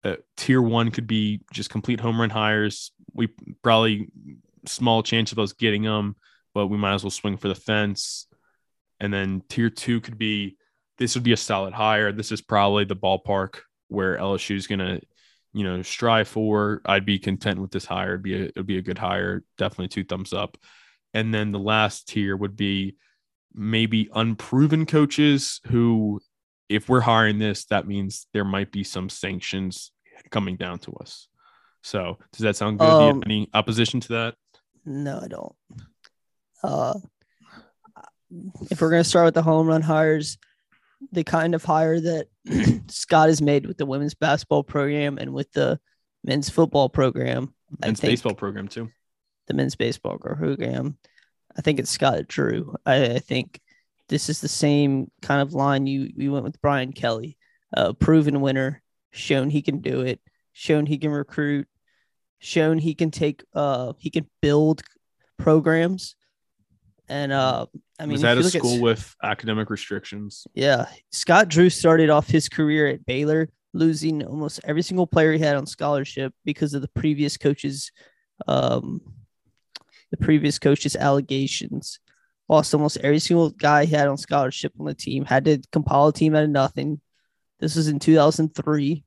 uh, 0.03 0.15
tier 0.35 0.61
one 0.61 0.91
could 0.91 1.07
be 1.07 1.41
just 1.53 1.69
complete 1.69 2.01
home 2.01 2.19
run 2.19 2.29
hires. 2.29 2.91
We 3.13 3.29
probably 3.63 4.09
small 4.65 5.01
chance 5.01 5.31
of 5.31 5.39
us 5.39 5.53
getting 5.53 5.83
them, 5.83 6.17
but 6.53 6.67
we 6.67 6.77
might 6.77 6.95
as 6.95 7.03
well 7.03 7.11
swing 7.11 7.37
for 7.37 7.47
the 7.47 7.55
fence. 7.55 8.27
And 8.99 9.13
then 9.13 9.43
tier 9.47 9.69
two 9.69 10.01
could 10.01 10.17
be 10.17 10.57
this 10.97 11.15
would 11.15 11.23
be 11.23 11.33
a 11.33 11.37
solid 11.37 11.73
hire. 11.73 12.11
This 12.11 12.31
is 12.31 12.41
probably 12.41 12.83
the 12.83 12.95
ballpark 12.95 13.59
where 13.87 14.17
LSU 14.17 14.55
is 14.55 14.67
gonna 14.67 14.99
you 15.55 15.63
know 15.63 15.81
strive 15.81 16.27
for 16.27 16.81
i'd 16.85 17.05
be 17.05 17.17
content 17.17 17.61
with 17.61 17.71
this 17.71 17.85
hire 17.85 18.15
it'd 18.15 18.23
be 18.23 18.35
a, 18.35 18.45
it'd 18.45 18.65
be 18.65 18.77
a 18.77 18.81
good 18.89 18.97
hire 18.97 19.41
definitely 19.57 19.87
two 19.87 20.03
thumbs 20.03 20.33
up. 20.33 20.57
And 21.13 21.33
then 21.33 21.53
the 21.53 21.59
last 21.73 22.09
tier 22.09 22.35
would 22.35 22.57
be 22.57 22.97
maybe 23.53 24.09
unproven 24.13 24.85
coaches 24.85 25.61
who 25.67 26.19
if 26.67 26.89
we're 26.89 26.99
hiring 26.99 27.39
this 27.39 27.63
that 27.67 27.87
means 27.87 28.27
there 28.33 28.43
might 28.43 28.69
be 28.69 28.83
some 28.83 29.07
sanctions 29.07 29.93
coming 30.29 30.57
down 30.57 30.79
to 30.79 30.91
us. 30.95 31.29
So 31.83 32.17
does 32.33 32.41
that 32.41 32.57
sound 32.57 32.79
good? 32.79 32.85
Do 32.85 32.91
you 32.91 32.99
have 33.07 33.15
Um, 33.15 33.23
any 33.25 33.49
opposition 33.53 34.01
to 34.01 34.07
that? 34.09 34.35
No, 34.83 35.21
I 35.23 35.27
don't. 35.29 35.55
Uh, 36.63 36.99
if 38.69 38.81
we're 38.81 38.89
gonna 38.89 39.03
start 39.05 39.25
with 39.25 39.35
the 39.35 39.41
home 39.43 39.67
run 39.67 39.83
hires, 39.83 40.37
the 41.11 41.23
kind 41.23 41.55
of 41.55 41.63
hire 41.63 41.99
that 41.99 42.27
Scott 42.89 43.29
has 43.29 43.41
made 43.41 43.65
with 43.65 43.77
the 43.77 43.85
women's 43.85 44.13
basketball 44.13 44.63
program 44.63 45.17
and 45.17 45.33
with 45.33 45.51
the 45.51 45.79
men's 46.23 46.49
football 46.49 46.89
program. 46.89 47.53
Men's 47.81 47.99
baseball 47.99 48.33
program 48.33 48.67
too. 48.67 48.89
The 49.47 49.53
men's 49.53 49.75
baseball 49.75 50.17
program. 50.17 50.97
I 51.57 51.61
think 51.61 51.79
it's 51.79 51.89
Scott 51.89 52.27
Drew. 52.27 52.75
I, 52.85 53.05
I 53.05 53.19
think 53.19 53.59
this 54.09 54.29
is 54.29 54.41
the 54.41 54.47
same 54.47 55.09
kind 55.21 55.41
of 55.41 55.53
line 55.53 55.87
you 55.87 56.11
you 56.15 56.31
went 56.31 56.45
with 56.45 56.61
Brian 56.61 56.93
Kelly, 56.93 57.37
a 57.73 57.93
proven 57.93 58.41
winner, 58.41 58.81
shown 59.11 59.49
he 59.49 59.61
can 59.61 59.79
do 59.79 60.01
it, 60.01 60.19
shown 60.53 60.85
he 60.85 60.97
can 60.97 61.11
recruit, 61.11 61.67
shown 62.39 62.77
he 62.77 62.93
can 62.93 63.11
take 63.11 63.43
uh 63.53 63.93
he 63.97 64.09
can 64.09 64.27
build 64.41 64.81
programs. 65.37 66.15
And 67.07 67.31
uh 67.31 67.67
I 67.99 68.05
mean 68.05 68.13
was 68.13 68.23
if 68.23 68.29
at 68.29 68.37
a 68.37 68.41
look 68.41 68.55
at 68.55 68.61
school 68.61 68.81
with 68.81 69.15
academic 69.23 69.69
restrictions. 69.69 70.47
yeah, 70.53 70.87
Scott 71.11 71.47
Drew 71.49 71.69
started 71.69 72.09
off 72.09 72.27
his 72.27 72.49
career 72.49 72.87
at 72.87 73.05
Baylor, 73.05 73.49
losing 73.73 74.25
almost 74.25 74.59
every 74.63 74.81
single 74.81 75.07
player 75.07 75.33
he 75.33 75.39
had 75.39 75.55
on 75.55 75.67
scholarship 75.67 76.33
because 76.43 76.73
of 76.73 76.81
the 76.81 76.87
previous 76.89 77.37
coach's, 77.37 77.91
um, 78.47 79.01
the 80.11 80.17
previous 80.17 80.59
coach's 80.59 80.95
allegations. 80.95 81.99
Lost 82.47 82.73
almost 82.73 82.97
every 82.97 83.19
single 83.19 83.49
guy 83.49 83.85
he 83.85 83.95
had 83.95 84.07
on 84.07 84.17
scholarship 84.17 84.71
on 84.79 84.85
the 84.85 84.93
team. 84.93 85.25
Had 85.25 85.45
to 85.45 85.61
compile 85.71 86.07
a 86.07 86.13
team 86.13 86.35
out 86.35 86.43
of 86.43 86.49
nothing. 86.49 87.01
This 87.59 87.75
was 87.75 87.87
in 87.87 87.97
2003. 87.99 89.03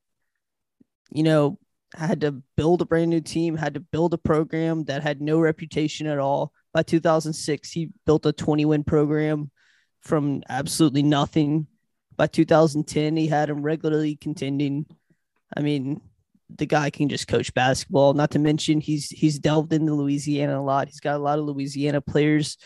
You 1.12 1.22
know, 1.22 1.58
had 1.94 2.20
to 2.22 2.42
build 2.56 2.82
a 2.82 2.84
brand 2.84 3.10
new 3.10 3.20
team. 3.20 3.56
Had 3.56 3.74
to 3.74 3.80
build 3.80 4.12
a 4.12 4.18
program 4.18 4.84
that 4.84 5.02
had 5.02 5.20
no 5.20 5.38
reputation 5.38 6.06
at 6.06 6.18
all. 6.18 6.52
By 6.72 6.82
2006, 6.82 7.70
he 7.70 7.90
built 8.06 8.26
a 8.26 8.32
20 8.32 8.64
win 8.64 8.84
program 8.84 9.50
from 10.00 10.42
absolutely 10.48 11.02
nothing. 11.02 11.66
By 12.16 12.26
2010, 12.26 13.16
he 13.16 13.26
had 13.26 13.50
him 13.50 13.62
regularly 13.62 14.16
contending. 14.16 14.86
I 15.56 15.60
mean, 15.60 16.00
the 16.54 16.66
guy 16.66 16.90
can 16.90 17.08
just 17.08 17.28
coach 17.28 17.52
basketball. 17.54 18.14
Not 18.14 18.32
to 18.32 18.38
mention 18.38 18.80
he's 18.80 19.08
he's 19.08 19.38
delved 19.38 19.72
into 19.72 19.94
Louisiana 19.94 20.58
a 20.58 20.62
lot. 20.62 20.88
He's 20.88 21.00
got 21.00 21.16
a 21.16 21.22
lot 21.22 21.38
of 21.38 21.44
Louisiana 21.44 22.00
players 22.00 22.56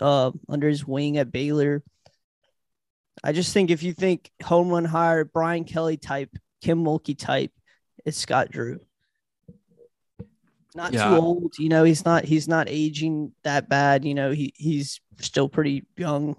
uh, 0.00 0.30
under 0.48 0.68
his 0.68 0.86
wing 0.86 1.18
at 1.18 1.32
Baylor. 1.32 1.82
I 3.24 3.32
just 3.32 3.52
think 3.52 3.70
if 3.70 3.82
you 3.82 3.92
think 3.92 4.30
home 4.42 4.68
run 4.68 4.84
hire, 4.84 5.24
Brian 5.24 5.64
Kelly 5.64 5.96
type, 5.96 6.30
Kim 6.62 6.84
Mulkey 6.84 7.18
type, 7.18 7.50
it's 8.04 8.18
Scott 8.18 8.50
Drew. 8.50 8.80
Not 10.76 10.92
Yeah. 10.92 11.08
too 11.08 11.16
old, 11.16 11.58
you 11.58 11.68
know. 11.68 11.84
He's 11.84 12.04
not 12.04 12.24
he's 12.24 12.46
not 12.46 12.68
aging 12.68 13.32
that 13.44 13.68
bad. 13.68 14.04
You 14.04 14.14
know, 14.14 14.30
he 14.30 14.52
he's 14.56 15.00
still 15.20 15.48
pretty 15.48 15.84
young. 15.96 16.36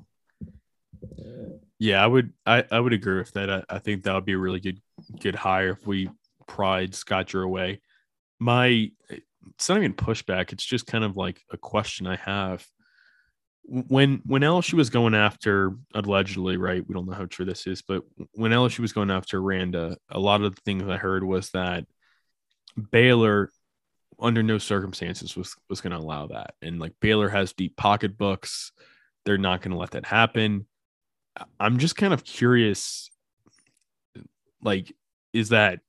Yeah, 1.79 2.03
I 2.03 2.07
would 2.07 2.33
I, 2.45 2.63
I 2.71 2.79
would 2.79 2.93
agree 2.93 3.17
with 3.17 3.31
that. 3.33 3.49
I, 3.49 3.63
I 3.69 3.79
think 3.79 4.03
that 4.03 4.13
would 4.13 4.25
be 4.25 4.33
a 4.33 4.37
really 4.37 4.59
good 4.59 4.79
good 5.19 5.35
hire 5.35 5.71
if 5.71 5.85
we 5.85 6.09
pried 6.47 6.95
Scott 6.95 7.27
Drew 7.27 7.43
away. 7.43 7.81
My 8.39 8.91
it's 9.09 9.69
not 9.69 9.77
even 9.77 9.93
pushback, 9.93 10.51
it's 10.53 10.65
just 10.65 10.85
kind 10.87 11.03
of 11.03 11.17
like 11.17 11.41
a 11.51 11.57
question 11.57 12.07
I 12.07 12.15
have. 12.17 12.65
When 13.63 14.21
when 14.25 14.43
LSU 14.43 14.73
was 14.73 14.89
going 14.89 15.13
after 15.13 15.75
allegedly, 15.93 16.57
right? 16.57 16.87
We 16.87 16.93
don't 16.93 17.05
know 17.05 17.13
how 17.15 17.25
true 17.25 17.45
this 17.45 17.67
is, 17.67 17.81
but 17.81 18.03
when 18.33 18.51
LSU 18.51 18.79
was 18.79 18.93
going 18.93 19.11
after 19.11 19.41
Randa, 19.41 19.97
a 20.09 20.19
lot 20.19 20.41
of 20.41 20.55
the 20.55 20.61
things 20.61 20.87
I 20.87 20.97
heard 20.97 21.23
was 21.23 21.49
that 21.51 21.85
Baylor 22.91 23.49
under 24.19 24.41
no 24.41 24.57
circumstances 24.57 25.35
was 25.35 25.55
was 25.69 25.81
going 25.81 25.91
to 25.91 25.97
allow 25.97 26.27
that. 26.27 26.55
And 26.61 26.79
like 26.79 26.93
Baylor 26.99 27.29
has 27.29 27.53
deep 27.53 27.77
pocketbooks. 27.77 28.71
They're 29.25 29.37
not 29.37 29.61
going 29.61 29.71
to 29.71 29.77
let 29.77 29.91
that 29.91 30.05
happen. 30.05 30.65
I'm 31.59 31.77
just 31.77 31.95
kind 31.95 32.13
of 32.13 32.23
curious 32.23 33.11
like 34.61 34.93
is 35.33 35.49
that 35.49 35.79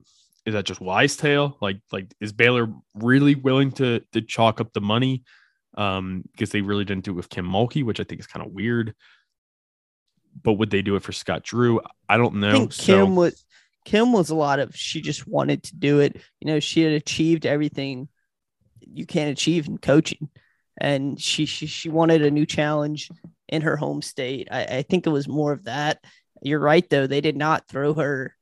is 0.44 0.54
that 0.54 0.64
just 0.64 0.80
wise 0.80 1.16
tale 1.16 1.56
like 1.60 1.78
like 1.90 2.12
is 2.20 2.32
Baylor 2.32 2.72
really 2.94 3.34
willing 3.34 3.72
to 3.72 4.00
to 4.12 4.20
chalk 4.20 4.60
up 4.60 4.72
the 4.74 4.80
money 4.80 5.22
um 5.74 6.22
because 6.32 6.50
they 6.50 6.60
really 6.60 6.84
didn't 6.84 7.04
do 7.04 7.12
it 7.12 7.14
with 7.14 7.30
Kim 7.30 7.46
Mulkey 7.46 7.82
which 7.82 7.98
I 7.98 8.04
think 8.04 8.20
is 8.20 8.26
kind 8.26 8.44
of 8.44 8.52
weird 8.52 8.94
but 10.42 10.54
would 10.54 10.70
they 10.70 10.82
do 10.82 10.96
it 10.96 11.02
for 11.02 11.12
Scott 11.12 11.44
Drew 11.44 11.80
I 12.10 12.18
don't 12.18 12.34
know 12.34 12.50
I 12.50 12.52
think 12.52 12.72
so 12.74 13.06
Kim 13.06 13.16
was 13.16 13.42
Kim 13.88 14.12
was 14.12 14.28
a 14.28 14.34
lot 14.34 14.58
of 14.58 14.76
she 14.76 15.00
just 15.00 15.26
wanted 15.26 15.62
to 15.62 15.74
do 15.74 16.00
it. 16.00 16.20
You 16.40 16.46
know, 16.46 16.60
she 16.60 16.82
had 16.82 16.92
achieved 16.92 17.46
everything 17.46 18.08
you 18.80 19.06
can't 19.06 19.30
achieve 19.30 19.66
in 19.66 19.78
coaching, 19.78 20.28
and 20.76 21.20
she 21.20 21.46
she 21.46 21.66
she 21.66 21.88
wanted 21.88 22.22
a 22.22 22.30
new 22.30 22.46
challenge 22.46 23.10
in 23.48 23.62
her 23.62 23.76
home 23.76 24.02
state. 24.02 24.48
I, 24.50 24.64
I 24.64 24.82
think 24.82 25.06
it 25.06 25.10
was 25.10 25.28
more 25.28 25.52
of 25.52 25.64
that. 25.64 26.02
You're 26.42 26.60
right 26.60 26.88
though; 26.88 27.06
they 27.06 27.20
did 27.20 27.36
not 27.36 27.68
throw 27.68 27.94
her 27.94 28.36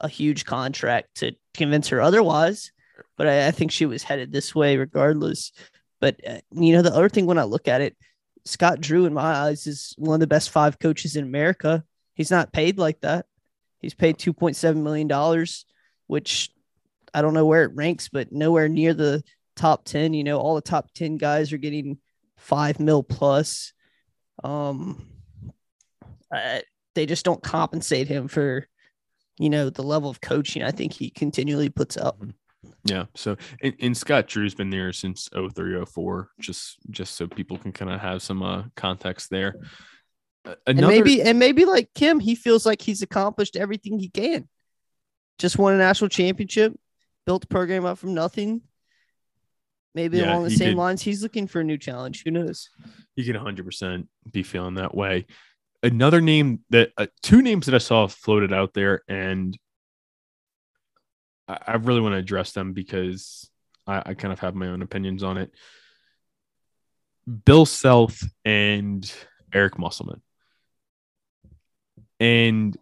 a 0.00 0.08
huge 0.08 0.44
contract 0.44 1.16
to 1.16 1.32
convince 1.54 1.88
her 1.88 2.00
otherwise. 2.00 2.72
But 3.16 3.28
I, 3.28 3.48
I 3.48 3.50
think 3.50 3.70
she 3.70 3.86
was 3.86 4.02
headed 4.02 4.32
this 4.32 4.54
way 4.54 4.76
regardless. 4.76 5.52
But 6.00 6.20
uh, 6.26 6.40
you 6.52 6.72
know, 6.72 6.82
the 6.82 6.94
other 6.94 7.08
thing 7.08 7.26
when 7.26 7.38
I 7.38 7.44
look 7.44 7.68
at 7.68 7.80
it, 7.80 7.96
Scott 8.44 8.80
Drew, 8.80 9.06
in 9.06 9.14
my 9.14 9.34
eyes, 9.34 9.66
is 9.66 9.94
one 9.96 10.14
of 10.14 10.20
the 10.20 10.26
best 10.26 10.50
five 10.50 10.78
coaches 10.78 11.16
in 11.16 11.24
America. 11.24 11.84
He's 12.14 12.30
not 12.30 12.52
paid 12.52 12.78
like 12.78 13.00
that. 13.00 13.26
He's 13.80 13.94
paid 13.94 14.18
two 14.18 14.32
point 14.32 14.56
seven 14.56 14.82
million 14.82 15.08
dollars, 15.08 15.64
which 16.06 16.50
I 17.14 17.22
don't 17.22 17.34
know 17.34 17.46
where 17.46 17.64
it 17.64 17.74
ranks, 17.74 18.08
but 18.08 18.32
nowhere 18.32 18.68
near 18.68 18.94
the 18.94 19.22
top 19.56 19.84
ten. 19.84 20.14
You 20.14 20.24
know, 20.24 20.38
all 20.38 20.54
the 20.54 20.60
top 20.60 20.92
ten 20.94 21.16
guys 21.16 21.52
are 21.52 21.58
getting 21.58 21.98
five 22.36 22.80
mil 22.80 23.02
plus. 23.02 23.72
Um, 24.42 25.06
I, 26.32 26.62
they 26.94 27.06
just 27.06 27.24
don't 27.24 27.42
compensate 27.42 28.08
him 28.08 28.28
for, 28.28 28.66
you 29.38 29.50
know, 29.50 29.70
the 29.70 29.82
level 29.82 30.10
of 30.10 30.20
coaching. 30.20 30.62
I 30.62 30.70
think 30.70 30.92
he 30.92 31.10
continually 31.10 31.68
puts 31.68 31.96
out. 31.96 32.16
Yeah. 32.84 33.06
So 33.14 33.36
and, 33.62 33.74
and 33.80 33.96
Scott 33.96 34.26
Drew's 34.26 34.54
been 34.54 34.70
there 34.70 34.92
since 34.92 35.28
0304, 35.32 36.30
just 36.40 36.78
just 36.90 37.16
so 37.16 37.26
people 37.26 37.58
can 37.58 37.72
kind 37.72 37.90
of 37.90 38.00
have 38.00 38.22
some 38.22 38.42
uh 38.42 38.64
context 38.76 39.30
there. 39.30 39.56
Uh, 40.44 40.54
And 40.66 40.78
Another, 40.78 40.92
maybe 40.94 41.22
and 41.22 41.38
maybe 41.38 41.64
like 41.64 41.90
Kim, 41.94 42.20
he 42.20 42.34
feels 42.34 42.66
like 42.66 42.82
he's 42.82 43.02
accomplished 43.02 43.56
everything 43.56 43.98
he 43.98 44.08
can. 44.08 44.48
Just 45.38 45.58
won 45.58 45.74
a 45.74 45.78
national 45.78 46.08
championship, 46.08 46.72
built 47.26 47.42
the 47.42 47.48
program 47.48 47.84
up 47.84 47.98
from 47.98 48.14
nothing. 48.14 48.62
Maybe 49.94 50.18
Yeah, 50.18 50.30
along 50.30 50.44
the 50.44 50.50
same 50.50 50.68
did. 50.70 50.76
lines, 50.76 51.02
he's 51.02 51.22
looking 51.22 51.46
for 51.46 51.60
a 51.60 51.64
new 51.64 51.78
challenge. 51.78 52.22
Who 52.24 52.30
knows? 52.30 52.68
you 53.14 53.24
can 53.30 53.34
100% 53.42 54.06
be 54.30 54.42
feeling 54.42 54.74
that 54.76 54.94
way. 54.94 55.26
Another 55.82 56.20
name 56.22 56.60
that 56.70 56.92
uh, 56.96 57.08
two 57.22 57.42
names 57.42 57.66
that 57.66 57.74
I 57.74 57.78
saw 57.78 58.06
floated 58.06 58.52
out 58.52 58.72
there, 58.72 59.02
and 59.06 59.58
I, 61.46 61.58
I 61.66 61.74
really 61.74 62.00
want 62.00 62.14
to 62.14 62.18
address 62.18 62.52
them 62.52 62.72
because 62.72 63.50
I, 63.86 64.02
I 64.06 64.14
kind 64.14 64.32
of 64.32 64.38
have 64.40 64.54
my 64.54 64.68
own 64.68 64.80
opinions 64.80 65.22
on 65.22 65.36
it. 65.36 65.52
Bill 67.44 67.66
Self 67.66 68.22
and 68.44 69.12
Eric 69.52 69.78
Musselman. 69.78 70.22
And 72.18 72.76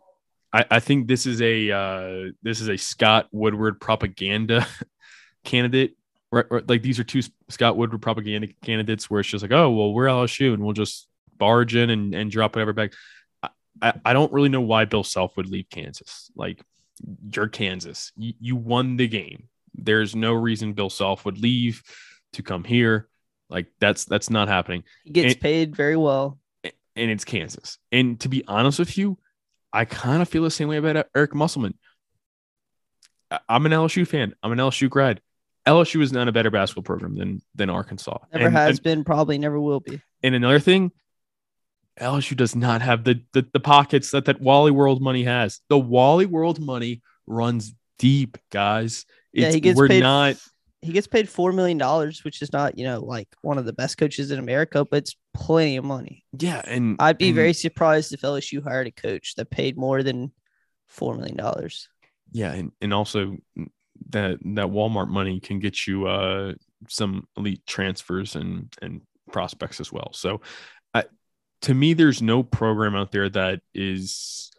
I, 0.52 0.64
I 0.70 0.80
think 0.80 1.08
this 1.08 1.26
is 1.26 1.40
a 1.42 1.70
uh, 1.72 2.30
this 2.42 2.60
is 2.60 2.68
a 2.68 2.76
Scott 2.76 3.28
Woodward 3.32 3.80
propaganda 3.80 4.66
candidate 5.44 5.96
right, 6.32 6.46
right, 6.50 6.68
like 6.68 6.82
these 6.82 6.98
are 6.98 7.04
two 7.04 7.22
Scott 7.48 7.76
Woodward 7.76 8.02
propaganda 8.02 8.48
candidates 8.62 9.10
where 9.10 9.20
it's 9.20 9.28
just 9.28 9.42
like, 9.42 9.52
oh, 9.52 9.70
well, 9.70 9.92
we're 9.92 10.06
LSU 10.06 10.54
and 10.54 10.62
we'll 10.62 10.72
just 10.72 11.08
barge 11.36 11.74
in 11.74 11.90
and, 11.90 12.14
and 12.14 12.30
drop 12.30 12.54
whatever 12.54 12.72
back. 12.72 12.92
I, 13.82 13.94
I, 14.04 14.12
don't 14.12 14.32
really 14.32 14.48
know 14.48 14.60
why 14.60 14.84
Bill 14.84 15.04
Self 15.04 15.36
would 15.36 15.48
leave 15.48 15.70
Kansas. 15.70 16.30
Like, 16.36 16.62
you're 17.34 17.48
Kansas. 17.48 18.12
You, 18.16 18.34
you 18.40 18.56
won 18.56 18.96
the 18.96 19.08
game. 19.08 19.48
There's 19.74 20.14
no 20.14 20.32
reason 20.34 20.74
Bill 20.74 20.90
Self 20.90 21.24
would 21.24 21.38
leave 21.38 21.82
to 22.34 22.42
come 22.42 22.64
here. 22.64 23.08
Like, 23.48 23.66
that's 23.80 24.04
that's 24.04 24.28
not 24.30 24.48
happening. 24.48 24.84
He 25.04 25.10
gets 25.10 25.34
And- 25.34 25.40
paid 25.40 25.76
very 25.76 25.96
well. 25.96 26.38
And 26.96 27.10
it's 27.10 27.24
Kansas. 27.24 27.78
And 27.92 28.20
to 28.20 28.28
be 28.28 28.44
honest 28.46 28.78
with 28.78 28.98
you, 28.98 29.16
I 29.72 29.84
kind 29.84 30.20
of 30.20 30.28
feel 30.28 30.42
the 30.42 30.50
same 30.50 30.68
way 30.68 30.76
about 30.76 31.06
Eric 31.14 31.34
Musselman. 31.34 31.78
I'm 33.48 33.64
an 33.64 33.72
LSU 33.72 34.06
fan. 34.06 34.34
I'm 34.42 34.52
an 34.52 34.58
LSU 34.58 34.90
grad. 34.90 35.20
LSU 35.66 36.00
is 36.02 36.12
not 36.12 36.26
a 36.28 36.32
better 36.32 36.50
basketball 36.50 36.82
program 36.82 37.16
than 37.16 37.42
than 37.54 37.70
Arkansas. 37.70 38.18
Never 38.32 38.46
And- 38.46 38.56
has 38.56 38.78
and- 38.78 38.82
been, 38.82 39.04
probably 39.04 39.38
never 39.38 39.60
will 39.60 39.80
be. 39.80 40.00
and 40.22 40.34
another 40.34 40.58
thing, 40.60 40.90
LSU 42.00 42.36
does 42.36 42.56
not 42.56 42.80
have 42.82 43.04
the, 43.04 43.22
the 43.32 43.46
the 43.52 43.60
pockets 43.60 44.10
that 44.12 44.24
that 44.26 44.40
Wally 44.40 44.70
World 44.70 45.02
money 45.02 45.24
has. 45.24 45.60
The 45.68 45.78
Wally 45.78 46.26
World 46.26 46.58
money 46.60 47.02
runs 47.26 47.74
deep, 47.98 48.38
guys. 48.50 49.04
Yeah, 49.32 49.50
he 49.50 49.60
gets 49.60 49.76
we're 49.78 49.88
paid. 49.88 50.00
not. 50.02 50.36
He 50.82 50.92
gets 50.92 51.06
paid 51.06 51.28
four 51.28 51.52
million 51.52 51.76
dollars, 51.76 52.24
which 52.24 52.40
is 52.40 52.54
not, 52.54 52.78
you 52.78 52.84
know, 52.84 53.00
like 53.00 53.28
one 53.42 53.58
of 53.58 53.66
the 53.66 53.72
best 53.74 53.98
coaches 53.98 54.30
in 54.30 54.38
America, 54.38 54.86
but 54.90 54.96
it's 54.98 55.14
plenty 55.34 55.76
of 55.76 55.84
money. 55.84 56.24
Yeah, 56.38 56.62
and 56.64 56.96
I'd 56.98 57.18
be 57.18 57.26
and- 57.28 57.34
very 57.36 57.52
surprised 57.52 58.14
if 58.14 58.22
LSU 58.22 58.62
hired 58.62 58.86
a 58.86 58.90
coach 58.92 59.34
that 59.34 59.50
paid 59.50 59.76
more 59.76 60.02
than 60.02 60.32
four 60.88 61.14
million 61.16 61.36
dollars. 61.36 61.86
yeah, 62.32 62.52
and, 62.52 62.72
and 62.80 62.94
also 62.94 63.36
that 64.12 64.38
that 64.40 64.68
Walmart 64.68 65.08
money 65.08 65.40
can 65.40 65.58
get 65.58 65.86
you 65.86 66.06
uh 66.06 66.54
some 66.88 67.26
elite 67.36 67.66
transfers 67.66 68.36
and 68.36 68.74
and 68.80 69.02
prospects 69.30 69.80
as 69.80 69.92
well. 69.92 70.10
So, 70.12 70.40
I, 70.94 71.04
to 71.62 71.74
me, 71.74 71.94
there's 71.94 72.22
no 72.22 72.42
program 72.42 72.94
out 72.94 73.12
there 73.12 73.28
that 73.28 73.60
is 73.74 74.50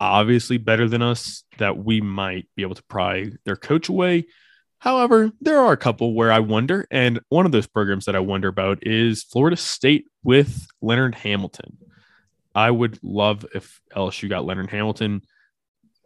obviously 0.00 0.58
better 0.58 0.88
than 0.88 1.02
us 1.02 1.44
that 1.58 1.78
we 1.78 2.00
might 2.00 2.46
be 2.56 2.62
able 2.62 2.74
to 2.74 2.82
pry 2.84 3.30
their 3.44 3.56
coach 3.56 3.88
away. 3.88 4.26
However, 4.78 5.32
there 5.40 5.60
are 5.60 5.72
a 5.72 5.78
couple 5.78 6.12
where 6.12 6.30
I 6.30 6.40
wonder, 6.40 6.86
and 6.90 7.20
one 7.30 7.46
of 7.46 7.52
those 7.52 7.66
programs 7.66 8.04
that 8.04 8.16
I 8.16 8.20
wonder 8.20 8.48
about 8.48 8.86
is 8.86 9.22
Florida 9.22 9.56
State 9.56 10.04
with 10.22 10.66
Leonard 10.82 11.14
Hamilton. 11.14 11.78
I 12.54 12.70
would 12.70 12.98
love 13.02 13.46
if 13.54 13.80
LSU 13.96 14.28
got 14.28 14.44
Leonard 14.44 14.70
Hamilton. 14.70 15.22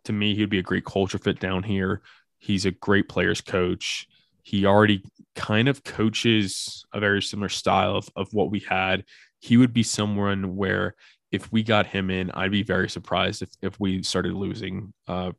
To 0.05 0.13
me, 0.13 0.35
he'd 0.35 0.49
be 0.49 0.61
a 0.61 0.63
great 0.63 0.85
culture 0.85 1.19
fit 1.19 1.41
down 1.41 1.65
here. 1.65 2.03
He's 2.39 2.65
a 2.65 2.71
great 2.71 3.09
players 3.09 3.41
coach. 3.41 4.07
He 4.43 4.65
already 4.65 5.05
kind 5.35 5.69
of 5.69 5.85
coaches 5.85 6.85
a 6.93 7.01
very 7.01 7.23
similar 7.23 7.49
style 7.49 7.97
of, 7.97 8.09
of 8.17 8.33
what 8.33 8.51
we 8.51 8.61
had. 8.61 9.05
He 9.41 9.57
would 9.57 9.73
be 9.73 9.83
someone 9.83 10.57
where 10.57 10.95
if 11.31 11.53
we 11.53 11.63
got 11.63 11.87
him 11.87 12.11
in, 12.11 12.31
I'd 12.31 12.51
be 12.51 12.63
very 12.63 12.89
surprised 12.89 13.43
if, 13.43 13.51
if 13.61 13.79
we 13.79 14.03
started 14.03 14.33
losing 14.33 14.93
uh, 15.07 15.33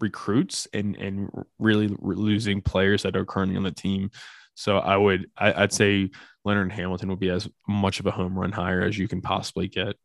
recruits 0.00 0.66
and 0.72 0.96
and 0.96 1.28
really 1.58 1.88
losing 2.00 2.62
players 2.62 3.02
that 3.02 3.16
are 3.16 3.24
currently 3.24 3.56
on 3.56 3.64
the 3.64 3.70
team. 3.70 4.10
So 4.54 4.78
I 4.78 4.96
would 4.96 5.30
I, 5.36 5.60
would 5.60 5.72
say 5.72 6.10
Leonard 6.44 6.72
Hamilton 6.72 7.08
would 7.10 7.20
be 7.20 7.30
as 7.30 7.48
much 7.68 8.00
of 8.00 8.06
a 8.06 8.10
home 8.10 8.38
run 8.38 8.52
hire 8.52 8.82
as 8.82 8.98
you 8.98 9.08
can 9.08 9.20
possibly 9.20 9.68
get. 9.68 9.96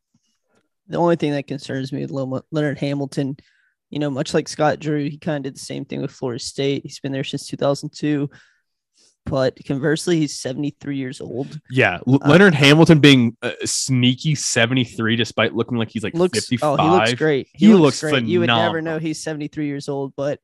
The 0.88 0.97
only 0.97 1.15
thing 1.15 1.31
that 1.31 1.47
concerns 1.47 1.93
me 1.93 2.05
with 2.05 2.43
Leonard 2.51 2.77
Hamilton, 2.79 3.38
you 3.94 4.00
know, 4.00 4.10
much 4.10 4.34
like 4.34 4.50
Scott 4.50 4.80
Drew, 4.80 5.10
he 5.10 5.18
kind 5.18 5.38
of 5.38 5.44
did 5.44 5.56
the 5.56 5.66
same 5.66 5.86
thing 5.86 6.02
with 6.02 6.12
Florida 6.12 6.39
State. 6.44 6.84
He's 6.84 7.00
been 7.00 7.12
there 7.12 7.24
since 7.24 7.48
2002 7.48 8.30
but 9.26 9.58
conversely, 9.66 10.20
he's 10.20 10.39
73 10.39 10.98
years 10.98 11.22
old. 11.22 11.60
Yeah. 11.70 12.00
L- 12.08 12.20
uh, 12.22 12.30
Leonard 12.30 12.54
Hamilton 12.54 13.00
being 13.00 13.38
a 13.41 13.66
sneaky 13.66 14.36
73, 14.36 15.16
despite 15.16 15.56
looking 15.56 15.78
like 15.78 15.89
he's 15.89 16.04
like 16.04 16.14
looks, 16.14 16.38
55. 16.38 16.80
Oh, 16.80 16.84
he 16.84 16.89
looks 16.89 17.14
great. 17.14 17.48
He, 17.54 17.68
he 17.68 17.74
looks, 17.74 18.04
looks 18.04 18.14
great. 18.14 18.26
You 18.26 18.41
would 18.41 18.48
never 18.48 18.82
know 18.82 19.00
he's 19.00 19.24
73 19.24 19.66
years 19.66 19.88
old, 19.88 20.14
but 20.16 20.39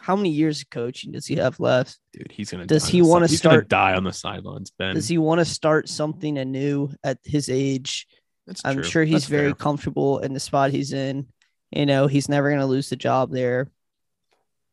how 0.00 0.16
many 0.16 0.30
years 0.30 0.62
of 0.62 0.70
coaching 0.70 1.12
does 1.12 1.26
he 1.26 1.36
have 1.36 1.58
left? 1.60 1.98
Dude, 2.12 2.30
he's 2.30 2.50
gonna. 2.50 2.66
Does 2.66 2.86
he 2.86 3.02
want 3.02 3.28
to 3.28 3.36
start? 3.36 3.68
Die 3.68 3.94
on 3.94 4.04
the 4.04 4.12
sidelines, 4.12 4.70
Ben. 4.70 4.94
Does 4.94 5.08
he 5.08 5.18
want 5.18 5.40
to 5.40 5.44
start 5.44 5.88
something 5.88 6.38
anew 6.38 6.90
at 7.02 7.18
his 7.24 7.48
age? 7.48 8.06
That's 8.46 8.64
I'm 8.64 8.82
sure 8.84 9.04
he's 9.04 9.22
That's 9.22 9.26
very 9.26 9.48
fair. 9.48 9.54
comfortable 9.54 10.20
in 10.20 10.32
the 10.32 10.40
spot 10.40 10.70
he's 10.70 10.92
in. 10.92 11.26
You 11.70 11.86
know, 11.86 12.06
he's 12.06 12.28
never 12.28 12.50
gonna 12.50 12.66
lose 12.66 12.88
the 12.88 12.96
job 12.96 13.30
there 13.30 13.70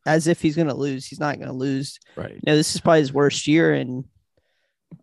as 0.06 0.28
if 0.28 0.42
he's 0.42 0.56
going 0.56 0.68
to 0.68 0.74
lose. 0.74 1.06
He's 1.06 1.20
not 1.20 1.38
going 1.38 1.48
to 1.48 1.54
lose. 1.54 2.00
Right. 2.16 2.34
You 2.34 2.42
know, 2.46 2.56
this 2.56 2.76
is 2.76 2.82
probably 2.82 3.00
his 3.00 3.14
worst 3.14 3.48
year 3.48 3.74
in 3.74 4.06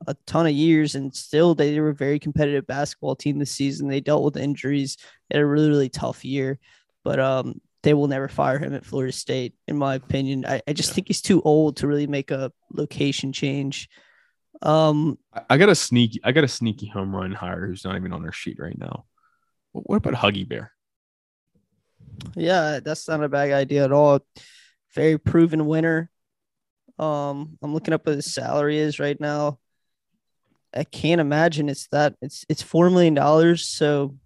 a 0.07 0.15
ton 0.27 0.47
of 0.47 0.53
years, 0.53 0.95
and 0.95 1.15
still 1.15 1.55
they 1.55 1.79
were 1.81 1.91
a 1.91 1.95
very 1.95 2.19
competitive 2.19 2.67
basketball 2.67 3.17
team 3.17 3.39
this 3.39 3.53
season. 3.53 3.89
They 3.89 4.01
dealt 4.01 4.25
with 4.25 4.37
injuries. 4.37 4.97
They 5.29 5.39
had 5.39 5.43
a 5.43 5.47
really, 5.47 5.69
really 5.69 5.89
tough 5.89 6.25
year, 6.25 6.59
but 7.05 7.19
um, 7.19 7.61
they 7.83 7.95
will 7.95 8.09
never 8.09 8.29
fire 8.29 8.59
him 8.59 8.75
at 8.75 8.85
Florida 8.85 9.13
State, 9.13 9.55
in 9.67 9.77
my 9.77 9.95
opinion. 9.95 10.45
I, 10.47 10.63
I 10.67 10.73
just 10.73 10.91
yeah. 10.91 10.95
think 10.97 11.09
he's 11.09 11.23
too 11.23 11.43
old 11.43 11.79
to 11.79 11.87
really 11.87 12.07
make 12.07 12.31
a 12.31 12.53
location 12.73 13.33
change. 13.33 13.89
Um, 14.63 15.19
I 15.49 15.57
got 15.57 15.71
a 15.71 15.75
sneaky, 15.75 16.21
I 16.23 16.33
got 16.33 16.45
a 16.45 16.49
sneaky 16.49 16.87
home 16.87 17.17
run 17.17 17.33
hire 17.33 17.67
who's 17.67 17.85
not 17.85 17.97
even 17.97 18.13
on 18.13 18.25
our 18.25 18.33
sheet 18.33 18.59
right 18.61 18.79
now. 18.79 19.07
What 19.73 19.97
about 19.97 20.15
Huggy 20.15 20.47
Bear? 20.47 20.73
Yeah, 22.35 22.81
that's 22.83 23.09
not 23.09 23.23
a 23.23 23.29
bad 23.29 23.53
idea 23.53 23.85
at 23.85 23.93
all 23.93 24.21
very 24.95 25.19
proven 25.19 25.67
winner. 25.67 26.11
Um, 26.99 27.59
I'm 27.63 27.73
looking 27.73 27.95
up 27.95 28.07
what 28.07 28.17
his 28.17 28.33
salary 28.33 28.79
is 28.79 28.99
right 28.99 29.19
now. 29.19 29.59
I 30.75 30.85
can't 30.85 31.21
imagine 31.21 31.69
it's 31.69 31.89
that 31.89 32.15
it's 32.23 32.45
it's 32.49 32.63
four 32.63 32.91
million 32.91 33.15
dollars, 33.15 33.67
so 33.67 34.17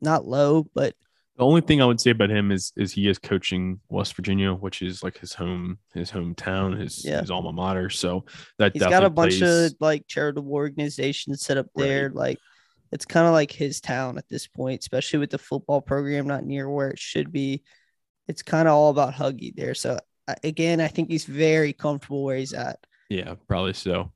not 0.00 0.26
low, 0.26 0.66
but 0.74 0.94
the 1.36 1.44
only 1.46 1.62
thing 1.62 1.80
I 1.80 1.86
would 1.86 2.00
say 2.00 2.10
about 2.10 2.30
him 2.30 2.50
is 2.50 2.72
is 2.76 2.92
he 2.92 3.08
is 3.08 3.18
coaching 3.18 3.80
West 3.88 4.14
Virginia, 4.14 4.52
which 4.52 4.82
is 4.82 5.02
like 5.02 5.18
his 5.18 5.32
home 5.32 5.78
his 5.94 6.10
hometown, 6.10 6.78
his 6.78 7.04
yeah. 7.04 7.20
his 7.20 7.30
alma 7.30 7.52
mater. 7.52 7.88
So 7.88 8.26
that 8.58 8.72
he's 8.74 8.82
got 8.82 9.04
a 9.04 9.10
bunch 9.10 9.38
plays... 9.38 9.72
of 9.72 9.76
like 9.80 10.06
charitable 10.06 10.52
organizations 10.52 11.40
set 11.40 11.56
up 11.56 11.68
there. 11.74 12.08
Right. 12.08 12.14
Like 12.14 12.38
it's 12.92 13.04
kind 13.04 13.26
of 13.26 13.32
like 13.32 13.52
his 13.52 13.80
town 13.80 14.18
at 14.18 14.28
this 14.28 14.46
point, 14.46 14.80
especially 14.80 15.20
with 15.20 15.30
the 15.30 15.38
football 15.38 15.80
program 15.80 16.26
not 16.26 16.44
near 16.44 16.68
where 16.68 16.90
it 16.90 16.98
should 16.98 17.32
be 17.32 17.62
it's 18.30 18.42
kind 18.42 18.68
of 18.68 18.74
all 18.74 18.90
about 18.90 19.12
Huggy 19.12 19.54
there. 19.54 19.74
So 19.74 19.98
again, 20.44 20.80
I 20.80 20.86
think 20.86 21.10
he's 21.10 21.24
very 21.24 21.72
comfortable 21.72 22.22
where 22.22 22.36
he's 22.36 22.52
at. 22.52 22.78
Yeah, 23.10 23.34
probably 23.48 23.72
so. 23.72 24.12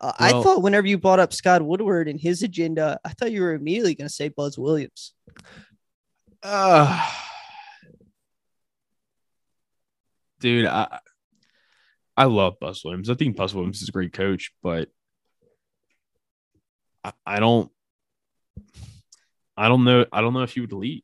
Uh, 0.00 0.12
well, 0.20 0.40
I 0.40 0.42
thought 0.42 0.62
whenever 0.62 0.86
you 0.86 0.98
brought 0.98 1.18
up 1.18 1.32
Scott 1.32 1.62
Woodward 1.62 2.06
and 2.06 2.20
his 2.20 2.42
agenda, 2.42 3.00
I 3.04 3.10
thought 3.10 3.32
you 3.32 3.40
were 3.40 3.54
immediately 3.54 3.94
going 3.94 4.08
to 4.08 4.14
say 4.14 4.28
Buzz 4.28 4.58
Williams. 4.58 5.14
Uh, 6.42 7.10
dude, 10.40 10.66
I 10.66 10.98
I 12.18 12.24
love 12.24 12.60
Buzz 12.60 12.82
Williams. 12.84 13.08
I 13.08 13.14
think 13.14 13.34
Buzz 13.34 13.54
Williams 13.54 13.80
is 13.80 13.88
a 13.88 13.92
great 13.92 14.12
coach, 14.12 14.52
but 14.62 14.90
I, 17.02 17.12
I 17.24 17.40
don't 17.40 17.70
I 19.56 19.68
don't 19.68 19.84
know 19.84 20.04
I 20.12 20.20
don't 20.20 20.34
know 20.34 20.42
if 20.42 20.54
he 20.54 20.60
would 20.60 20.72
leave. 20.72 21.02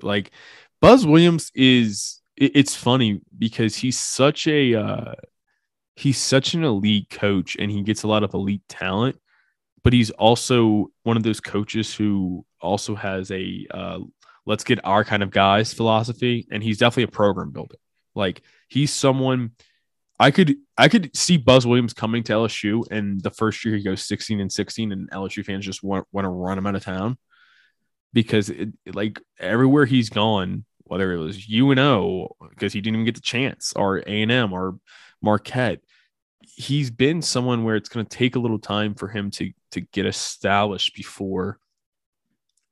Like 0.00 0.32
Buzz 0.80 1.06
Williams 1.06 1.50
is 1.54 2.20
it's 2.36 2.74
funny 2.74 3.20
because 3.38 3.76
he's 3.76 3.98
such 3.98 4.46
a 4.48 4.74
uh, 4.74 5.14
he's 5.96 6.18
such 6.18 6.54
an 6.54 6.64
elite 6.64 7.10
coach 7.10 7.56
and 7.58 7.70
he 7.70 7.82
gets 7.82 8.02
a 8.02 8.08
lot 8.08 8.22
of 8.24 8.34
elite 8.34 8.62
talent, 8.68 9.16
but 9.84 9.92
he's 9.92 10.10
also 10.10 10.90
one 11.04 11.16
of 11.16 11.22
those 11.22 11.40
coaches 11.40 11.94
who 11.94 12.44
also 12.60 12.94
has 12.94 13.30
a 13.30 13.66
uh, 13.70 13.98
let's 14.46 14.64
get 14.64 14.84
our 14.84 15.04
kind 15.04 15.22
of 15.22 15.30
guys 15.30 15.72
philosophy, 15.72 16.46
and 16.50 16.62
he's 16.62 16.78
definitely 16.78 17.04
a 17.04 17.08
program 17.08 17.50
builder. 17.50 17.76
Like 18.14 18.42
he's 18.68 18.92
someone 18.92 19.52
I 20.22 20.30
could 20.30 20.54
I 20.78 20.88
could 20.88 21.16
see 21.16 21.36
Buzz 21.36 21.66
Williams 21.66 21.92
coming 21.92 22.22
to 22.22 22.32
LSU, 22.32 22.84
and 22.92 23.20
the 23.20 23.32
first 23.32 23.64
year 23.64 23.76
he 23.76 23.82
goes 23.82 24.04
16 24.04 24.38
and 24.38 24.52
16, 24.52 24.92
and 24.92 25.10
LSU 25.10 25.44
fans 25.44 25.66
just 25.66 25.82
want 25.82 26.06
want 26.12 26.26
to 26.26 26.28
run 26.28 26.56
him 26.56 26.66
out 26.68 26.76
of 26.76 26.84
town 26.84 27.18
because 28.12 28.48
it, 28.48 28.68
like 28.86 29.20
everywhere 29.40 29.84
he's 29.84 30.10
gone, 30.10 30.64
whether 30.84 31.12
it 31.12 31.18
was 31.18 31.50
UNO 31.50 32.36
because 32.50 32.72
he 32.72 32.80
didn't 32.80 32.98
even 32.98 33.04
get 33.04 33.16
the 33.16 33.20
chance, 33.20 33.72
or 33.74 33.98
A 33.98 34.22
and 34.22 34.30
M, 34.30 34.52
or 34.52 34.78
Marquette. 35.20 35.80
He's 36.54 36.92
been 36.92 37.20
someone 37.20 37.64
where 37.64 37.74
it's 37.74 37.88
going 37.88 38.06
to 38.06 38.16
take 38.16 38.36
a 38.36 38.40
little 38.40 38.60
time 38.60 38.94
for 38.94 39.08
him 39.08 39.32
to 39.32 39.50
to 39.72 39.80
get 39.80 40.06
established 40.06 40.94
before, 40.94 41.58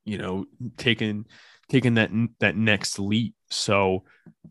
you 0.05 0.19
know, 0.19 0.45
taking 0.77 1.27
taking 1.71 1.95
that 1.95 2.11
that 2.41 2.57
next 2.57 2.99
leap. 2.99 3.35
So 3.49 4.05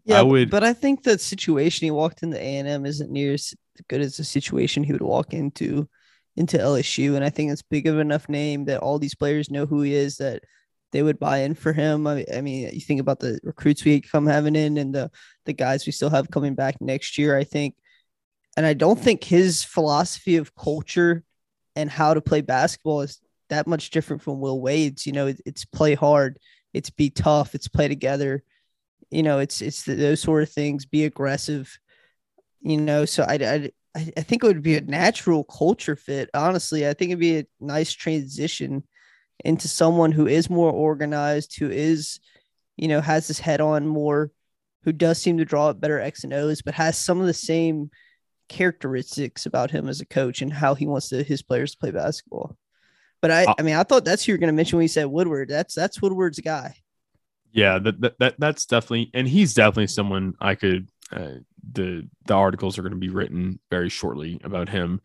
yeah, 0.05 0.20
I 0.20 0.24
would, 0.24 0.49
but 0.49 0.63
I 0.63 0.74
think 0.74 1.03
the 1.03 1.20
situation 1.20 1.86
he 1.86 1.91
walked 1.91 2.24
into 2.24 2.38
A 2.38 2.57
and 2.57 2.67
M 2.67 2.86
isn't 2.86 3.11
near 3.11 3.34
as 3.34 3.53
good 3.88 4.01
as 4.01 4.17
the 4.17 4.24
situation 4.24 4.84
he 4.84 4.93
would 4.93 5.01
walk 5.01 5.34
into 5.34 5.88
into 6.36 6.57
LSU, 6.57 7.15
and 7.15 7.24
I 7.24 7.30
think 7.30 7.51
it's 7.51 7.61
big 7.61 7.86
of 7.86 7.99
enough 7.99 8.30
name 8.30 8.65
that 8.65 8.80
all 8.80 8.97
these 8.97 9.15
players 9.15 9.51
know 9.51 9.65
who 9.65 9.82
he 9.82 9.93
is 9.93 10.17
that 10.17 10.41
they 10.91 11.03
would 11.03 11.20
buy 11.20 11.39
in 11.39 11.53
for 11.53 11.74
him. 11.74 12.07
I, 12.07 12.26
I 12.34 12.41
mean, 12.41 12.70
you 12.74 12.82
think 12.82 12.99
about 12.99 13.20
the 13.20 13.39
recruits 13.43 13.86
we 13.86 14.01
come 14.01 14.26
having 14.26 14.55
in 14.55 14.78
and 14.78 14.93
the 14.93 15.11
the 15.45 15.53
guys 15.53 15.86
we 15.86 15.91
still 15.91 16.09
have 16.09 16.32
coming 16.32 16.55
back 16.55 16.82
next 16.82 17.17
year. 17.17 17.38
I 17.38 17.43
think, 17.43 17.76
and 18.57 18.65
I 18.65 18.74
don't 18.74 18.99
think 18.99 19.24
his 19.24 19.63
philosophy 19.63 20.38
of 20.38 20.55
culture 20.55 21.24
and 21.76 21.89
how 21.89 22.13
to 22.13 22.22
play 22.22 22.41
basketball 22.41 23.01
is 23.01 23.20
that 23.49 23.67
much 23.67 23.89
different 23.89 24.22
from 24.22 24.39
Will 24.39 24.59
Wade's. 24.59 25.05
You 25.05 25.13
know, 25.13 25.28
it, 25.28 25.41
it's 25.45 25.65
play 25.65 25.93
hard, 25.95 26.39
it's 26.74 26.89
be 26.89 27.09
tough, 27.09 27.55
it's 27.55 27.67
play 27.67 27.88
together. 27.88 28.43
You 29.09 29.24
know, 29.24 29.39
it's 29.39 29.61
it's 29.61 29.84
the, 29.84 29.95
those 29.95 30.22
sort 30.22 30.43
of 30.43 30.49
things. 30.49 30.86
Be 30.86 31.05
aggressive. 31.05 31.78
You 32.61 32.78
know, 32.78 33.05
so 33.05 33.24
I, 33.24 33.36
I 33.36 33.72
I 33.95 34.22
think 34.22 34.43
it 34.43 34.47
would 34.47 34.61
be 34.61 34.78
a 34.78 34.82
natural 34.82 35.43
culture 35.43 35.95
fit. 35.95 36.30
Honestly, 36.34 36.88
I 36.88 36.93
think 36.93 37.09
it'd 37.09 37.20
be 37.20 37.39
a 37.39 37.45
nice 37.59 37.91
transition 37.91 38.84
into 39.43 39.67
someone 39.67 40.11
who 40.11 40.28
is 40.28 40.49
more 40.49 40.72
organized, 40.72 41.57
who 41.57 41.70
is, 41.70 42.20
you 42.78 42.88
know, 42.88 43.01
has 43.01 43.28
his 43.28 43.39
head 43.39 43.61
on 43.61 43.88
more, 43.88 44.32
who 44.84 44.91
does 44.91 45.20
seem 45.20 45.38
to 45.38 45.45
draw 45.45 45.70
up 45.70 45.82
better 45.82 45.99
X 45.99 46.24
and 46.24 46.34
O's, 46.34 46.61
but 46.61 46.76
has 46.76 46.97
some 46.97 47.20
of 47.20 47.28
the 47.28 47.34
same 47.34 47.89
characteristics 48.47 49.45
about 49.45 49.72
him 49.72 49.88
as 49.88 50.01
a 50.01 50.05
coach 50.05 50.41
and 50.41 50.53
how 50.53 50.76
he 50.76 50.86
wants 50.88 51.09
to, 51.09 51.24
his 51.24 51.41
players 51.41 51.72
to 51.72 51.78
play 51.78 51.91
basketball. 51.91 52.55
But 53.22 53.32
I, 53.32 53.45
uh, 53.45 53.53
I 53.59 53.61
mean, 53.63 53.76
I 53.76 53.84
thought 53.84 54.05
that's 54.05 54.24
who 54.24 54.32
you're 54.32 54.39
going 54.39 54.47
to 54.47 54.53
mention 54.53 54.78
when 54.78 54.84
you 54.84 54.89
said 54.89 55.05
Woodward. 55.05 55.49
That's 55.49 55.76
that's 55.76 56.01
Woodward's 56.01 56.39
guy. 56.39 56.76
Yeah, 57.51 57.80
that, 57.80 57.99
that, 58.01 58.20
that 58.20 58.36
that's 58.38 58.65
definitely, 58.65 59.09
and 59.13 59.28
he's 59.28 59.53
definitely 59.53 59.88
someone 59.88 60.36
I 60.39 60.55
could. 60.55 60.89
Uh, 61.11 61.39
the 61.72 62.07
the 62.26 62.36
articles 62.36 62.78
are 62.78 62.84
going 62.84 62.93
to 62.93 62.99
be 62.99 63.09
written 63.09 63.59
very 63.70 63.89
shortly 63.89 64.39
about 64.43 64.70
him 64.70 65.01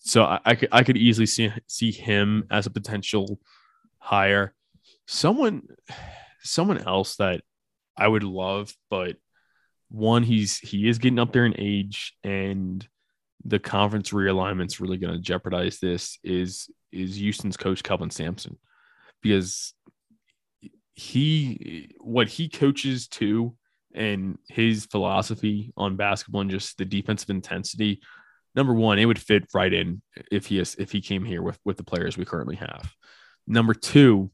so 0.00 0.24
I, 0.24 0.40
I, 0.44 0.54
could 0.54 0.68
I 0.72 0.82
could 0.82 0.96
easily 0.96 1.26
see 1.26 1.52
see 1.66 1.92
him 1.92 2.46
as 2.50 2.66
a 2.66 2.70
potential 2.70 3.38
hire. 3.98 4.54
Someone 5.06 5.68
someone 6.42 6.78
else 6.78 7.16
that 7.16 7.42
I 7.96 8.08
would 8.08 8.22
love, 8.22 8.74
but 8.88 9.16
one 9.90 10.22
he's 10.22 10.58
he 10.58 10.88
is 10.88 10.98
getting 10.98 11.18
up 11.18 11.32
there 11.32 11.44
in 11.44 11.54
age 11.58 12.14
and 12.24 12.86
the 13.44 13.58
conference 13.58 14.12
realignment's 14.12 14.80
really 14.80 14.96
going 14.96 15.14
to 15.14 15.20
jeopardize 15.20 15.78
this 15.78 16.18
is 16.22 16.70
is 16.92 17.16
Houston's 17.16 17.56
coach 17.56 17.82
Kelvin 17.82 18.10
Sampson 18.10 18.58
because 19.22 19.74
he 20.94 21.94
what 22.00 22.28
he 22.28 22.48
coaches 22.48 23.08
to 23.08 23.54
and 23.94 24.38
his 24.48 24.86
philosophy 24.86 25.72
on 25.76 25.96
basketball 25.96 26.42
and 26.42 26.50
just 26.50 26.76
the 26.78 26.84
defensive 26.84 27.30
intensity 27.30 28.00
number 28.54 28.74
one 28.74 28.98
it 28.98 29.06
would 29.06 29.18
fit 29.18 29.44
right 29.54 29.72
in 29.72 30.02
if 30.30 30.46
he 30.46 30.58
is 30.58 30.76
if 30.78 30.92
he 30.92 31.00
came 31.00 31.24
here 31.24 31.42
with 31.42 31.58
with 31.64 31.76
the 31.76 31.84
players 31.84 32.16
we 32.16 32.24
currently 32.24 32.56
have 32.56 32.92
number 33.46 33.72
two 33.72 34.30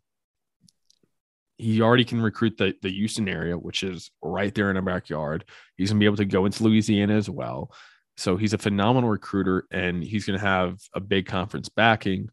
he 1.59 1.81
already 1.81 2.05
can 2.05 2.21
recruit 2.21 2.59
the, 2.59 2.75
the 2.83 2.91
Houston 2.91 3.29
area, 3.29 3.57
which 3.57 3.83
is 3.83 4.11
right 4.23 4.55
there 4.55 4.71
in 4.71 4.77
our 4.77 4.83
backyard. 4.83 5.45
He's 5.77 5.91
gonna 5.91 6.01
be 6.01 6.07
able 6.07 6.17
to 6.17 6.25
go 6.25 6.45
into 6.45 6.65
Louisiana 6.65 7.15
as 7.15 7.31
well. 7.31 7.73
So 8.17 8.37
he's 8.37 8.55
a 8.55 8.59
phenomenal 8.59 9.11
recruiter 9.11 9.67
and 9.71 10.03
he's 10.03 10.25
gonna 10.25 10.39
have 10.39 10.79
a 10.95 11.01
big 11.01 11.27
conference 11.27 11.69
backing 11.69 12.31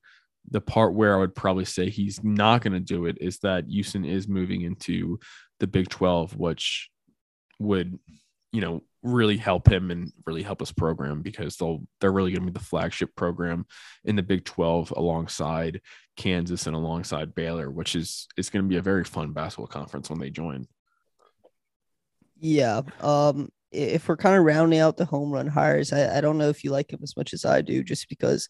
the 0.49 0.61
part 0.61 0.93
where 0.93 1.15
I 1.15 1.19
would 1.19 1.36
probably 1.36 1.65
say 1.65 1.89
he's 1.89 2.23
not 2.23 2.61
going 2.61 2.73
to 2.73 2.79
do 2.79 3.05
it 3.05 3.17
is 3.21 3.39
that 3.39 3.65
Houston 3.67 4.05
is 4.05 4.27
moving 4.27 4.61
into 4.61 5.19
the 5.59 5.67
Big 5.67 5.89
12, 5.89 6.36
which 6.36 6.89
would, 7.59 7.97
you 8.51 8.61
know, 8.61 8.84
really 9.01 9.38
help 9.38 9.69
him 9.69 9.91
and 9.91 10.11
really 10.25 10.43
help 10.43 10.59
his 10.59 10.71
program 10.71 11.21
because 11.21 11.57
they'll 11.57 11.84
they're 11.99 12.11
really 12.11 12.31
going 12.31 12.45
to 12.45 12.51
be 12.51 12.57
the 12.57 12.65
flagship 12.65 13.13
program 13.15 13.65
in 14.05 14.15
the 14.15 14.23
Big 14.23 14.45
12 14.45 14.93
alongside 14.95 15.81
Kansas 16.17 16.67
and 16.67 16.75
alongside 16.75 17.36
Baylor, 17.36 17.69
which 17.69 17.95
is 17.95 18.27
is 18.38 18.49
going 18.49 18.63
to 18.63 18.69
be 18.69 18.77
a 18.77 18.81
very 18.81 19.03
fun 19.03 19.31
basketball 19.31 19.67
conference 19.67 20.09
when 20.09 20.19
they 20.19 20.29
join. 20.29 20.67
Yeah. 22.39 22.81
Um 22.99 23.49
if 23.74 24.07
we're 24.07 24.17
kind 24.17 24.36
of 24.36 24.43
rounding 24.43 24.80
out 24.80 24.97
the 24.97 25.05
home 25.05 25.32
run 25.32 25.47
hires, 25.47 25.91
I, 25.91 26.17
I 26.17 26.21
don't 26.21 26.38
know 26.38 26.49
if 26.49 26.63
you 26.63 26.71
like 26.71 26.91
him 26.91 26.99
as 27.03 27.17
much 27.17 27.34
as 27.34 27.45
I 27.45 27.61
do, 27.61 27.84
just 27.84 28.09
because 28.09 28.47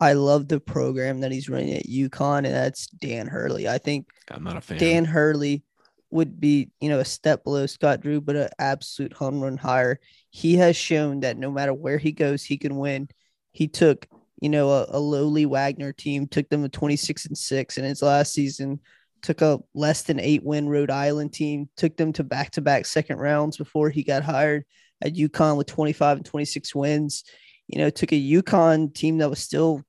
I 0.00 0.14
love 0.14 0.48
the 0.48 0.60
program 0.60 1.20
that 1.20 1.32
he's 1.32 1.48
running 1.48 1.74
at 1.74 1.86
UConn, 1.86 2.38
and 2.38 2.54
that's 2.54 2.86
Dan 2.86 3.26
Hurley. 3.26 3.68
I 3.68 3.78
think 3.78 4.08
I'm 4.30 4.44
not 4.44 4.56
a 4.56 4.60
fan. 4.60 4.78
Dan 4.78 5.04
Hurley 5.04 5.62
would 6.10 6.40
be, 6.40 6.70
you 6.80 6.88
know, 6.88 7.00
a 7.00 7.04
step 7.04 7.44
below 7.44 7.66
Scott 7.66 8.00
Drew, 8.00 8.20
but 8.20 8.36
an 8.36 8.48
absolute 8.58 9.12
home 9.12 9.40
run 9.40 9.56
hire. 9.56 10.00
He 10.30 10.56
has 10.56 10.76
shown 10.76 11.20
that 11.20 11.36
no 11.36 11.50
matter 11.50 11.74
where 11.74 11.98
he 11.98 12.12
goes, 12.12 12.42
he 12.42 12.56
can 12.56 12.76
win. 12.76 13.08
He 13.52 13.68
took, 13.68 14.06
you 14.40 14.48
know, 14.48 14.70
a, 14.70 14.86
a 14.88 14.98
lowly 14.98 15.46
Wagner 15.46 15.92
team, 15.92 16.26
took 16.26 16.48
them 16.48 16.62
to 16.62 16.68
26 16.68 17.26
and 17.26 17.38
six 17.38 17.78
in 17.78 17.84
his 17.84 18.02
last 18.02 18.32
season, 18.32 18.80
took 19.22 19.42
a 19.42 19.60
less 19.74 20.02
than 20.02 20.20
eight 20.20 20.42
win 20.44 20.68
Rhode 20.68 20.90
Island 20.90 21.32
team, 21.32 21.68
took 21.76 21.96
them 21.96 22.12
to 22.14 22.24
back 22.24 22.52
to 22.52 22.60
back 22.60 22.86
second 22.86 23.18
rounds 23.18 23.56
before 23.56 23.90
he 23.90 24.02
got 24.02 24.22
hired 24.22 24.64
at 25.02 25.14
UConn 25.14 25.56
with 25.56 25.66
25 25.66 26.18
and 26.18 26.26
26 26.26 26.74
wins. 26.74 27.24
You 27.68 27.78
know, 27.78 27.90
took 27.90 28.12
a 28.12 28.16
UConn 28.16 28.94
team 28.94 29.18
that 29.18 29.30
was 29.30 29.38
still 29.38 29.84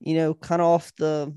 you 0.00 0.14
know, 0.14 0.34
kind 0.34 0.62
of 0.62 0.66
off 0.68 0.92
the 0.96 1.34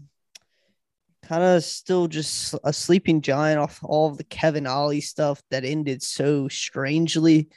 kind 1.24 1.44
of 1.44 1.64
still 1.64 2.08
just 2.08 2.56
a 2.64 2.74
sleeping 2.74 3.22
giant 3.22 3.60
off 3.60 3.80
all 3.84 4.10
of 4.10 4.18
the 4.18 4.24
Kevin 4.24 4.68
Ollie 4.68 5.02
stuff 5.02 5.42
that 5.52 5.64
ended 5.64 6.02
so 6.02 6.48
strangely 6.48 7.50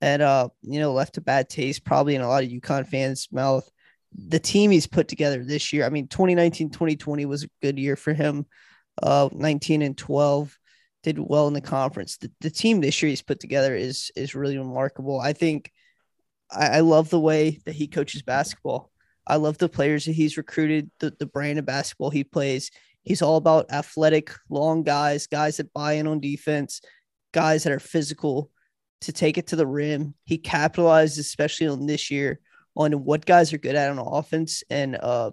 and 0.00 0.22
uh, 0.22 0.48
you 0.62 0.78
know, 0.78 0.92
left 0.92 1.16
a 1.16 1.22
bad 1.22 1.48
taste 1.48 1.84
probably 1.84 2.14
in 2.14 2.20
a 2.20 2.28
lot 2.28 2.44
of 2.44 2.50
UConn 2.50 2.86
fans' 2.86 3.28
mouth. 3.32 3.68
The 4.12 4.38
team 4.38 4.70
he's 4.70 4.86
put 4.86 5.08
together 5.08 5.42
this 5.44 5.72
year, 5.72 5.84
I 5.84 5.90
mean, 5.90 6.08
2019 6.08 6.70
2020 6.70 7.26
was 7.26 7.44
a 7.44 7.48
good 7.62 7.78
year 7.78 7.96
for 7.96 8.12
him. 8.12 8.46
Uh, 9.02 9.28
19 9.32 9.82
and 9.82 9.96
12 9.96 10.56
did 11.02 11.18
well 11.18 11.46
in 11.48 11.54
the 11.54 11.60
conference. 11.60 12.16
The, 12.16 12.30
the 12.40 12.50
team 12.50 12.80
this 12.80 13.02
year 13.02 13.10
he's 13.10 13.22
put 13.22 13.40
together 13.40 13.74
is 13.74 14.10
is 14.16 14.34
really 14.34 14.58
remarkable. 14.58 15.20
I 15.20 15.32
think 15.32 15.70
I, 16.50 16.78
I 16.78 16.80
love 16.80 17.10
the 17.10 17.20
way 17.20 17.60
that 17.64 17.74
he 17.74 17.86
coaches 17.86 18.22
basketball. 18.22 18.90
I 19.26 19.36
love 19.36 19.58
the 19.58 19.68
players 19.68 20.04
that 20.04 20.12
he's 20.12 20.36
recruited, 20.36 20.90
the, 21.00 21.12
the 21.18 21.26
brand 21.26 21.58
of 21.58 21.66
basketball 21.66 22.10
he 22.10 22.24
plays. 22.24 22.70
He's 23.02 23.22
all 23.22 23.36
about 23.36 23.70
athletic, 23.70 24.32
long 24.48 24.82
guys, 24.82 25.26
guys 25.26 25.58
that 25.58 25.72
buy 25.72 25.94
in 25.94 26.06
on 26.06 26.20
defense, 26.20 26.80
guys 27.32 27.64
that 27.64 27.72
are 27.72 27.80
physical 27.80 28.50
to 29.02 29.12
take 29.12 29.38
it 29.38 29.48
to 29.48 29.56
the 29.56 29.66
rim. 29.66 30.14
He 30.24 30.38
capitalized, 30.38 31.18
especially 31.18 31.68
on 31.68 31.86
this 31.86 32.10
year, 32.10 32.40
on 32.76 32.92
what 33.04 33.26
guys 33.26 33.52
are 33.52 33.58
good 33.58 33.74
at 33.74 33.90
on 33.90 33.98
offense 33.98 34.64
and 34.70 34.96
uh, 34.96 35.30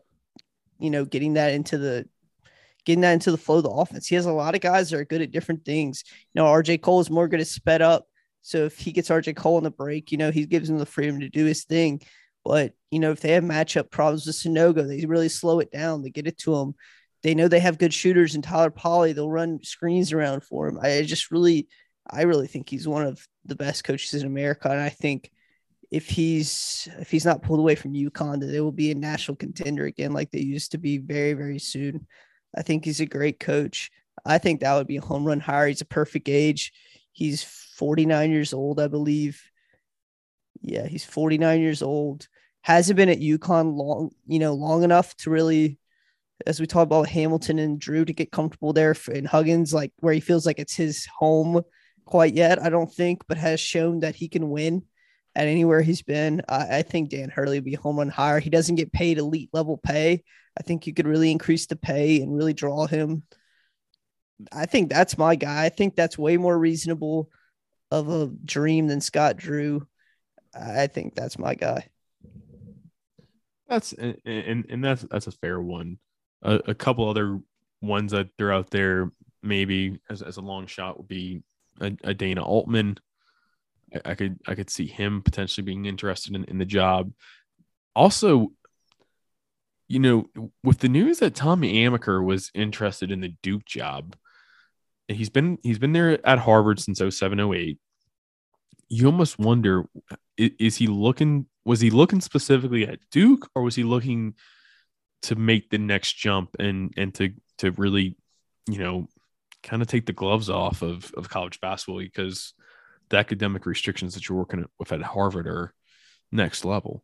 you 0.80 0.90
know, 0.90 1.06
getting 1.06 1.34
that 1.34 1.54
into 1.54 1.78
the 1.78 2.08
getting 2.86 3.02
that 3.02 3.14
into 3.14 3.32
the 3.32 3.38
flow 3.38 3.58
of 3.58 3.64
the 3.64 3.70
offense. 3.70 4.08
He 4.08 4.16
has 4.16 4.26
a 4.26 4.32
lot 4.32 4.56
of 4.56 4.62
guys 4.62 4.90
that 4.90 5.00
are 5.00 5.06
good 5.06 5.22
at 5.22 5.32
different 5.32 5.66
things. 5.66 6.04
You 6.34 6.42
know, 6.42 6.46
RJ 6.46 6.82
Cole 6.82 7.00
is 7.00 7.10
more 7.10 7.28
good 7.28 7.40
at 7.40 7.48
sped 7.48 7.82
up. 7.82 8.06
So 8.42 8.66
if 8.66 8.78
he 8.78 8.92
gets 8.92 9.10
RJ 9.10 9.36
Cole 9.36 9.58
on 9.58 9.64
the 9.64 9.72
break, 9.72 10.12
you 10.12 10.18
know, 10.18 10.32
he 10.32 10.46
gives 10.46 10.70
him 10.70 10.78
the 10.78 10.86
freedom 10.86 11.20
to 11.22 11.30
do 11.30 11.46
his 11.46 11.64
thing. 11.64 12.02
But 12.44 12.74
you 12.92 13.00
know, 13.00 13.12
if 13.12 13.22
they 13.22 13.32
have 13.32 13.44
matchup 13.44 13.90
problems 13.90 14.26
with 14.26 14.36
Sanogo, 14.36 14.88
they 14.88 15.06
really 15.06 15.30
slow 15.30 15.60
it 15.60 15.72
down. 15.72 16.04
They 16.04 16.10
get 16.10 16.28
it 16.28 16.38
to 16.40 16.56
him. 16.56 16.76
They 17.22 17.36
know 17.36 17.48
they 17.48 17.62
have 17.62 17.78
good 17.78 17.94
shooters 17.94 18.36
and 18.36 18.44
Tyler 18.44 18.70
Polley. 18.70 19.14
They'll 19.14 19.30
run 19.30 19.64
screens 19.64 20.12
around 20.12 20.44
for 20.44 20.68
him. 20.68 20.78
I 20.82 21.04
just 21.04 21.32
really, 21.32 21.70
I 22.10 22.24
really 22.24 22.48
think 22.48 22.70
he's 22.70 22.86
one 22.86 23.06
of 23.06 23.26
the 23.46 23.56
best 23.56 23.86
coaches 23.86 24.14
in 24.14 24.28
America. 24.28 24.70
And 24.70 24.82
I 24.82 24.90
think 24.90 25.32
if 25.90 26.10
he's 26.10 26.90
if 27.00 27.10
he's 27.10 27.26
not 27.26 27.44
pulled 27.44 27.60
away 27.60 27.76
from 27.76 27.94
UConn, 27.94 28.42
that 28.42 28.48
they 28.48 28.60
will 28.60 28.74
be 28.74 28.92
a 28.92 28.96
national 28.96 29.38
contender 29.38 29.86
again, 29.86 30.12
like 30.12 30.32
they 30.32 30.42
used 30.42 30.72
to 30.72 30.78
be 30.78 30.98
very, 30.98 31.34
very 31.34 31.60
soon. 31.60 32.06
I 32.56 32.62
think 32.62 32.86
he's 32.86 33.00
a 33.00 33.06
great 33.06 33.40
coach. 33.40 33.92
I 34.26 34.38
think 34.38 34.62
that 34.62 34.76
would 34.76 34.88
be 34.88 34.98
a 34.98 35.02
home 35.02 35.26
run 35.26 35.40
hire. 35.40 35.68
He's 35.68 35.82
a 35.82 35.86
perfect 35.86 36.30
age. 36.30 36.72
He's 37.12 37.44
49 37.44 38.32
years 38.32 38.54
old, 38.54 38.80
I 38.80 38.88
believe. 38.88 39.42
Yeah, 40.62 40.88
he's 40.88 41.06
49 41.06 41.60
years 41.62 41.82
old 41.82 42.28
hasn't 42.64 42.98
been 42.98 43.10
at 43.10 43.20
UConn 43.20 43.76
long, 43.76 44.12
you 44.26 44.40
know, 44.40 44.54
long 44.54 44.84
enough 44.84 45.16
to 45.18 45.30
really, 45.30 45.78
as 46.48 46.60
we 46.60 46.66
talk 46.66 46.84
about 46.84 47.10
Hamilton 47.10 47.60
and 47.60 47.80
Drew, 47.80 48.06
to 48.06 48.14
get 48.14 48.32
comfortable 48.32 48.74
there 48.74 48.96
in 49.12 49.26
Huggins, 49.26 49.74
like 49.74 49.92
where 50.00 50.14
he 50.14 50.22
feels 50.22 50.46
like 50.46 50.60
it's 50.60 50.76
his 50.76 51.06
home 51.06 51.62
quite 52.06 52.34
yet. 52.34 52.62
I 52.62 52.70
don't 52.70 52.92
think, 52.92 53.24
but 53.28 53.38
has 53.38 53.60
shown 53.60 54.00
that 54.00 54.16
he 54.16 54.30
can 54.30 54.50
win 54.50 54.84
at 55.36 55.48
anywhere 55.48 55.82
he's 55.82 56.02
been. 56.02 56.42
I, 56.48 56.78
I 56.78 56.82
think 56.82 57.10
Dan 57.10 57.30
Hurley 57.30 57.58
would 57.58 57.66
be 57.66 57.74
home 57.74 57.98
run 57.98 58.10
higher. 58.10 58.40
He 58.40 58.50
doesn't 58.50 58.76
get 58.76 58.92
paid 58.92 59.18
elite 59.18 59.50
level 59.54 59.78
pay. 59.78 60.24
I 60.58 60.64
think 60.64 60.86
you 60.86 60.94
could 60.94 61.08
really 61.08 61.32
increase 61.32 61.66
the 61.66 61.76
pay 61.76 62.22
and 62.22 62.36
really 62.36 62.54
draw 62.54 62.86
him. 62.86 63.24
I 64.52 64.66
think 64.66 64.90
that's 64.90 65.18
my 65.18 65.36
guy. 65.36 65.66
I 65.66 65.70
think 65.70 65.96
that's 65.96 66.18
way 66.18 66.38
more 66.38 66.58
reasonable 66.58 67.30
of 67.92 68.10
a 68.10 68.28
dream 68.46 68.88
than 68.88 69.02
Scott 69.02 69.38
Drew. 69.38 69.88
I 70.54 70.88
think 70.88 71.16
that's 71.16 71.40
my 71.40 71.56
guy. 71.56 71.88
That's 73.68 73.94
and 73.94 74.66
and 74.70 74.84
that's 74.84 75.04
that's 75.04 75.28
a 75.28 75.32
fair 75.32 75.60
one. 75.60 75.98
A, 76.44 76.60
a 76.68 76.76
couple 76.76 77.10
other 77.10 77.40
ones 77.82 78.12
that 78.12 78.30
they're 78.38 78.54
out 78.54 78.70
there 78.70 79.12
maybe 79.42 80.00
as, 80.10 80.22
as 80.22 80.38
a 80.38 80.42
long 80.42 80.68
shot 80.68 80.98
would 80.98 81.08
be 81.08 81.42
a, 81.82 81.92
a 82.04 82.14
Dana 82.14 82.44
Altman. 82.44 82.98
I, 83.94 84.12
I, 84.12 84.16
could 84.16 84.40
I 84.48 84.56
could 84.56 84.70
see 84.70 84.88
him 84.88 85.22
potentially 85.22 85.64
being 85.64 85.86
interested 85.86 86.36
in, 86.36 86.44
in 86.46 86.58
the 86.58 86.66
job. 86.66 87.12
Also, 87.96 88.52
you 89.88 90.00
know, 90.00 90.30
with 90.64 90.80
the 90.80 90.90
news 90.90 91.20
that 91.20 91.36
Tommy 91.36 91.86
Amaker 91.86 92.24
was 92.24 92.50
interested 92.54 93.12
in 93.12 93.22
the 93.22 93.36
Duke 93.44 93.66
job, 93.66 94.16
he's 95.08 95.30
been 95.30 95.58
he's 95.64 95.80
been 95.80 95.94
there 95.94 96.26
at 96.26 96.40
Harvard 96.40 96.80
since 96.80 97.00
0708. 97.00 97.78
You 98.90 99.06
almost 99.06 99.40
wonder 99.40 99.86
is, 100.38 100.52
is 100.60 100.76
he 100.78 100.88
looking 100.88 101.48
was 101.66 101.82
he 101.82 101.90
looking 101.90 102.22
specifically 102.22 102.88
at 102.88 103.00
Duke 103.12 103.50
or 103.56 103.64
was 103.64 103.76
he 103.76 103.84
looking 103.84 104.36
to 105.24 105.36
make 105.36 105.70
the 105.70 105.78
next 105.78 106.14
jump 106.14 106.56
and 106.60 106.94
and 106.98 107.14
to 107.16 107.34
to 107.60 107.72
really, 107.72 108.18
you 108.68 108.80
know, 108.80 109.08
kind 109.62 109.82
of 109.82 109.88
take 109.88 110.06
the 110.06 110.14
gloves 110.14 110.50
off 110.50 110.82
of 110.82 111.12
of 111.16 111.30
college 111.30 111.60
basketball 111.62 112.00
because 112.00 112.54
the 113.14 113.20
academic 113.20 113.66
restrictions 113.66 114.16
that 114.16 114.28
you're 114.28 114.38
working 114.38 114.66
with 114.80 114.92
at 114.92 115.02
Harvard 115.02 115.48
are 115.48 115.74
next 116.32 116.66
level. 116.66 117.04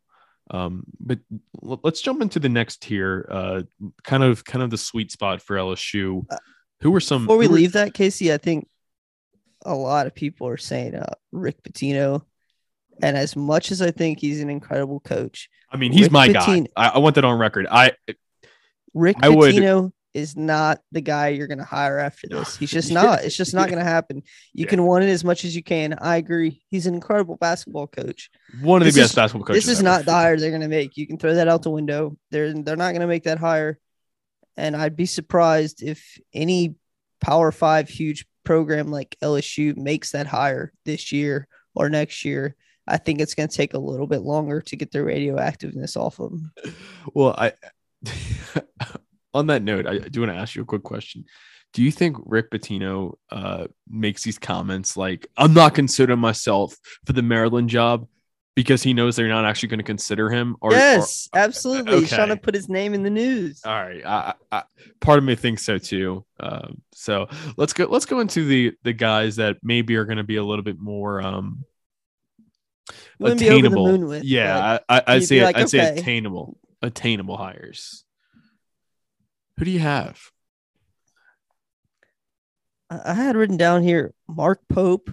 Um, 0.51 0.83
but 0.99 1.19
let's 1.61 2.01
jump 2.01 2.21
into 2.23 2.39
the 2.39 2.49
next 2.49 2.81
tier, 2.81 3.27
uh, 3.29 3.61
kind 4.03 4.23
of 4.23 4.43
kind 4.43 4.63
of 4.63 4.71
the 4.71 4.77
sweet 4.77 5.11
spot 5.11 5.41
for 5.41 5.55
LSU. 5.55 6.25
Uh, 6.29 6.37
who 6.81 6.91
were 6.91 6.99
some 6.99 7.23
before 7.23 7.37
we 7.37 7.47
were, 7.47 7.55
leave 7.55 7.73
that, 7.73 7.93
Casey? 7.93 8.33
I 8.33 8.37
think 8.37 8.67
a 9.63 9.75
lot 9.75 10.07
of 10.07 10.15
people 10.15 10.47
are 10.47 10.57
saying 10.57 10.95
uh, 10.95 11.13
Rick 11.31 11.61
Pitino 11.61 12.23
and 13.01 13.15
as 13.15 13.35
much 13.35 13.71
as 13.71 13.81
I 13.81 13.91
think 13.91 14.19
he's 14.19 14.41
an 14.41 14.49
incredible 14.49 14.99
coach, 14.99 15.49
I 15.71 15.77
mean, 15.77 15.91
he's 15.91 16.03
Rick 16.03 16.11
my 16.11 16.29
Pitino, 16.29 16.65
guy. 16.65 16.87
I, 16.87 16.89
I, 16.95 16.97
want 16.97 17.15
that 17.15 17.25
on 17.25 17.37
record. 17.37 17.67
I 17.69 17.93
Rick 18.93 19.17
I 19.21 19.27
Pitino 19.27 19.83
would, 19.83 19.93
is 20.19 20.35
not 20.35 20.81
the 20.91 21.01
guy 21.01 21.29
you're 21.29 21.47
going 21.47 21.59
to 21.59 21.63
hire 21.63 21.97
after 21.97 22.27
this. 22.27 22.57
He's 22.57 22.69
just 22.79 22.91
not. 22.91 23.23
It's 23.23 23.35
just 23.35 23.53
not 23.53 23.69
going 23.69 23.79
to 23.79 23.89
happen. 23.89 24.17
You 24.53 24.65
yeah. 24.65 24.69
can 24.69 24.85
want 24.85 25.03
it 25.03 25.09
as 25.09 25.23
much 25.23 25.45
as 25.45 25.55
you 25.55 25.63
can. 25.63 25.97
I 25.99 26.17
agree. 26.17 26.61
He's 26.69 26.85
an 26.85 26.93
incredible 26.93 27.37
basketball 27.37 27.87
coach. 27.87 28.29
One 28.61 28.81
of 28.81 28.85
the 28.85 28.91
this 28.91 29.01
best 29.01 29.11
is, 29.11 29.15
basketball 29.15 29.45
coaches. 29.45 29.65
This 29.65 29.71
is 29.71 29.79
ever. 29.79 29.89
not 29.89 30.05
the 30.05 30.11
hire 30.11 30.37
they're 30.37 30.51
going 30.51 30.61
to 30.61 30.67
make. 30.67 30.97
You 30.97 31.07
can 31.07 31.17
throw 31.17 31.35
that 31.35 31.47
out 31.47 31.63
the 31.63 31.71
window. 31.71 32.17
They're 32.31 32.53
they're 32.53 32.75
not 32.75 32.91
going 32.91 33.01
to 33.01 33.07
make 33.07 33.23
that 33.23 33.39
hire. 33.39 33.79
And 34.57 34.75
I'd 34.75 34.95
be 34.95 35.05
surprised 35.05 35.81
if 35.81 36.19
any 36.33 36.75
Power 37.21 37.51
Five 37.51 37.89
huge 37.89 38.25
program 38.43 38.91
like 38.91 39.15
LSU 39.21 39.75
makes 39.77 40.11
that 40.11 40.27
hire 40.27 40.73
this 40.85 41.11
year 41.11 41.47
or 41.73 41.89
next 41.89 42.25
year. 42.25 42.55
I 42.87 42.97
think 42.97 43.21
it's 43.21 43.35
going 43.35 43.47
to 43.47 43.55
take 43.55 43.75
a 43.75 43.79
little 43.79 44.07
bit 44.07 44.21
longer 44.21 44.61
to 44.61 44.75
get 44.75 44.91
the 44.91 44.99
radioactiveness 44.99 45.95
off 45.95 46.19
of 46.19 46.31
them. 46.31 46.51
Well, 47.13 47.35
I 47.37 47.53
on 49.33 49.47
that 49.47 49.61
note, 49.61 49.87
I 49.87 49.99
do 49.99 50.21
want 50.21 50.33
to 50.33 50.37
ask 50.39 50.55
you 50.55 50.61
a 50.61 50.65
quick 50.65 50.83
question. 50.83 51.25
Do 51.73 51.83
you 51.83 51.91
think 51.91 52.17
Rick 52.25 52.49
Pitino 52.49 53.13
uh, 53.31 53.67
makes 53.87 54.23
these 54.23 54.39
comments 54.39 54.97
like, 54.97 55.27
"I'm 55.37 55.53
not 55.53 55.75
considering 55.75 56.19
myself 56.19 56.75
for 57.05 57.13
the 57.13 57.21
Maryland 57.21 57.69
job"? 57.69 58.07
Because 58.55 58.83
he 58.83 58.93
knows 58.93 59.15
they're 59.15 59.29
not 59.29 59.45
actually 59.45 59.69
going 59.69 59.79
to 59.79 59.85
consider 59.85 60.29
him, 60.29 60.57
or 60.59 60.71
yes, 60.71 61.29
absolutely. 61.33 61.99
He's 61.99 62.09
trying 62.09 62.29
to 62.29 62.35
put 62.35 62.53
his 62.53 62.67
name 62.67 62.93
in 62.93 63.03
the 63.03 63.09
news. 63.09 63.61
All 63.63 63.71
right, 63.71 64.05
I, 64.05 64.33
I, 64.51 64.63
part 64.99 65.17
of 65.19 65.23
me 65.23 65.35
thinks 65.35 65.63
so 65.63 65.77
too. 65.77 66.25
Um, 66.39 66.81
so 66.91 67.27
let's 67.55 67.71
go. 67.71 67.85
Let's 67.85 68.05
go 68.05 68.19
into 68.19 68.45
the 68.45 68.73
the 68.83 68.91
guys 68.91 69.37
that 69.37 69.57
maybe 69.63 69.95
are 69.95 70.05
going 70.05 70.17
to 70.17 70.23
be 70.23 70.35
a 70.37 70.43
little 70.43 70.63
bit 70.63 70.79
more 70.79 71.21
um, 71.21 71.63
Wouldn't 73.19 73.39
be 73.39 73.49
over 73.49 73.61
the 73.61 73.67
attainable. 73.67 73.87
moon 73.87 74.07
with, 74.07 74.23
yeah, 74.23 74.79
I, 74.89 74.97
I, 74.97 75.03
I'd 75.07 75.23
say 75.23 75.43
like, 75.43 75.55
I'd 75.55 75.69
say 75.69 75.95
attainable, 75.95 76.57
attainable 76.81 77.37
hires. 77.37 78.03
Who 79.59 79.65
do 79.65 79.71
you 79.71 79.79
have? 79.79 80.31
I 82.89 83.13
had 83.13 83.35
written 83.35 83.57
down 83.57 83.83
here 83.83 84.13
Mark 84.25 84.61
Pope. 84.69 85.11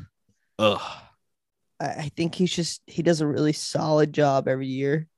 Ugh. 0.61 0.81
I, 1.81 1.87
I 1.87 2.11
think 2.17 2.37
he's 2.37 2.55
just 2.55 2.81
he 2.87 3.03
does 3.03 3.21
a 3.21 3.27
really 3.27 3.53
solid 3.53 4.13
job 4.13 4.47
every 4.47 4.69
year. 4.69 5.09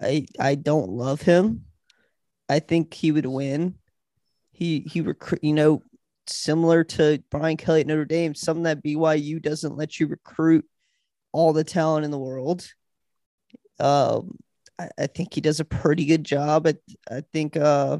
I 0.00 0.26
I 0.38 0.54
don't 0.54 0.90
love 0.90 1.22
him. 1.22 1.64
I 2.48 2.60
think 2.60 2.94
he 2.94 3.10
would 3.10 3.26
win. 3.26 3.78
He 4.52 4.86
he 4.88 5.00
recruit 5.00 5.42
you 5.42 5.54
know 5.54 5.82
similar 6.28 6.84
to 6.84 7.20
Brian 7.32 7.56
Kelly 7.56 7.80
at 7.80 7.88
Notre 7.88 8.04
Dame, 8.04 8.36
something 8.36 8.62
that 8.62 8.84
BYU 8.84 9.42
doesn't 9.42 9.76
let 9.76 9.98
you 9.98 10.06
recruit 10.06 10.64
all 11.32 11.52
the 11.52 11.64
talent 11.64 12.04
in 12.04 12.12
the 12.12 12.18
world. 12.18 12.64
Um, 13.80 14.38
I, 14.78 14.88
I 14.96 15.06
think 15.08 15.34
he 15.34 15.40
does 15.40 15.58
a 15.58 15.64
pretty 15.64 16.04
good 16.04 16.22
job. 16.22 16.68
I 16.68 16.74
I 17.10 17.22
think 17.32 17.56
uh, 17.56 17.98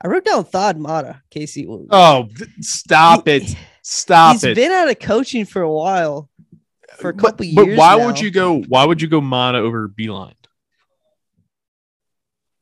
I 0.00 0.08
wrote 0.08 0.24
down 0.24 0.44
Thad 0.44 0.78
Matta, 0.80 1.22
Casey. 1.30 1.66
Oh, 1.68 2.28
stop 2.60 3.26
He- 3.26 3.36
it! 3.36 3.56
Stop 3.82 4.34
He's 4.34 4.44
it! 4.44 4.48
He's 4.56 4.66
been 4.66 4.72
out 4.72 4.90
of 4.90 4.98
coaching 4.98 5.44
for 5.44 5.62
a 5.62 5.70
while, 5.70 6.28
uh, 6.92 6.96
for 6.96 7.08
a 7.08 7.14
couple 7.14 7.38
but, 7.38 7.46
years. 7.46 7.76
But 7.76 7.78
why 7.78 7.96
now. 7.96 8.06
would 8.06 8.20
you 8.20 8.30
go? 8.30 8.60
Why 8.62 8.84
would 8.84 9.02
you 9.02 9.08
go 9.08 9.20
Matta 9.20 9.58
over 9.58 9.88
Beilein? 9.88 10.34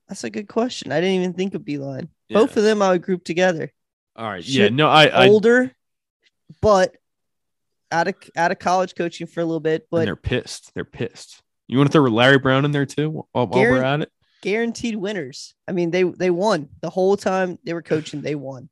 That's 0.09 0.25
a 0.25 0.31
good 0.31 0.49
question. 0.49 0.93
I 0.93 1.01
didn't 1.01 1.17
even 1.17 1.33
think 1.35 1.55
of 1.55 1.63
Beilein. 1.63 2.09
Yeah. 2.29 2.39
Both 2.39 2.57
of 2.57 2.63
them 2.63 2.81
I 2.81 2.91
would 2.91 3.03
group 3.03 3.25
together. 3.25 3.73
All 4.15 4.29
right. 4.29 4.45
Yeah. 4.45 4.69
No. 4.69 4.89
I. 4.89 5.07
I 5.07 5.29
Older, 5.29 5.73
but 6.61 6.97
out 7.91 8.09
of 8.09 8.15
out 8.37 8.53
of 8.53 8.59
college 8.59 8.95
coaching 8.95 9.27
for 9.27 9.41
a 9.41 9.45
little 9.45 9.61
bit, 9.61 9.89
but 9.91 10.05
they're 10.05 10.17
pissed. 10.17 10.73
They're 10.75 10.85
pissed. 10.85 11.43
You 11.67 11.79
want 11.79 11.91
to 11.91 11.93
throw 11.93 12.05
Larry 12.05 12.39
Brown 12.39 12.65
in 12.65 12.71
there 12.71 12.87
too 12.87 13.27
while, 13.33 13.47
while 13.49 13.61
we're 13.61 13.83
at 13.83 14.03
it? 14.03 14.13
Guaranteed 14.47 14.95
winners. 14.95 15.55
I 15.67 15.73
mean, 15.73 15.91
they 15.91 16.05
they 16.05 16.31
won 16.31 16.69
the 16.81 16.89
whole 16.89 17.17
time 17.17 17.59
they 17.65 17.75
were 17.75 17.83
coaching. 17.83 18.23
They 18.23 18.37
won. 18.37 18.69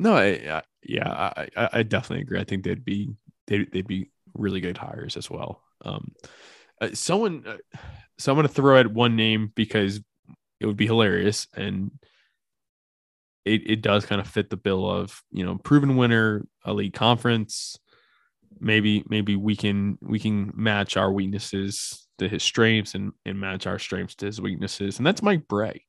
No. 0.00 0.16
I, 0.16 0.26
I, 0.26 0.62
yeah. 0.82 1.08
I, 1.08 1.68
I, 1.72 1.82
definitely 1.84 2.22
agree. 2.22 2.40
I 2.40 2.44
think 2.44 2.64
they'd 2.64 2.84
be 2.84 3.14
they'd, 3.46 3.70
they'd 3.70 3.86
be 3.86 4.10
really 4.34 4.60
good 4.60 4.76
hires 4.76 5.16
as 5.16 5.30
well. 5.30 5.62
Um, 5.84 6.10
uh, 6.80 6.88
someone, 6.92 7.44
uh, 7.46 7.78
so 8.18 8.32
I'm 8.32 8.42
to 8.42 8.48
throw 8.48 8.80
out 8.80 8.88
one 8.88 9.14
name 9.14 9.52
because 9.54 10.00
it 10.58 10.66
would 10.66 10.76
be 10.76 10.86
hilarious 10.86 11.46
and 11.54 11.92
it, 13.44 13.70
it 13.70 13.82
does 13.82 14.04
kind 14.06 14.20
of 14.20 14.26
fit 14.26 14.50
the 14.50 14.56
bill 14.56 14.90
of 14.90 15.22
you 15.30 15.44
know 15.44 15.56
proven 15.56 15.96
winner 15.96 16.44
elite 16.66 16.94
conference 16.94 17.78
maybe 18.60 19.04
maybe 19.08 19.36
we 19.36 19.56
can 19.56 19.98
we 20.00 20.18
can 20.18 20.52
match 20.54 20.96
our 20.96 21.10
weaknesses 21.10 22.06
to 22.18 22.28
his 22.28 22.42
strengths 22.42 22.94
and 22.94 23.12
and 23.24 23.40
match 23.40 23.66
our 23.66 23.78
strengths 23.78 24.14
to 24.16 24.26
his 24.26 24.40
weaknesses. 24.40 24.98
And 24.98 25.06
that's 25.06 25.22
Mike 25.22 25.48
Brey. 25.48 25.84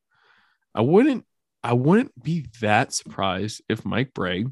I 0.74 0.82
wouldn't 0.82 1.26
i 1.64 1.74
wouldn't 1.74 2.12
be 2.22 2.48
that 2.62 2.94
surprised 2.94 3.62
if 3.70 3.86
Mike 3.86 4.14
Brey 4.14 4.46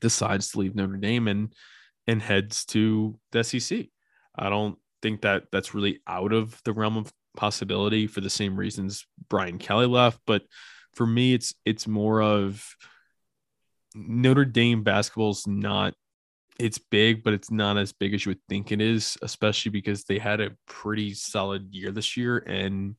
decides 0.00 0.50
to 0.50 0.60
leave 0.60 0.74
notre 0.74 0.96
dame 0.96 1.28
and 1.28 1.52
and 2.06 2.22
heads 2.22 2.64
to 2.64 3.18
the 3.32 3.44
sec 3.44 3.86
i 4.36 4.48
don't 4.48 4.78
think 5.02 5.22
that 5.22 5.44
that's 5.52 5.74
really 5.74 6.00
out 6.06 6.32
of 6.32 6.60
the 6.64 6.72
realm 6.72 6.96
of 6.96 7.12
possibility 7.36 8.06
for 8.06 8.20
the 8.20 8.30
same 8.30 8.56
reasons 8.56 9.06
brian 9.28 9.58
kelly 9.58 9.86
left 9.86 10.20
but 10.26 10.42
for 10.92 11.06
me 11.06 11.34
it's 11.34 11.54
it's 11.64 11.86
more 11.86 12.22
of 12.22 12.74
Notre 13.94 14.44
Dame 14.44 14.82
basketball's 14.82 15.46
not 15.46 15.94
it's 16.58 16.78
big, 16.78 17.22
but 17.22 17.32
it's 17.32 17.50
not 17.50 17.78
as 17.78 17.92
big 17.92 18.14
as 18.14 18.24
you 18.24 18.30
would 18.30 18.42
think 18.48 18.72
it 18.72 18.80
is, 18.80 19.16
especially 19.22 19.70
because 19.70 20.04
they 20.04 20.18
had 20.18 20.40
a 20.40 20.56
pretty 20.66 21.14
solid 21.14 21.72
year 21.72 21.92
this 21.92 22.16
year 22.16 22.38
and 22.38 22.96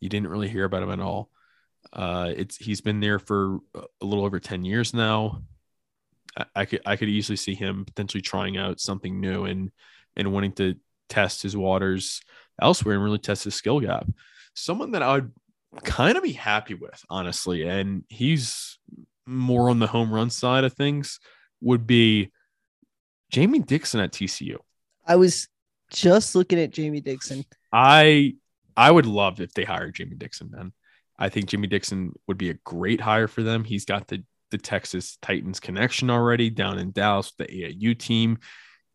you 0.00 0.08
didn't 0.08 0.28
really 0.28 0.48
hear 0.48 0.64
about 0.64 0.82
him 0.82 0.90
at 0.90 1.00
all. 1.00 1.30
Uh 1.92 2.32
it's 2.36 2.56
he's 2.56 2.80
been 2.80 3.00
there 3.00 3.18
for 3.18 3.58
a 3.74 4.04
little 4.04 4.24
over 4.24 4.38
10 4.38 4.64
years 4.64 4.94
now. 4.94 5.42
I, 6.36 6.44
I 6.54 6.64
could 6.64 6.80
I 6.86 6.96
could 6.96 7.08
easily 7.08 7.36
see 7.36 7.54
him 7.54 7.84
potentially 7.84 8.22
trying 8.22 8.56
out 8.56 8.80
something 8.80 9.20
new 9.20 9.44
and 9.44 9.70
and 10.16 10.32
wanting 10.32 10.52
to 10.52 10.76
test 11.08 11.42
his 11.42 11.56
waters 11.56 12.20
elsewhere 12.60 12.94
and 12.94 13.04
really 13.04 13.18
test 13.18 13.44
his 13.44 13.54
skill 13.54 13.80
gap. 13.80 14.06
Someone 14.54 14.92
that 14.92 15.02
I 15.02 15.14
would 15.14 15.32
kind 15.84 16.16
of 16.16 16.22
be 16.22 16.32
happy 16.32 16.74
with, 16.74 17.02
honestly, 17.08 17.62
and 17.62 18.04
he's 18.08 18.78
more 19.26 19.70
on 19.70 19.78
the 19.78 19.86
home 19.86 20.12
run 20.12 20.30
side 20.30 20.64
of 20.64 20.74
things, 20.74 21.18
would 21.60 21.86
be 21.86 22.30
Jamie 23.32 23.58
Dixon 23.58 24.00
at 24.00 24.12
TCU. 24.12 24.58
I 25.06 25.16
was 25.16 25.48
just 25.90 26.34
looking 26.34 26.60
at 26.60 26.70
Jamie 26.70 27.00
Dixon. 27.00 27.44
I 27.72 28.34
I 28.76 28.90
would 28.90 29.06
love 29.06 29.40
if 29.40 29.52
they 29.54 29.64
hired 29.64 29.94
Jamie 29.94 30.16
Dixon, 30.16 30.50
man. 30.50 30.72
I 31.18 31.28
think 31.28 31.46
Jamie 31.46 31.66
Dixon 31.66 32.12
would 32.28 32.38
be 32.38 32.50
a 32.50 32.58
great 32.64 33.00
hire 33.00 33.28
for 33.28 33.42
them. 33.42 33.64
He's 33.64 33.84
got 33.84 34.06
the 34.06 34.22
the 34.50 34.58
Texas 34.58 35.16
Titans 35.22 35.60
connection 35.60 36.10
already 36.10 36.50
down 36.50 36.78
in 36.78 36.92
Dallas 36.92 37.32
with 37.36 37.48
the 37.48 37.64
AAU 37.64 37.98
team. 37.98 38.38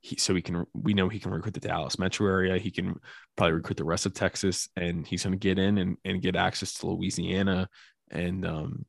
He, 0.01 0.15
so 0.17 0.35
he 0.35 0.41
can 0.43 0.65
we 0.73 0.93
know 0.93 1.09
he 1.09 1.19
can 1.19 1.31
recruit 1.31 1.55
the 1.55 1.59
Dallas 1.59 1.97
metro 1.97 2.27
area. 2.27 2.59
He 2.59 2.69
can 2.69 2.99
probably 3.35 3.53
recruit 3.53 3.77
the 3.77 3.83
rest 3.83 4.05
of 4.05 4.13
Texas, 4.13 4.69
and 4.75 5.05
he's 5.05 5.23
going 5.23 5.33
to 5.33 5.38
get 5.38 5.57
in 5.57 5.79
and, 5.79 5.97
and 6.05 6.21
get 6.21 6.35
access 6.35 6.73
to 6.75 6.88
Louisiana. 6.88 7.67
And 8.11 8.45
um, 8.45 8.85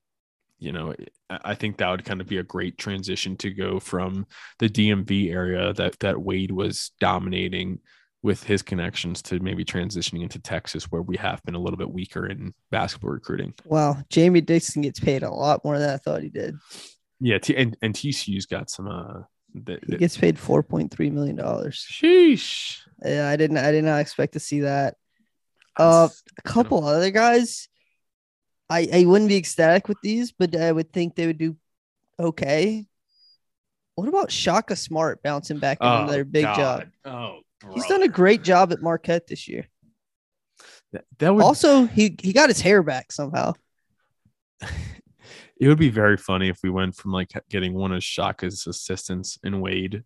you 0.59 0.73
know, 0.73 0.95
I 1.31 1.55
think 1.55 1.77
that 1.77 1.91
would 1.91 2.05
kind 2.05 2.21
of 2.21 2.27
be 2.27 2.39
a 2.39 2.43
great 2.43 2.79
transition 2.79 3.37
to 3.39 3.51
go 3.51 3.79
from 3.79 4.27
the 4.59 4.69
DMV 4.69 5.33
area 5.33 5.73
that 5.75 5.99
that 6.01 6.21
Wade 6.21 6.51
was 6.51 6.91
dominating 7.01 7.79
with 8.23 8.43
his 8.43 8.63
connections 8.63 9.23
to 9.23 9.39
maybe 9.39 9.65
transitioning 9.65 10.23
into 10.23 10.41
Texas, 10.41 10.91
where 10.91 11.03
we 11.03 11.17
have 11.17 11.43
been 11.45 11.55
a 11.55 11.61
little 11.61 11.77
bit 11.77 11.91
weaker 11.91 12.27
in 12.27 12.53
basketball 12.71 13.11
recruiting. 13.11 13.55
Wow, 13.65 13.99
Jamie 14.11 14.41
Dixon 14.41 14.83
gets 14.83 14.99
paid 14.99 15.23
a 15.23 15.31
lot 15.31 15.65
more 15.65 15.79
than 15.79 15.91
I 15.91 15.97
thought 15.97 16.23
he 16.23 16.29
did. 16.29 16.57
Yeah, 17.21 17.39
T- 17.39 17.57
and 17.57 17.77
and 17.83 17.95
TCU's 17.95 18.47
got 18.47 18.71
some. 18.71 18.89
uh 18.89 19.23
the, 19.55 19.79
He 19.87 19.97
gets 19.97 20.17
paid 20.17 20.39
four 20.39 20.63
point 20.63 20.91
three 20.91 21.11
million 21.11 21.37
dollars. 21.37 21.87
Sheesh. 21.91 22.79
Yeah, 23.05 23.29
I 23.29 23.37
didn't. 23.37 23.59
I 23.59 23.71
did 23.71 23.85
not 23.85 24.01
expect 24.01 24.33
to 24.35 24.41
see 24.41 24.61
that. 24.61 24.97
Uh, 25.77 26.09
a 26.37 26.43
couple 26.43 26.85
other 26.85 27.11
guys. 27.13 27.69
I 28.71 28.89
I 28.93 29.05
wouldn't 29.05 29.29
be 29.29 29.37
ecstatic 29.37 29.89
with 29.89 30.01
these, 30.03 30.33
but 30.33 30.55
I 30.55 30.71
would 30.73 30.93
think 30.93 31.15
they 31.15 31.27
would 31.27 31.39
do 31.39 31.57
okay. 32.19 32.87
What 33.95 34.09
about 34.09 34.31
Shaka 34.31 34.77
Smart 34.77 35.23
bouncing 35.23 35.59
back 35.59 35.79
into 35.81 36.05
Oh, 36.05 36.07
their 36.07 36.25
big 36.25 36.45
job? 36.45 36.57
God. 36.57 36.93
Oh, 37.05 37.41
He's 37.75 37.87
done 37.87 38.03
a 38.05 38.09
great 38.09 38.43
job 38.43 38.73
at 38.73 38.81
Marquette 38.81 39.27
this 39.27 39.49
year. 39.49 39.67
That, 40.93 41.05
that 41.19 41.35
would 41.35 41.43
Also, 41.43 41.85
he 41.87 42.17
he 42.21 42.33
got 42.33 42.49
his 42.49 42.61
hair 42.61 42.83
back 42.83 43.11
somehow. 43.11 43.55
it 44.61 45.69
would 45.69 45.79
be 45.79 45.91
very 45.91 46.17
funny 46.17 46.49
if 46.49 46.61
we 46.63 46.71
went 46.71 46.95
from 46.95 47.13
like 47.13 47.33
getting 47.51 47.75
one 47.75 47.93
of 47.93 48.03
Shaka's 48.03 48.67
assistants 48.67 49.39
in 49.43 49.61
Wade 49.61 50.05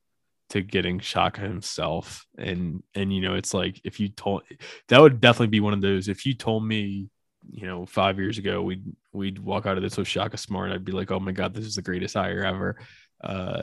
to 0.50 0.60
getting 0.62 0.98
Shaka 0.98 1.42
himself. 1.42 2.26
And 2.38 2.82
and 2.94 3.12
you 3.12 3.20
know, 3.20 3.34
it's 3.34 3.52
like 3.52 3.80
if 3.84 4.00
you 4.00 4.08
told 4.08 4.42
that 4.88 5.00
would 5.00 5.20
definitely 5.20 5.48
be 5.48 5.60
one 5.60 5.74
of 5.74 5.82
those. 5.82 6.08
If 6.08 6.24
you 6.24 6.34
told 6.34 6.66
me, 6.66 7.10
you 7.50 7.66
know, 7.66 7.86
five 7.86 8.18
years 8.18 8.38
ago 8.38 8.62
we'd 8.62 8.84
we'd 9.12 9.38
walk 9.38 9.66
out 9.66 9.76
of 9.76 9.82
this 9.82 9.96
with 9.96 10.08
Shaka 10.08 10.36
Smart, 10.36 10.72
I'd 10.72 10.84
be 10.84 10.92
like, 10.92 11.10
oh 11.10 11.20
my 11.20 11.32
god, 11.32 11.54
this 11.54 11.64
is 11.64 11.76
the 11.76 11.82
greatest 11.82 12.14
hire 12.14 12.44
ever. 12.44 12.76
Uh, 13.22 13.62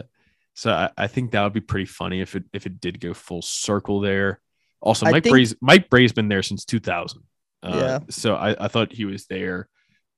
so 0.53 0.71
I, 0.71 0.89
I 0.97 1.07
think 1.07 1.31
that 1.31 1.43
would 1.43 1.53
be 1.53 1.61
pretty 1.61 1.85
funny 1.85 2.21
if 2.21 2.35
it 2.35 2.43
if 2.53 2.65
it 2.65 2.81
did 2.81 2.99
go 2.99 3.13
full 3.13 3.41
circle 3.41 3.99
there. 4.01 4.41
Also, 4.81 5.05
Mike 5.05 5.23
think- 5.23 5.33
Brey's 5.33 5.55
Mike 5.61 5.89
Brey's 5.89 6.13
been 6.13 6.27
there 6.29 6.43
since 6.43 6.65
2000. 6.65 7.21
Uh, 7.61 7.71
Yeah. 7.73 7.99
So 8.09 8.35
I, 8.35 8.65
I 8.65 8.67
thought 8.67 8.93
he 8.93 9.05
was 9.05 9.25
there 9.25 9.67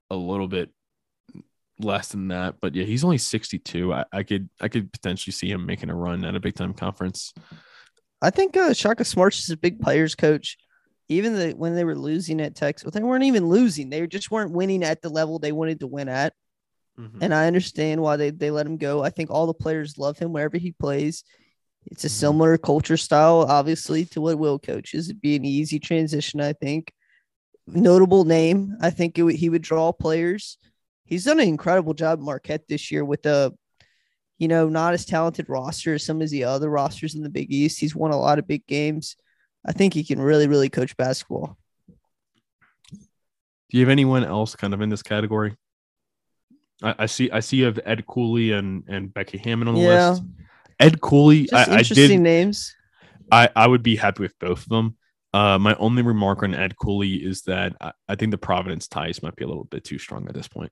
a 0.10 0.16
little 0.16 0.48
bit 0.48 0.70
less 1.80 2.10
than 2.10 2.28
that, 2.28 2.56
but 2.62 2.76
yeah, 2.76 2.84
he's 2.84 3.04
only 3.04 3.18
62. 3.18 3.94
I, 3.94 4.06
I 4.12 4.24
could 4.24 4.50
I 4.60 4.68
could 4.68 4.92
potentially 4.92 5.32
see 5.32 5.50
him 5.50 5.66
making 5.66 5.90
a 5.90 5.96
run 5.96 6.24
at 6.26 6.36
a 6.36 6.40
big 6.40 6.56
time 6.56 6.74
conference. 6.74 7.34
I 8.22 8.30
think 8.30 8.56
uh, 8.56 8.74
Shaka 8.74 9.04
Smart's 9.04 9.44
is 9.44 9.50
a 9.50 9.58
big 9.58 9.80
players 9.80 10.14
coach. 10.14 10.58
Even 11.12 11.36
the, 11.36 11.52
when 11.52 11.76
they 11.76 11.84
were 11.84 11.98
losing 11.98 12.40
at 12.40 12.56
Texas, 12.56 12.86
well, 12.86 12.92
they 12.92 13.04
weren't 13.04 13.26
even 13.26 13.48
losing. 13.50 13.90
They 13.90 14.08
just 14.08 14.32
weren't 14.32 14.54
winning 14.54 14.84
at 14.84 15.02
the 15.02 15.10
level 15.10 15.40
they 15.40 15.52
wanted 15.52 15.82
to 15.82 15.88
win 15.88 16.08
at. 16.08 16.34
Mhm. 16.98 17.18
And 17.22 17.34
I 17.34 17.48
understand 17.48 18.02
why 18.02 18.16
they, 18.16 18.30
they 18.30 18.50
let 18.50 18.66
him 18.66 18.78
go. 18.78 19.04
I 19.04 19.10
think 19.10 19.30
all 19.30 19.46
the 19.46 19.54
players 19.54 19.98
love 19.98 20.18
him 20.18 20.32
wherever 20.32 20.58
he 20.58 20.72
plays. 20.72 21.24
It's 21.86 22.06
a 22.06 22.08
Mhm. 22.08 22.12
similar 22.12 22.58
culture 22.58 22.98
style, 22.98 23.46
obviously, 23.48 24.06
to 24.06 24.22
what 24.22 24.40
Will 24.40 24.58
coaches. 24.58 25.10
It'd 25.10 25.22
be 25.22 25.36
an 25.36 25.44
easy 25.46 25.80
transition, 25.80 26.40
I 26.40 26.54
think. 26.54 26.94
Notable 27.68 28.24
name. 28.24 28.78
I 28.80 28.90
think 28.90 29.18
it 29.18 29.24
would, 29.24 29.36
he 29.36 29.50
would 29.50 29.62
draw 29.62 29.92
players. 29.92 30.58
he's 31.04 31.26
done 31.26 31.42
an 31.42 31.48
incredible 31.50 31.94
job 31.94 32.20
at 32.20 32.24
Marquette 32.24 32.70
this 32.70 32.90
year 32.90 33.04
with 33.04 33.26
a, 33.26 33.54
you 34.38 34.48
know, 34.48 34.70
not 34.70 34.94
as 34.94 35.04
talented 35.06 35.50
roster 35.50 35.96
as 35.96 36.06
some 36.06 36.22
of 36.22 36.30
the 36.30 36.46
other 36.46 36.70
rosters 36.70 37.16
in 37.16 37.22
the 37.22 37.30
Big 37.30 37.52
East. 37.52 37.82
He's 37.82 37.94
won 37.94 38.12
a 38.12 38.18
lot 38.18 38.40
of 38.40 38.48
big 38.48 38.66
games. 38.66 39.18
I 39.66 39.72
think 39.74 39.94
he 39.94 40.04
can 40.04 40.20
really, 40.20 40.48
really 40.48 40.70
coach 40.70 40.96
basketball. 40.98 41.58
Do 42.92 43.78
you 43.78 43.82
have 43.82 43.90
anyone 43.92 44.24
else 44.24 44.56
kind 44.56 44.74
of 44.74 44.82
in 44.82 44.90
this 44.90 45.04
category? 45.04 45.56
I, 46.84 46.96
I 47.00 47.06
see. 47.06 47.30
I 47.32 47.40
see 47.40 47.58
you 47.58 47.66
have 47.66 47.80
Ed 47.86 48.06
Cooley 48.08 48.52
and 48.52 48.84
and 48.88 49.14
Becky 49.14 49.38
Hammon 49.38 49.68
on 49.68 49.76
the 49.76 49.82
Yeah. 49.82 50.10
list. 50.10 50.24
Ed 50.80 51.00
Cooley, 51.02 51.44
Just 51.46 51.54
I, 51.70 51.76
I 51.76 51.78
interesting 51.80 52.18
did. 52.18 52.24
names. 52.24 52.76
I, 53.32 53.50
I 53.56 53.68
would 53.68 53.84
be 53.84 53.96
happy 53.96 54.24
with 54.24 54.38
both 54.40 54.64
of 54.64 54.70
them. 54.70 54.98
Uh, 55.34 55.58
my 55.58 55.76
only 55.76 56.02
remark 56.02 56.44
on 56.44 56.54
Ed 56.54 56.76
Cooley 56.78 57.14
is 57.14 57.44
that 57.44 57.76
I, 57.80 57.94
I 58.10 58.16
think 58.16 58.32
the 58.32 58.38
Providence 58.38 58.88
ties 58.88 59.24
might 59.24 59.36
be 59.38 59.46
a 59.46 59.48
little 59.48 59.64
bit 59.64 59.84
too 59.86 59.98
strong 60.00 60.28
at 60.28 60.34
this 60.34 60.48
point. 60.50 60.72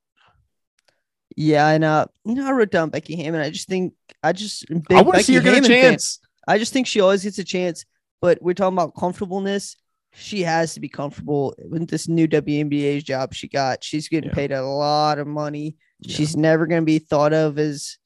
Yeah, 1.37 1.67
and 1.69 1.83
uh, 1.83 2.07
you 2.25 2.35
know, 2.35 2.47
I 2.47 2.51
wrote 2.51 2.71
down 2.71 2.89
Becky 2.89 3.15
Hammon. 3.15 3.39
I 3.39 3.51
just 3.51 3.69
think 3.69 3.93
I 4.23 4.33
just 4.33 4.65
I 4.89 5.01
want 5.01 5.19
to 5.19 5.23
see 5.23 5.35
her 5.35 5.41
get 5.41 5.51
a 5.51 5.55
Hammon 5.55 5.69
fan. 5.69 5.91
chance. 5.91 6.19
I 6.47 6.57
just 6.57 6.73
think 6.73 6.87
she 6.87 6.99
always 6.99 7.23
gets 7.23 7.37
a 7.37 7.43
chance. 7.43 7.85
But 8.21 8.41
we're 8.41 8.53
talking 8.53 8.77
about 8.77 8.95
comfortableness. 8.95 9.75
She 10.13 10.41
has 10.43 10.73
to 10.73 10.79
be 10.79 10.89
comfortable 10.89 11.55
with 11.69 11.87
this 11.87 12.07
new 12.07 12.27
WNBA 12.27 13.03
job 13.03 13.33
she 13.33 13.47
got. 13.47 13.83
She's 13.83 14.09
getting 14.09 14.29
Yeah. 14.29 14.35
paid 14.35 14.51
a 14.51 14.63
lot 14.65 15.19
of 15.19 15.27
money. 15.27 15.77
Yeah. 15.99 16.15
She's 16.15 16.35
never 16.35 16.65
going 16.67 16.81
to 16.81 16.85
be 16.85 16.99
thought 16.99 17.33
of 17.33 17.59
as, 17.59 17.97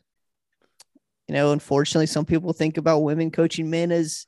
you 1.28 1.34
know, 1.34 1.52
unfortunately, 1.52 2.08
some 2.08 2.26
people 2.26 2.52
think 2.54 2.78
about 2.78 3.00
women 3.04 3.32
coaching 3.32 3.70
men 3.70 3.92
as 3.92 4.26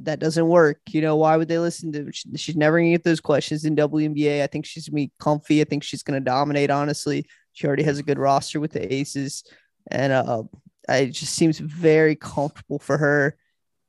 that 0.00 0.18
doesn't 0.20 0.46
work. 0.48 0.80
You 0.90 1.00
know, 1.02 1.16
why 1.16 1.36
would 1.36 1.48
they 1.48 1.58
listen 1.58 1.92
to? 1.92 2.10
she- 2.12 2.36
She's 2.36 2.56
never 2.56 2.78
going 2.78 2.86
to 2.92 2.94
get 2.94 3.04
those 3.04 3.20
questions 3.20 3.64
in 3.64 3.76
WNBA. 3.76 4.42
I 4.42 4.46
think 4.46 4.64
she's 4.64 4.88
going 4.88 5.04
to 5.04 5.06
be 5.08 5.12
comfy. 5.20 5.60
I 5.60 5.64
think 5.64 5.82
she's 5.82 6.02
going 6.02 6.18
to 6.20 6.24
dominate, 6.24 6.70
honestly. 6.70 7.26
She 7.52 7.66
already 7.66 7.82
has 7.82 7.98
a 7.98 8.02
good 8.04 8.18
roster 8.18 8.60
with 8.60 8.72
the 8.72 8.92
Aces. 8.92 9.44
And 9.90 10.12
uh, 10.12 10.44
it 10.88 11.10
just 11.10 11.34
seems 11.34 11.58
very 11.58 12.14
comfortable 12.16 12.78
for 12.78 12.96
her 12.96 13.36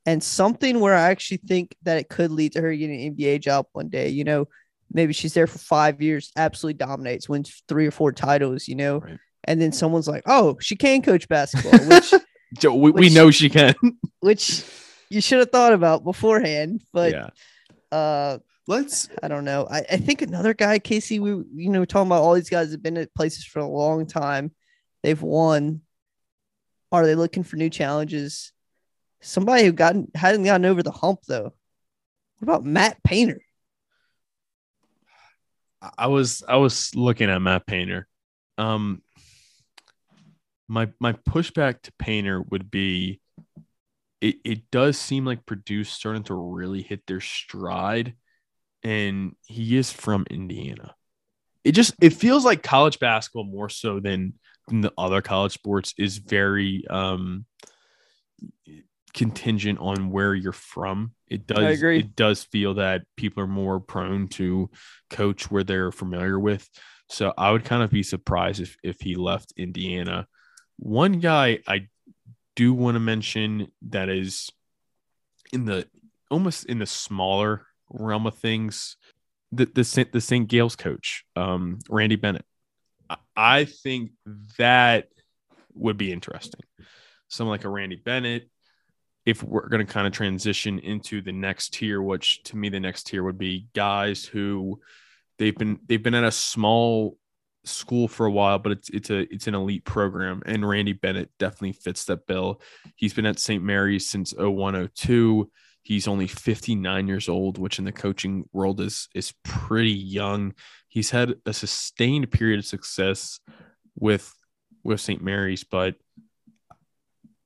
and 0.06 0.24
something 0.24 0.80
where 0.80 0.96
I 0.96 1.10
actually 1.12 1.38
think 1.38 1.76
that 1.84 1.98
it 1.98 2.10
could 2.10 2.32
lead 2.32 2.54
to 2.54 2.62
her 2.62 2.74
getting 2.74 3.08
an 3.08 3.16
NBA 3.16 3.42
job 3.42 3.68
one 3.74 3.90
day. 3.90 4.10
You 4.10 4.24
know, 4.24 4.48
maybe 4.92 5.14
she's 5.14 5.34
there 5.34 5.48
for 5.48 5.60
five 5.60 6.02
years, 6.02 6.32
absolutely 6.36 6.78
dominates, 6.78 7.30
wins 7.30 7.64
three 7.68 7.88
or 7.88 7.92
four 7.92 8.12
titles, 8.12 8.68
you 8.68 8.76
know, 8.76 9.00
Right. 9.00 9.20
and 9.44 9.62
then 9.62 9.72
someone's 9.72 10.08
like, 10.08 10.24
oh, 10.26 10.58
she 10.60 10.76
can 10.76 11.02
coach 11.02 11.28
basketball, 11.28 11.80
which 11.88 12.14
we, 12.64 12.92
we 12.92 13.10
know 13.10 13.30
she 13.32 13.50
can. 13.50 13.76
which 14.22 14.64
you 15.10 15.22
should 15.22 15.40
have 15.40 15.52
thought 15.52 15.74
about 15.74 16.04
beforehand. 16.04 16.84
But 16.94 17.12
yeah. 17.14 17.98
uh 17.98 18.38
Let's. 18.68 19.10
I 19.24 19.28
don't 19.30 19.46
know. 19.46 19.68
I, 19.68 19.80
I 19.80 19.98
think 19.98 20.22
another 20.22 20.54
guy, 20.54 20.78
Casey, 20.78 21.18
we 21.20 21.32
you 21.32 21.72
know, 21.72 21.80
we're 21.80 21.88
talking 21.88 22.06
about 22.06 22.22
all 22.22 22.36
these 22.36 22.52
guys 22.52 22.70
have 22.70 22.84
been 22.84 22.98
at 22.98 23.16
places 23.16 23.44
for 23.44 23.58
a 23.58 23.68
long 23.68 24.06
time. 24.06 24.52
They've 25.02 25.20
won. 25.20 25.82
Are 26.92 27.04
they 27.04 27.16
looking 27.16 27.42
for 27.42 27.56
new 27.56 27.72
challenges? 27.72 28.52
Somebody 29.22 29.66
who 29.66 29.72
gotten 29.72 30.10
hadn't 30.16 30.44
gotten 30.44 30.66
over 30.66 30.84
the 30.84 30.92
hump 30.92 31.20
though. 31.28 31.54
What 32.40 32.44
about 32.44 32.66
Matt 32.66 33.04
Painter? 33.04 33.42
I 35.98 36.08
was 36.08 36.44
I 36.48 36.58
was 36.58 36.96
looking 36.96 37.30
at 37.30 37.42
Matt 37.42 37.66
Painter. 37.66 38.08
Um, 38.58 39.02
my 40.68 40.90
my 41.00 41.14
pushback 41.14 41.82
to 41.84 41.92
Painter 41.94 42.42
would 42.42 42.70
be, 42.70 43.22
it 44.22 44.38
it 44.44 44.72
does 44.72 44.98
seem 44.98 45.26
like 45.26 45.46
Purdue's 45.46 45.90
starting 45.90 46.24
to 46.24 46.34
really 46.34 46.82
hit 46.82 47.06
their 47.08 47.22
stride, 47.22 48.16
and 48.84 49.36
he 49.46 49.78
is 49.78 49.92
from 49.92 50.26
Indiana. 50.30 50.96
It 51.64 51.74
just 51.74 51.94
it 52.02 52.14
feels 52.14 52.46
like 52.46 52.64
college 52.64 53.00
basketball 53.00 53.46
more 53.46 53.70
so 53.70 54.00
than 54.00 54.34
than 54.68 54.82
the 54.82 54.94
other 54.98 55.22
college 55.22 55.54
sports 55.54 55.94
is 55.98 56.18
very 56.18 56.86
um 56.90 57.46
contingent 59.14 59.80
on 59.80 60.12
where 60.12 60.34
you're 60.34 60.52
from. 60.52 61.14
It 61.28 61.48
does 61.48 61.78
agree. 61.78 62.00
it 62.00 62.16
does 62.16 62.44
feel 62.44 62.76
that 62.76 63.04
people 63.16 63.44
are 63.44 63.48
more 63.48 63.80
prone 63.80 64.28
to 64.30 64.70
coach 65.10 65.50
where 65.52 65.64
they're 65.64 65.92
familiar 65.92 66.40
with. 66.40 66.68
So 67.10 67.34
I 67.38 67.52
would 67.52 67.66
kind 67.66 67.84
of 67.84 67.90
be 67.90 68.04
surprised 68.04 68.62
if 68.62 68.78
if 68.84 69.02
he 69.02 69.16
left 69.16 69.54
Indiana. 69.58 70.28
One 70.78 71.20
guy 71.20 71.60
I 71.68 71.88
do 72.56 72.74
want 72.74 72.96
to 72.96 73.00
mention 73.00 73.72
that 73.90 74.10
is 74.10 74.50
in 75.52 75.66
the 75.66 75.88
almost 76.30 76.66
in 76.66 76.80
the 76.80 76.86
smaller 76.86 77.66
realm 77.90 78.28
of 78.28 78.36
things, 78.36 78.98
the 79.52 79.66
the 79.66 79.84
St. 79.84 80.12
the 80.12 80.22
St. 80.22 80.48
Gale's 80.48 80.76
coach, 80.76 81.26
um, 81.36 81.80
Randy 81.90 82.16
Bennett. 82.16 82.46
I, 83.10 83.18
I 83.36 83.66
think 83.66 84.12
that 84.58 85.08
would 85.74 85.98
be 85.98 86.12
interesting. 86.12 86.62
Someone 87.28 87.54
like 87.54 87.66
a 87.66 87.70
Randy 87.70 87.96
Bennett, 87.96 88.50
if 89.30 89.44
we're 89.44 89.68
going 89.68 89.86
to 89.86 89.92
kind 89.92 90.08
of 90.08 90.14
transition 90.14 90.80
into 90.80 91.22
the 91.22 91.32
next 91.32 91.76
tier, 91.76 92.02
which 92.02 92.42
to 92.44 92.58
me 92.58 92.70
the 92.70 92.80
next 92.80 93.04
tier 93.04 93.24
would 93.24 93.38
be 93.38 93.68
guys 93.76 94.26
who 94.26 94.80
they've 95.38 95.56
been 95.56 95.80
they've 95.88 96.02
been 96.02 96.16
at 96.16 96.24
a 96.24 96.32
small 96.32 97.18
school 97.64 98.08
for 98.08 98.26
a 98.26 98.32
while, 98.32 98.58
but 98.58 98.72
it's 98.72 98.90
it's 98.90 99.10
a 99.12 99.20
it's 99.34 99.48
an 99.48 99.54
elite 99.54 99.86
program, 99.86 100.42
and 100.46 100.68
Randy 100.68 100.94
Bennett 100.94 101.30
definitely 101.38 101.74
fits 101.74 102.06
that 102.06 102.26
bill. 102.26 102.60
He's 102.96 103.14
been 103.14 103.28
at 103.28 103.40
St. 103.40 103.64
Mary's 103.64 104.10
since 104.10 104.34
0102. 104.34 105.52
He's 105.84 106.08
only 106.08 106.28
59 106.28 107.08
years 107.08 107.30
old, 107.30 107.58
which 107.58 107.80
in 107.80 107.86
the 107.86 107.92
coaching 107.92 108.50
world 108.52 108.82
is 108.82 109.10
is 109.14 109.34
pretty 109.44 109.92
young. 109.92 110.56
He's 110.88 111.12
had 111.12 111.36
a 111.46 111.54
sustained 111.54 112.32
period 112.32 112.60
of 112.60 112.66
success 112.66 113.40
with 113.96 114.34
with 114.84 115.02
St. 115.02 115.22
Mary's, 115.22 115.64
but 115.64 115.96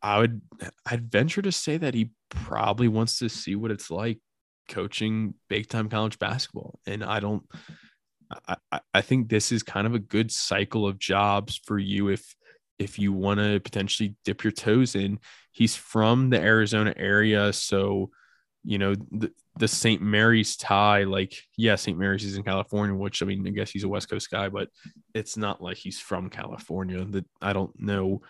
I 0.03 0.19
would 0.19 0.41
I'd 0.85 1.09
venture 1.09 1.41
to 1.41 1.51
say 1.51 1.77
that 1.77 1.93
he 1.93 2.11
probably 2.29 2.89
wants 2.89 3.19
to 3.19 3.29
see 3.29 3.55
what 3.55 3.71
it's 3.71 3.89
like 3.89 4.19
coaching 4.69 5.33
big 5.49 5.69
time 5.69 5.89
college 5.89 6.19
basketball. 6.19 6.79
And 6.85 7.03
I 7.03 7.19
don't 7.21 7.43
I, 8.47 8.79
I- 8.93 9.01
think 9.01 9.29
this 9.29 9.51
is 9.51 9.63
kind 9.63 9.87
of 9.87 9.93
a 9.95 9.99
good 9.99 10.31
cycle 10.31 10.85
of 10.87 10.99
jobs 10.99 11.59
for 11.65 11.79
you 11.79 12.09
if 12.09 12.35
if 12.79 12.99
you 12.99 13.13
want 13.13 13.39
to 13.39 13.59
potentially 13.59 14.15
dip 14.25 14.43
your 14.43 14.51
toes 14.51 14.95
in. 14.95 15.19
He's 15.51 15.75
from 15.75 16.29
the 16.31 16.39
Arizona 16.41 16.93
area, 16.97 17.53
so 17.53 18.09
you 18.63 18.77
know 18.79 18.95
the 18.95 19.31
the 19.57 19.67
St. 19.67 20.01
Mary's 20.01 20.57
tie, 20.57 21.03
like 21.03 21.35
yeah, 21.57 21.75
St. 21.75 21.97
Mary's 21.97 22.25
is 22.25 22.37
in 22.37 22.43
California, 22.43 22.95
which 22.95 23.21
I 23.21 23.25
mean, 23.25 23.45
I 23.47 23.51
guess 23.51 23.69
he's 23.69 23.83
a 23.83 23.87
West 23.87 24.09
Coast 24.09 24.31
guy, 24.31 24.49
but 24.49 24.69
it's 25.13 25.37
not 25.37 25.61
like 25.61 25.77
he's 25.77 25.99
from 25.99 26.29
California. 26.29 27.05
That 27.05 27.25
I 27.41 27.53
don't 27.53 27.79
know 27.79 28.21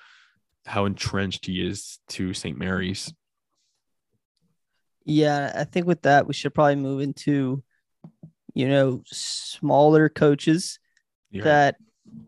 how 0.65 0.85
entrenched 0.85 1.45
he 1.45 1.65
is 1.65 1.99
to 2.09 2.33
St. 2.33 2.57
Mary's. 2.57 3.13
Yeah, 5.05 5.51
I 5.55 5.65
think 5.65 5.85
with 5.85 6.03
that 6.03 6.27
we 6.27 6.33
should 6.33 6.53
probably 6.53 6.75
move 6.75 7.01
into, 7.01 7.61
you 8.53 8.69
know, 8.69 9.03
smaller 9.05 10.07
coaches 10.09 10.79
You're- 11.29 11.43
that, 11.43 11.75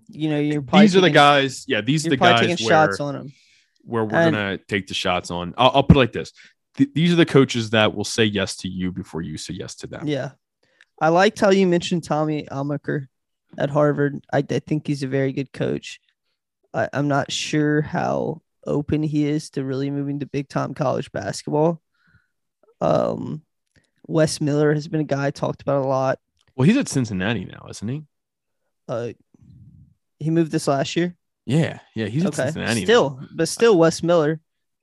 you 0.10 0.30
know, 0.30 0.40
you're 0.40 0.62
probably 0.62 0.82
these 0.86 0.96
are 0.96 1.02
the 1.02 1.10
guys. 1.10 1.64
Yeah, 1.68 1.82
these 1.82 2.06
are 2.06 2.10
the 2.10 2.18
guys 2.18 2.42
taking 2.42 2.66
where, 2.66 2.74
shots 2.88 3.00
on 3.00 3.14
them. 3.14 3.34
where 3.84 4.04
we're 4.04 4.16
And- 4.18 4.36
gonna 4.36 4.58
take 4.58 4.88
the 4.88 4.94
shots 4.94 5.32
on. 5.32 5.54
I'll, 5.58 5.72
I'll 5.76 5.84
put 5.84 5.96
it 5.96 6.00
like 6.00 6.12
this: 6.14 6.34
Th- 6.76 6.90
these 6.94 7.14
are 7.14 7.18
the 7.18 7.26
coaches 7.26 7.70
that 7.70 7.96
will 7.96 8.04
say 8.04 8.26
yes 8.26 8.58
to 8.58 8.68
you 8.68 8.92
before 8.92 9.22
you 9.22 9.38
say 9.38 9.54
yes 9.54 9.76
to 9.76 9.88
them. 9.88 10.08
Yeah. 10.08 10.32
I 11.02 11.10
liked 11.10 11.40
how 11.40 11.52
you 11.52 11.68
mentioned 11.68 12.04
Tommy 12.06 12.46
Amaker 12.50 13.08
at 13.58 13.70
Harvard. 13.70 14.26
I, 14.32 14.38
I 14.50 14.60
think 14.60 14.88
he's 14.88 15.04
a 15.04 15.08
very 15.08 15.34
good 15.34 15.52
coach. 15.54 16.00
I, 16.76 16.90
I'm 16.94 17.08
not 17.08 17.32
sure 17.32 17.82
how 17.82 18.42
open 18.68 19.02
he 19.02 19.26
is 19.26 19.50
to 19.52 19.64
really 19.64 19.90
moving 19.90 20.20
to 20.20 20.26
big 20.26 20.50
time 20.50 20.74
college 20.74 21.12
basketball. 21.12 21.82
Um, 22.82 23.42
Wes 24.08 24.42
Miller 24.42 24.74
has 24.74 24.88
been 24.88 25.02
a 25.02 25.06
guy 25.06 25.28
I 25.28 25.32
talked 25.32 25.62
about 25.62 25.84
a 25.84 25.88
lot. 25.88 26.20
Well, 26.56 26.68
he's 26.68 26.78
at 26.78 26.88
Cincinnati 26.88 27.46
now, 27.46 27.66
isn't 27.70 27.88
he? 27.88 28.04
Uh, 28.88 29.14
he 30.20 30.30
moved 30.30 30.52
this 30.52 30.68
last 30.68 30.96
year. 30.96 31.16
Yeah, 31.46 31.80
yeah, 31.96 32.08
he's 32.08 32.24
at 32.26 32.34
okay, 32.34 32.46
Cincinnati. 32.46 32.82
now. 32.82 32.86
still, 32.86 33.20
but 33.34 33.48
still, 33.48 33.78
Wes 33.78 34.04
Miller. 34.04 34.40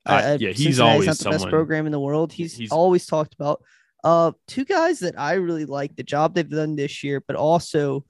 Uh, 0.07 0.13
I- 0.13 0.33
yeah, 0.35 0.49
he's 0.49 0.77
Cincinnati's 0.77 0.81
always 0.81 1.07
not 1.07 1.19
the 1.19 1.31
best 1.31 1.49
program 1.49 1.87
in 1.87 1.93
the 1.93 2.01
world. 2.01 2.33
He's, 2.33 2.57
He's- 2.57 2.71
always 2.73 3.07
talked 3.07 3.35
about. 3.35 3.63
Uh, 4.05 4.33
two 4.49 4.65
guys 4.65 4.99
that 5.01 5.19
I 5.19 5.35
really 5.35 5.65
like 5.65 5.95
the 5.95 6.03
job 6.03 6.35
they've 6.35 6.49
done 6.49 6.75
this 6.75 7.05
year, 7.05 7.21
but 7.21 7.37
also 7.37 8.05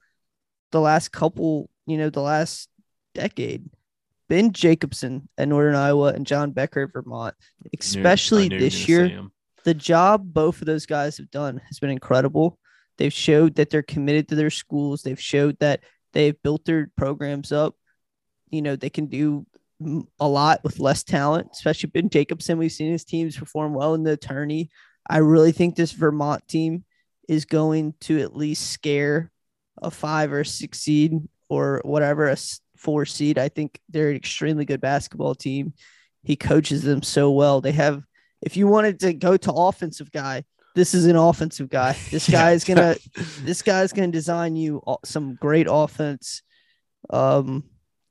the 0.71 0.81
last 0.81 1.11
couple, 1.11 1.69
you 1.85 1.97
know, 1.99 2.09
the 2.09 2.21
last 2.21 2.67
decade. 3.13 3.69
Ben 4.33 4.51
Jacobson 4.51 5.29
at 5.37 5.47
Northern 5.47 5.75
Iowa 5.75 6.07
and 6.07 6.25
John 6.25 6.53
Becker 6.53 6.85
at 6.85 6.91
Vermont, 6.91 7.35
especially 7.79 8.49
knew 8.49 8.57
this 8.57 8.89
year 8.89 9.21
the 9.63 9.75
job 9.75 10.33
both 10.33 10.59
of 10.59 10.65
those 10.65 10.87
guys 10.87 11.17
have 11.17 11.29
done 11.29 11.61
has 11.67 11.77
been 11.77 11.91
incredible. 11.91 12.57
They've 12.97 13.13
showed 13.13 13.53
that 13.57 13.69
they're 13.69 13.83
committed 13.83 14.29
to 14.29 14.35
their 14.35 14.49
schools. 14.49 15.03
They've 15.03 15.21
showed 15.21 15.59
that 15.59 15.81
they've 16.13 16.35
built 16.41 16.65
their 16.65 16.89
programs 16.97 17.51
up. 17.51 17.75
You 18.49 18.63
know, 18.63 18.75
they 18.75 18.89
can 18.89 19.05
do 19.05 19.45
a 20.19 20.27
lot 20.27 20.63
with 20.63 20.79
less 20.79 21.03
talent, 21.03 21.49
especially 21.51 21.91
Ben 21.91 22.09
Jacobson. 22.09 22.57
We've 22.57 22.71
seen 22.71 22.91
his 22.91 23.05
teams 23.05 23.37
perform 23.37 23.75
well 23.75 23.93
in 23.93 24.01
the 24.01 24.13
attorney. 24.13 24.71
I 25.07 25.17
really 25.17 25.51
think 25.51 25.75
this 25.75 25.91
Vermont 25.91 26.47
team 26.47 26.85
is 27.29 27.45
going 27.45 27.93
to 28.01 28.19
at 28.19 28.35
least 28.35 28.71
scare 28.71 29.31
a 29.79 29.91
five 29.91 30.33
or 30.33 30.43
six 30.43 30.79
seed 30.79 31.19
or 31.49 31.81
whatever, 31.85 32.29
a 32.29 32.37
four 32.83 33.05
seed. 33.05 33.37
I 33.37 33.49
think 33.49 33.79
they're 33.89 34.09
an 34.09 34.15
extremely 34.15 34.65
good 34.65 34.81
basketball 34.81 35.35
team. 35.35 35.73
He 36.23 36.35
coaches 36.35 36.83
them 36.83 37.01
so 37.01 37.31
well. 37.31 37.61
They 37.61 37.71
have, 37.71 38.03
if 38.41 38.57
you 38.57 38.67
wanted 38.67 38.99
to 38.99 39.13
go 39.13 39.37
to 39.37 39.53
offensive 39.53 40.11
guy, 40.11 40.43
this 40.75 40.93
is 40.93 41.05
an 41.05 41.15
offensive 41.15 41.69
guy. 41.69 41.95
This 42.11 42.29
guy 42.29 42.51
is 42.51 42.63
gonna, 42.65 42.95
this 43.41 43.61
guy's 43.61 43.93
gonna 43.93 44.11
design 44.11 44.55
you 44.55 44.81
some 45.05 45.35
great 45.35 45.67
offense. 45.69 46.41
Um, 47.09 47.63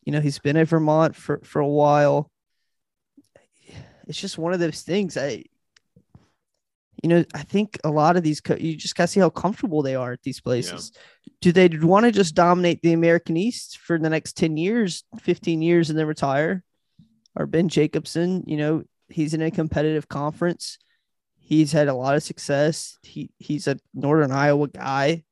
you 0.05 0.13
know, 0.13 0.21
he's 0.21 0.39
been 0.39 0.57
at 0.57 0.69
Vermont 0.69 1.15
for 1.15 1.41
for 1.45 1.61
a 1.61 1.69
while. 1.69 2.31
It's 4.09 4.21
just 4.21 4.39
one 4.39 4.53
of 4.53 4.61
those 4.61 4.83
things. 4.83 5.17
I, 5.17 5.45
you 7.03 7.09
know, 7.09 7.25
I 7.35 7.43
think 7.43 7.79
a 7.83 7.91
lot 7.91 8.17
of 8.17 8.23
these 8.23 8.41
co- 8.41 8.57
you 8.57 8.77
just 8.77 8.95
gotta 8.95 9.09
see 9.09 9.21
how 9.21 9.31
comfortable 9.31 9.83
they 9.83 9.97
are 9.97 10.13
at 10.13 10.23
these 10.23 10.41
places. 10.41 10.93
Do 11.41 11.51
they 11.51 11.69
want 11.69 12.07
to 12.07 12.13
just 12.13 12.35
dominate 12.35 12.81
the 12.83 12.93
American 12.93 13.37
East 13.37 13.79
for 13.79 13.99
the 13.99 14.09
next 14.09 14.37
ten 14.37 14.57
years, 14.57 15.05
fifteen 15.21 15.63
years, 15.63 15.91
and 15.91 15.99
then 15.99 16.07
retire? 16.07 16.63
Or 17.35 17.47
Ben 17.47 17.69
Jacobson, 17.69 18.45
you 18.47 18.57
know, 18.57 18.85
he's 19.09 19.35
in 19.35 19.43
a 19.43 19.51
competitive 19.51 20.09
conference. 20.09 20.79
He's 21.35 21.73
had 21.73 21.89
a 21.89 21.95
lot 21.95 22.15
of 22.15 22.23
success. 22.23 22.99
He 23.03 23.31
he's 23.39 23.67
a 23.67 23.79
Northern 23.93 24.31
Iowa 24.31 24.69
guy. 24.69 25.25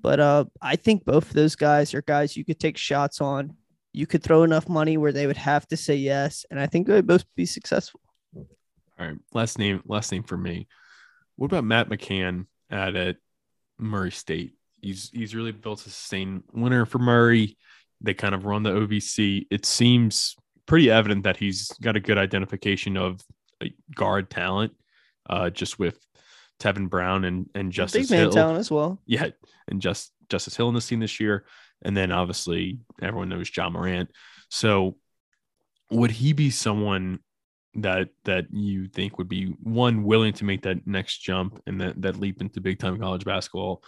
But 0.00 0.20
uh, 0.20 0.44
I 0.62 0.76
think 0.76 1.04
both 1.04 1.28
of 1.28 1.34
those 1.34 1.56
guys 1.56 1.92
are 1.92 2.02
guys 2.02 2.36
you 2.36 2.44
could 2.44 2.60
take 2.60 2.76
shots 2.76 3.20
on. 3.20 3.56
You 3.92 4.06
could 4.06 4.22
throw 4.22 4.44
enough 4.44 4.68
money 4.68 4.96
where 4.96 5.12
they 5.12 5.26
would 5.26 5.36
have 5.36 5.66
to 5.68 5.76
say 5.76 5.96
yes, 5.96 6.46
and 6.50 6.60
I 6.60 6.66
think 6.66 6.86
they 6.86 6.94
would 6.94 7.06
both 7.08 7.24
be 7.34 7.44
successful. 7.44 8.00
All 8.36 8.46
right, 9.06 9.16
last 9.32 9.58
name, 9.58 9.82
last 9.86 10.12
name 10.12 10.22
for 10.22 10.36
me. 10.36 10.68
What 11.40 11.46
about 11.46 11.64
Matt 11.64 11.88
McCann 11.88 12.44
at, 12.68 12.94
at 12.96 13.16
Murray 13.78 14.10
State? 14.10 14.52
He's 14.82 15.08
he's 15.08 15.34
really 15.34 15.52
built 15.52 15.80
a 15.80 15.84
sustained 15.84 16.42
winner 16.52 16.84
for 16.84 16.98
Murray. 16.98 17.56
They 18.02 18.12
kind 18.12 18.34
of 18.34 18.44
run 18.44 18.62
the 18.62 18.72
OVC. 18.72 19.46
It 19.50 19.64
seems 19.64 20.36
pretty 20.66 20.90
evident 20.90 21.24
that 21.24 21.38
he's 21.38 21.68
got 21.80 21.96
a 21.96 22.00
good 22.00 22.18
identification 22.18 22.98
of 22.98 23.22
guard 23.94 24.28
talent, 24.28 24.74
uh, 25.30 25.48
just 25.48 25.78
with 25.78 25.98
Tevin 26.58 26.90
Brown 26.90 27.24
and 27.24 27.48
and 27.54 27.72
Justice 27.72 28.10
Big 28.10 28.18
man 28.18 28.24
Hill. 28.24 28.32
talent 28.32 28.58
as 28.58 28.70
well. 28.70 29.00
Yeah, 29.06 29.28
and 29.66 29.80
just 29.80 30.12
Justice 30.28 30.58
Hill 30.58 30.68
in 30.68 30.74
the 30.74 30.82
scene 30.82 31.00
this 31.00 31.20
year, 31.20 31.46
and 31.80 31.96
then 31.96 32.12
obviously 32.12 32.80
everyone 33.00 33.30
knows 33.30 33.48
John 33.48 33.72
Morant. 33.72 34.10
So, 34.50 34.98
would 35.90 36.10
he 36.10 36.34
be 36.34 36.50
someone 36.50 37.20
that 37.74 38.08
that 38.24 38.46
you 38.50 38.88
think 38.88 39.18
would 39.18 39.28
be 39.28 39.54
one 39.62 40.02
willing 40.02 40.32
to 40.34 40.44
make 40.44 40.62
that 40.62 40.86
next 40.86 41.18
jump 41.18 41.62
and 41.66 41.80
that 41.80 42.00
that 42.02 42.16
leap 42.16 42.40
into 42.40 42.60
big 42.60 42.78
time 42.78 42.98
college 42.98 43.24
basketball, 43.24 43.82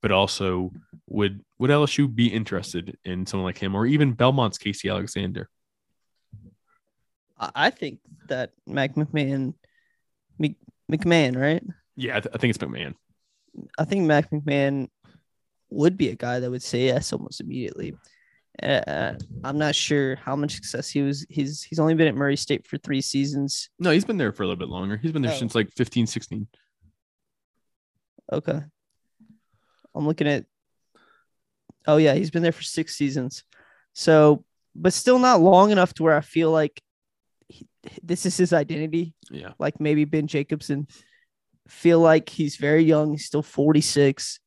but 0.00 0.12
also 0.12 0.72
would 1.06 1.44
would 1.58 1.70
LSU 1.70 2.12
be 2.12 2.28
interested 2.28 2.96
in 3.04 3.26
someone 3.26 3.44
like 3.44 3.58
him 3.58 3.74
or 3.74 3.86
even 3.86 4.14
Belmont's 4.14 4.58
Casey 4.58 4.88
Alexander? 4.88 5.48
I 7.38 7.70
think 7.70 8.00
that 8.28 8.50
Mac 8.66 8.94
McMahon, 8.94 9.54
McMahon, 10.90 11.36
right? 11.36 11.62
Yeah, 11.96 12.16
I, 12.16 12.20
th- 12.20 12.34
I 12.34 12.38
think 12.38 12.54
it's 12.54 12.58
McMahon. 12.58 12.94
I 13.78 13.84
think 13.84 14.06
Mac 14.06 14.30
McMahon 14.30 14.88
would 15.70 15.96
be 15.96 16.08
a 16.08 16.16
guy 16.16 16.40
that 16.40 16.50
would 16.50 16.62
say 16.62 16.86
yes 16.86 17.12
almost 17.12 17.40
immediately. 17.40 17.94
Uh, 18.62 19.12
I'm 19.44 19.56
not 19.58 19.74
sure 19.74 20.16
how 20.16 20.34
much 20.34 20.54
success 20.54 20.88
he 20.90 21.02
was. 21.02 21.24
He's 21.28 21.62
he's 21.62 21.78
only 21.78 21.94
been 21.94 22.08
at 22.08 22.14
Murray 22.16 22.36
State 22.36 22.66
for 22.66 22.76
three 22.78 23.00
seasons. 23.00 23.70
No, 23.78 23.90
he's 23.90 24.04
been 24.04 24.16
there 24.18 24.32
for 24.32 24.42
a 24.42 24.46
little 24.46 24.58
bit 24.58 24.68
longer. 24.68 24.96
He's 24.96 25.12
been 25.12 25.22
there 25.22 25.32
Oh. 25.32 25.36
since 25.38 25.54
like 25.54 25.70
15, 25.76 26.06
16. 26.06 26.46
Okay. 28.32 28.60
I'm 29.94 30.06
looking 30.06 30.28
at. 30.28 30.44
Oh 31.86 31.96
yeah, 31.96 32.14
he's 32.14 32.30
been 32.30 32.42
there 32.42 32.52
for 32.52 32.62
six 32.62 32.94
seasons. 32.96 33.44
So, 33.94 34.44
but 34.74 34.92
still 34.92 35.18
not 35.18 35.40
long 35.40 35.70
enough 35.70 35.94
to 35.94 36.02
where 36.02 36.16
I 36.16 36.20
feel 36.20 36.50
like 36.50 36.82
he, 37.48 37.66
this 38.02 38.26
is 38.26 38.36
his 38.36 38.52
identity. 38.52 39.14
Yeah. 39.30 39.52
Like 39.58 39.80
maybe 39.80 40.04
Ben 40.04 40.26
Jacobson. 40.26 40.86
Feel 41.68 42.00
like 42.00 42.28
he's 42.28 42.56
very 42.56 42.82
young. 42.82 43.12
He's 43.12 43.26
still 43.26 43.42
46. 43.42 44.40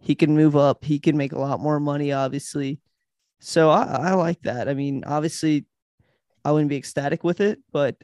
He 0.00 0.14
can 0.16 0.34
move 0.34 0.56
up. 0.56 0.84
He 0.84 0.98
can 0.98 1.16
make 1.16 1.32
a 1.32 1.38
lot 1.38 1.60
more 1.60 1.78
money, 1.80 2.12
obviously. 2.12 2.80
So 3.44 3.70
I, 3.70 3.82
I 3.82 4.14
like 4.14 4.40
that. 4.42 4.68
I 4.68 4.74
mean, 4.74 5.02
obviously, 5.04 5.66
I 6.44 6.52
wouldn't 6.52 6.70
be 6.70 6.76
ecstatic 6.76 7.24
with 7.24 7.40
it, 7.40 7.58
but 7.72 7.96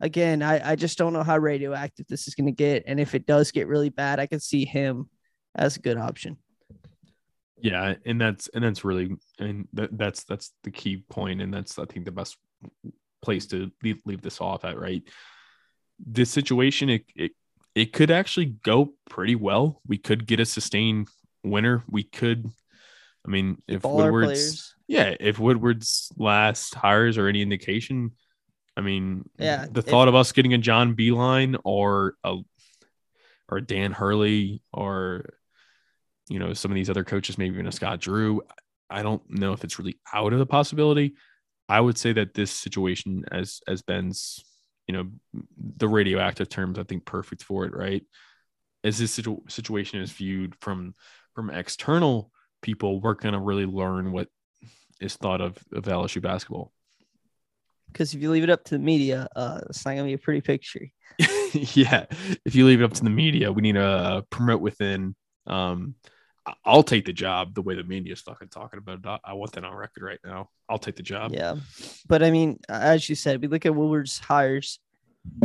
again, 0.00 0.42
I, 0.42 0.72
I 0.72 0.76
just 0.76 0.98
don't 0.98 1.14
know 1.14 1.22
how 1.22 1.38
radioactive 1.38 2.06
this 2.08 2.28
is 2.28 2.34
going 2.34 2.46
to 2.46 2.52
get. 2.52 2.84
And 2.86 3.00
if 3.00 3.14
it 3.14 3.24
does 3.24 3.52
get 3.52 3.68
really 3.68 3.88
bad, 3.88 4.20
I 4.20 4.26
could 4.26 4.42
see 4.42 4.66
him 4.66 5.08
as 5.54 5.76
a 5.76 5.80
good 5.80 5.96
option. 5.96 6.36
Yeah, 7.56 7.94
and 8.04 8.20
that's 8.20 8.48
and 8.48 8.62
that's 8.62 8.84
really 8.84 9.16
and 9.38 9.66
that, 9.72 9.96
that's 9.96 10.24
that's 10.24 10.52
the 10.64 10.70
key 10.70 10.98
point, 11.08 11.40
and 11.40 11.54
that's 11.54 11.78
I 11.78 11.86
think 11.86 12.04
the 12.04 12.12
best 12.12 12.36
place 13.22 13.46
to 13.46 13.70
leave, 13.82 14.00
leave 14.04 14.20
this 14.20 14.42
off 14.42 14.66
at. 14.66 14.78
Right, 14.78 15.02
this 15.98 16.30
situation 16.30 16.90
it, 16.90 17.04
it 17.16 17.32
it 17.74 17.94
could 17.94 18.10
actually 18.10 18.46
go 18.62 18.92
pretty 19.08 19.36
well. 19.36 19.80
We 19.86 19.96
could 19.96 20.26
get 20.26 20.40
a 20.40 20.44
sustained 20.44 21.08
winner. 21.42 21.82
We 21.88 22.02
could, 22.02 22.50
I 23.26 23.30
mean, 23.30 23.62
if 23.66 23.84
Woodward's 23.84 24.26
players. 24.26 24.74
yeah, 24.86 25.14
if 25.18 25.38
Woodward's 25.38 26.12
last 26.16 26.74
hires 26.74 27.16
are 27.16 27.28
any 27.28 27.42
indication, 27.42 28.12
I 28.76 28.80
mean, 28.82 29.28
Yeah, 29.38 29.66
the 29.70 29.82
thought 29.82 30.08
of 30.08 30.14
us 30.14 30.32
getting 30.32 30.54
a 30.54 30.58
John 30.58 30.94
Beilein 30.94 31.56
or 31.64 32.14
a 32.24 32.38
or 33.48 33.60
Dan 33.60 33.92
Hurley 33.92 34.62
or 34.72 35.34
you 36.28 36.38
know 36.38 36.52
some 36.54 36.70
of 36.70 36.74
these 36.74 36.90
other 36.90 37.04
coaches, 37.04 37.38
maybe 37.38 37.54
even 37.54 37.66
a 37.66 37.72
Scott 37.72 38.00
Drew, 38.00 38.42
I 38.90 39.02
don't 39.02 39.22
know 39.30 39.52
if 39.52 39.64
it's 39.64 39.78
really 39.78 39.98
out 40.12 40.32
of 40.32 40.38
the 40.38 40.46
possibility. 40.46 41.14
I 41.68 41.80
would 41.80 41.96
say 41.96 42.12
that 42.12 42.34
this 42.34 42.50
situation, 42.50 43.24
as 43.30 43.60
as 43.66 43.82
Ben's, 43.82 44.44
you 44.86 44.94
know, 44.94 45.10
the 45.58 45.88
radioactive 45.88 46.48
terms, 46.48 46.78
I 46.78 46.82
think 46.84 47.06
perfect 47.06 47.42
for 47.42 47.64
it, 47.64 47.74
right? 47.74 48.04
As 48.82 48.98
this 48.98 49.12
situ- 49.12 49.42
situation 49.48 50.00
is 50.02 50.12
viewed 50.12 50.54
from 50.60 50.94
from 51.34 51.48
external 51.50 52.30
people, 52.64 53.00
we're 53.00 53.14
gonna 53.14 53.40
really 53.40 53.66
learn 53.66 54.10
what 54.10 54.28
is 55.00 55.14
thought 55.16 55.40
of 55.40 55.56
of 55.72 55.84
LSU 55.84 56.20
basketball. 56.20 56.72
Because 57.92 58.12
if 58.12 58.20
you 58.20 58.30
leave 58.30 58.42
it 58.42 58.50
up 58.50 58.64
to 58.64 58.74
the 58.74 58.80
media, 58.80 59.28
uh, 59.36 59.60
it's 59.70 59.84
not 59.84 59.92
going 59.92 60.04
to 60.04 60.08
be 60.08 60.14
a 60.14 60.18
pretty 60.18 60.40
picture. 60.40 60.88
yeah, 61.52 62.06
if 62.44 62.56
you 62.56 62.66
leave 62.66 62.80
it 62.80 62.84
up 62.84 62.94
to 62.94 63.04
the 63.04 63.10
media, 63.10 63.52
we 63.52 63.62
need 63.62 63.76
to 63.76 64.24
promote 64.30 64.60
within. 64.60 65.14
Um, 65.46 65.94
I'll 66.64 66.82
take 66.82 67.04
the 67.04 67.12
job 67.12 67.54
the 67.54 67.62
way 67.62 67.76
the 67.76 67.84
media 67.84 68.14
is 68.14 68.20
fucking 68.20 68.48
talking 68.48 68.78
about 68.78 68.98
it. 68.98 69.06
I- 69.06 69.30
I 69.30 69.32
want 69.34 69.52
that 69.52 69.64
on 69.64 69.74
record 69.76 70.02
right 70.02 70.18
now. 70.24 70.48
I'll 70.68 70.78
take 70.78 70.96
the 70.96 71.04
job. 71.04 71.32
Yeah. 71.32 71.54
But 72.08 72.24
I 72.24 72.32
mean, 72.32 72.58
as 72.68 73.08
you 73.08 73.14
said, 73.14 73.40
we 73.40 73.46
look 73.46 73.64
at 73.64 73.74
Woodward's 73.74 74.18
hires. 74.18 74.80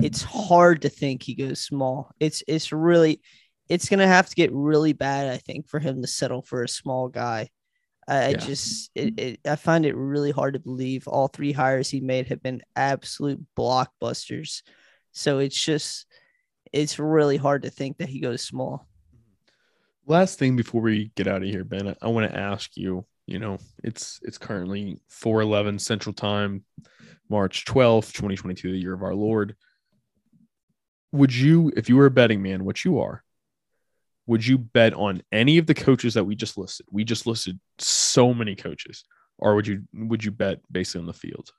It's 0.01 0.23
hard 0.23 0.81
to 0.81 0.89
think 0.89 1.21
he 1.21 1.35
goes 1.35 1.61
small. 1.61 2.11
It's 2.19 2.41
it's 2.47 2.71
really 2.71 3.21
it's 3.69 3.87
gonna 3.87 4.07
have 4.07 4.27
to 4.27 4.35
get 4.35 4.51
really 4.51 4.93
bad, 4.93 5.27
I 5.27 5.37
think, 5.37 5.67
for 5.67 5.79
him 5.79 6.01
to 6.01 6.07
settle 6.07 6.41
for 6.41 6.63
a 6.63 6.67
small 6.67 7.07
guy. 7.07 7.49
I, 8.07 8.29
Yeah. 8.29 8.37
just 8.37 8.89
it, 8.95 9.19
it 9.19 9.39
I 9.45 9.55
find 9.55 9.85
it 9.85 9.95
really 9.95 10.31
hard 10.31 10.55
to 10.55 10.59
believe 10.59 11.07
all 11.07 11.27
three 11.27 11.51
hires 11.51 11.89
he 11.89 12.01
made 12.01 12.27
have 12.27 12.41
been 12.41 12.61
absolute 12.75 13.39
blockbusters. 13.55 14.63
So 15.11 15.37
it's 15.39 15.63
just 15.63 16.07
it's 16.73 16.99
really 16.99 17.37
hard 17.37 17.63
to 17.63 17.69
think 17.69 17.97
that 17.97 18.09
he 18.09 18.19
goes 18.19 18.41
small. 18.41 18.87
Mm-hmm. 19.15 20.11
Last 20.11 20.39
thing 20.39 20.55
before 20.55 20.81
we 20.81 21.11
get 21.15 21.27
out 21.27 21.43
of 21.43 21.49
here, 21.49 21.63
Ben, 21.63 21.89
I, 21.89 21.95
I 22.01 22.07
want 22.07 22.29
to 22.29 22.37
ask 22.37 22.75
you. 22.75 23.05
You 23.27 23.37
know, 23.37 23.59
it's 23.83 24.19
it's 24.23 24.39
currently 24.39 24.99
four 25.07 25.41
eleven 25.41 25.77
Central 25.77 26.13
Time, 26.13 26.65
March 27.29 27.63
twelfth, 27.65 28.11
twenty 28.13 28.35
twenty 28.35 28.55
two, 28.55 28.71
the 28.71 28.79
year 28.79 28.95
of 28.95 29.03
our 29.03 29.13
Lord. 29.13 29.55
Would 31.11 31.35
you, 31.35 31.71
if 31.77 31.89
you 31.89 31.95
were 31.97 32.07
a 32.07 32.11
betting 32.11 32.41
man, 32.41 32.65
which 32.65 32.85
you 32.85 32.99
are, 33.01 33.23
would 34.29 34.45
you 34.45 34.59
bet 34.59 34.93
on 34.93 35.23
any 35.31 35.57
of 35.57 35.65
the 35.65 35.73
coaches 35.73 36.13
that 36.13 36.23
we 36.23 36.35
just 36.35 36.55
listed? 36.55 36.85
We 36.91 37.03
just 37.03 37.25
listed 37.25 37.59
so 37.79 38.31
many 38.31 38.55
coaches, 38.55 39.03
or 39.39 39.55
would 39.55 39.65
you 39.65 39.81
would 39.93 40.23
you 40.23 40.29
bet 40.29 40.59
basically 40.71 41.01
on 41.01 41.07
the 41.07 41.13
field? 41.13 41.49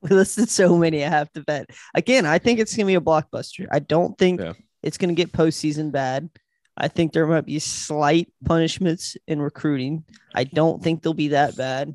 We 0.00 0.08
listed 0.10 0.48
so 0.48 0.76
many. 0.78 1.04
I 1.04 1.08
have 1.10 1.30
to 1.32 1.42
bet. 1.42 1.66
Again, 1.94 2.24
I 2.24 2.38
think 2.38 2.58
it's 2.60 2.74
gonna 2.74 2.86
be 2.86 2.94
a 2.94 3.00
blockbuster. 3.00 3.66
I 3.70 3.80
don't 3.80 4.16
think 4.16 4.40
Yeah. 4.40 4.54
it's 4.82 4.96
gonna 4.96 5.12
get 5.12 5.32
postseason 5.32 5.92
bad. 5.92 6.30
I 6.78 6.88
think 6.88 7.12
there 7.12 7.26
might 7.26 7.44
be 7.44 7.58
slight 7.58 8.32
punishments 8.46 9.18
in 9.28 9.38
recruiting. 9.40 10.04
I 10.34 10.44
don't 10.44 10.82
think 10.82 11.02
they'll 11.02 11.12
be 11.12 11.28
that 11.28 11.56
bad, 11.56 11.94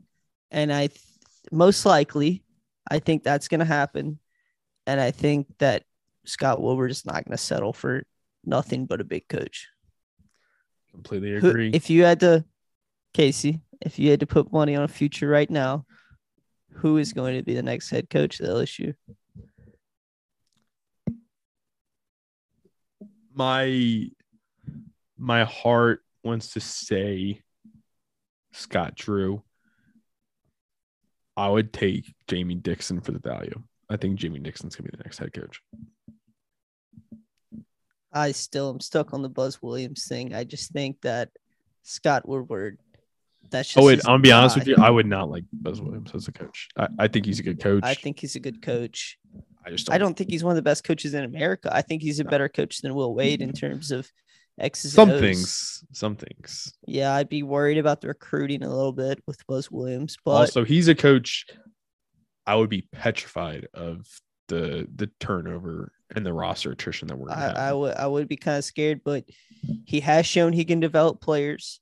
and 0.52 0.72
I 0.72 0.88
th- 0.88 1.02
most 1.52 1.88
likely, 1.88 2.43
I 2.89 2.99
think 2.99 3.24
that's 3.24 3.47
gonna 3.47 3.66
happen. 3.66 4.20
And 4.86 5.02
I 5.02 5.10
think 5.10 5.47
that 5.58 5.86
Scott 6.26 6.62
Woodward 6.62 6.91
is 6.91 7.04
not 7.04 7.26
gonna 7.26 7.38
settle 7.38 7.74
for 7.74 8.04
nothing 8.46 8.86
but 8.86 9.02
a 9.02 9.06
big 9.06 9.28
coach. 9.28 9.68
Completely 10.92 11.39
Who- 11.39 11.50
agree. 11.50 11.72
if 11.74 11.89
you 11.89 12.04
had 12.04 12.20
to, 12.22 12.46
Casey, 13.14 13.62
if 13.82 13.98
you 14.00 14.10
had 14.12 14.20
to 14.22 14.28
put 14.28 14.52
money 14.52 14.76
on 14.76 14.84
a 14.84 14.88
future 14.88 15.28
right 15.28 15.50
now, 15.50 15.86
who 16.76 16.98
is 16.98 17.14
going 17.14 17.36
to 17.38 17.44
be 17.44 17.54
the 17.54 17.64
next 17.64 17.89
head 17.89 18.10
coach 18.10 18.39
at 18.42 18.48
LSU? 18.48 18.94
my 23.34 24.10
my 25.18 25.44
heart 25.46 26.02
wants 26.24 26.54
to 26.54 26.60
say 26.60 27.42
Scott 28.52 28.96
Drew. 28.96 29.44
I 31.38 31.48
would 31.48 31.72
take 31.72 32.14
Jamie 32.28 32.56
Dixon 32.56 33.02
for 33.02 33.12
the 33.14 33.20
value. 33.20 33.64
I 33.89 33.98
think 33.98 34.18
Jamie 34.20 34.39
Dixon's 34.39 34.76
gonna 34.76 34.89
be 34.92 34.98
the 34.98 35.04
next 35.04 35.18
head 35.20 35.34
coach. 35.34 35.62
I 38.14 38.32
still 38.32 38.70
am 38.70 38.80
stuck 38.80 39.14
on 39.14 39.22
the 39.22 39.30
Buzz 39.30 39.62
Williams 39.62 40.07
thing. 40.07 40.34
I 40.34 40.43
just 40.43 40.72
think 40.72 41.01
that 41.01 41.30
Scott 41.84 42.28
Woodward. 42.28 42.78
That's 43.49 43.70
just 43.70 43.78
Oh 43.78 43.86
wait, 43.86 43.99
I'm 44.05 44.14
gonna 44.14 44.20
be 44.20 44.32
honest 44.32 44.57
with 44.57 44.68
you. 44.68 44.76
I 44.78 44.89
would 44.89 45.07
not 45.07 45.30
like 45.30 45.43
Buzz 45.51 45.82
Williams 45.82 46.12
as 46.14 46.28
a 46.28 46.32
coach. 46.32 46.70
I, 46.78 46.88
I 46.99 47.07
think 47.07 47.26
he's 47.26 47.39
a 47.39 47.43
good 47.43 47.59
coach. 47.59 47.84
I 47.84 47.95
think 47.95 48.20
he's 48.20 48.36
a 48.36 48.39
good 48.39 48.62
coach. 48.62 49.18
I 49.66 49.70
just 49.70 49.88
don't. 49.88 49.95
I 49.95 49.97
don't 49.97 50.16
think 50.16 50.30
he's 50.30 50.43
one 50.43 50.51
of 50.51 50.55
the 50.55 50.62
best 50.62 50.84
coaches 50.84 51.14
in 51.14 51.24
America. 51.24 51.70
I 51.74 51.82
think 51.82 52.01
he's 52.01 52.20
a 52.20 52.26
better 52.26 52.49
coach 52.49 52.82
than 52.82 52.93
Will 52.93 53.14
Wade 53.14 53.41
in 53.41 53.51
terms 53.51 53.91
of 53.91 54.09
X's 54.59 54.93
some 54.93 55.09
things. 55.09 55.84
Some 55.91 56.16
things. 56.16 56.74
Yeah, 56.86 57.14
I'd 57.14 57.30
be 57.30 57.43
worried 57.43 57.78
about 57.78 58.01
the 58.01 58.07
recruiting 58.07 58.64
a 58.64 58.70
little 58.70 58.93
bit 58.93 59.22
with 59.26 59.45
Buzz 59.47 59.72
Williams, 59.72 60.18
but 60.24 60.32
also, 60.32 60.64
he's 60.64 60.88
a 60.88 60.95
coach. 60.95 61.45
I 62.45 62.55
would 62.55 62.70
be 62.70 62.88
petrified 62.91 63.68
of 63.74 64.05
the 64.47 64.88
the 64.95 65.09
turnover 65.20 65.91
and 66.16 66.26
the 66.26 66.34
roster 66.34 66.72
attrition 66.72 67.07
that 67.07 67.18
we're. 67.18 67.30
I, 67.30 67.70
I 67.70 67.74
would 67.74 67.95
I 67.95 68.07
would 68.07 68.28
be 68.28 68.38
kind 68.38 68.57
of 68.57 68.66
scared. 68.66 69.01
But 69.03 69.26
he 69.86 69.99
has 70.01 70.26
shown 70.26 70.53
he 70.53 70.66
can 70.66 70.80
develop 70.80 71.22
players. 71.22 71.80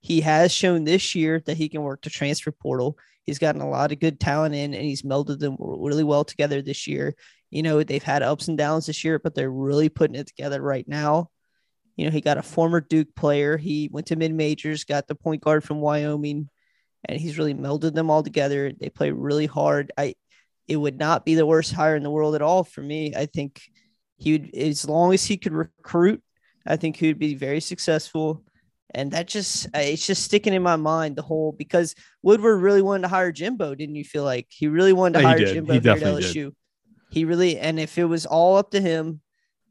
He 0.00 0.20
has 0.20 0.52
shown 0.52 0.84
this 0.84 1.14
year 1.14 1.40
that 1.46 1.56
he 1.56 1.68
can 1.68 1.82
work 1.82 2.02
the 2.02 2.10
transfer 2.10 2.50
portal. 2.50 2.96
He's 3.24 3.38
gotten 3.38 3.60
a 3.60 3.70
lot 3.70 3.92
of 3.92 4.00
good 4.00 4.18
talent 4.18 4.54
in, 4.54 4.74
and 4.74 4.84
he's 4.84 5.02
melded 5.02 5.38
them 5.38 5.56
really 5.58 6.02
well 6.04 6.24
together 6.24 6.60
this 6.60 6.86
year. 6.88 7.14
You 7.50 7.62
know, 7.62 7.82
they've 7.82 8.02
had 8.02 8.22
ups 8.22 8.48
and 8.48 8.58
downs 8.58 8.86
this 8.86 9.04
year, 9.04 9.18
but 9.18 9.34
they're 9.34 9.50
really 9.50 9.88
putting 9.88 10.16
it 10.16 10.26
together 10.26 10.60
right 10.60 10.86
now. 10.88 11.30
You 11.96 12.06
know, 12.06 12.10
he 12.10 12.20
got 12.20 12.38
a 12.38 12.42
former 12.42 12.80
Duke 12.80 13.14
player. 13.14 13.56
He 13.56 13.88
went 13.92 14.06
to 14.08 14.16
mid 14.16 14.32
majors, 14.34 14.84
got 14.84 15.06
the 15.06 15.14
point 15.14 15.42
guard 15.42 15.62
from 15.62 15.80
Wyoming, 15.80 16.48
and 17.04 17.20
he's 17.20 17.38
really 17.38 17.54
melded 17.54 17.94
them 17.94 18.10
all 18.10 18.22
together. 18.22 18.72
They 18.72 18.88
play 18.88 19.10
really 19.10 19.46
hard. 19.46 19.92
I 19.96 20.14
it 20.72 20.76
would 20.76 20.98
not 20.98 21.26
be 21.26 21.34
the 21.34 21.44
worst 21.44 21.74
hire 21.74 21.96
in 21.96 22.02
the 22.02 22.10
world 22.10 22.34
at 22.34 22.40
all 22.40 22.64
for 22.64 22.80
me. 22.80 23.14
I 23.14 23.26
think 23.26 23.60
he 24.16 24.32
would 24.32 24.54
as 24.54 24.88
long 24.88 25.12
as 25.12 25.22
he 25.22 25.36
could 25.36 25.52
recruit, 25.52 26.22
I 26.66 26.76
think 26.76 26.96
he 26.96 27.08
would 27.08 27.18
be 27.18 27.34
very 27.34 27.60
successful. 27.60 28.42
And 28.94 29.10
that 29.12 29.26
just 29.26 29.66
uh, 29.66 29.80
it's 29.80 30.06
just 30.06 30.24
sticking 30.24 30.54
in 30.54 30.62
my 30.62 30.76
mind 30.76 31.16
the 31.16 31.22
whole 31.22 31.52
because 31.52 31.94
Woodward 32.22 32.62
really 32.62 32.80
wanted 32.80 33.02
to 33.02 33.08
hire 33.08 33.32
Jimbo, 33.32 33.74
didn't 33.74 33.96
you 33.96 34.04
feel 34.04 34.24
like 34.24 34.46
he 34.48 34.66
really 34.66 34.94
wanted 34.94 35.20
to 35.20 35.26
hire 35.26 35.38
did. 35.38 35.52
Jimbo 35.52 35.74
He 35.74 35.80
here 35.80 35.92
at 35.92 35.98
LSU? 35.98 36.52
He 37.10 37.26
really 37.26 37.58
and 37.58 37.78
if 37.78 37.98
it 37.98 38.04
was 38.04 38.24
all 38.24 38.56
up 38.56 38.70
to 38.70 38.80
him, 38.80 39.20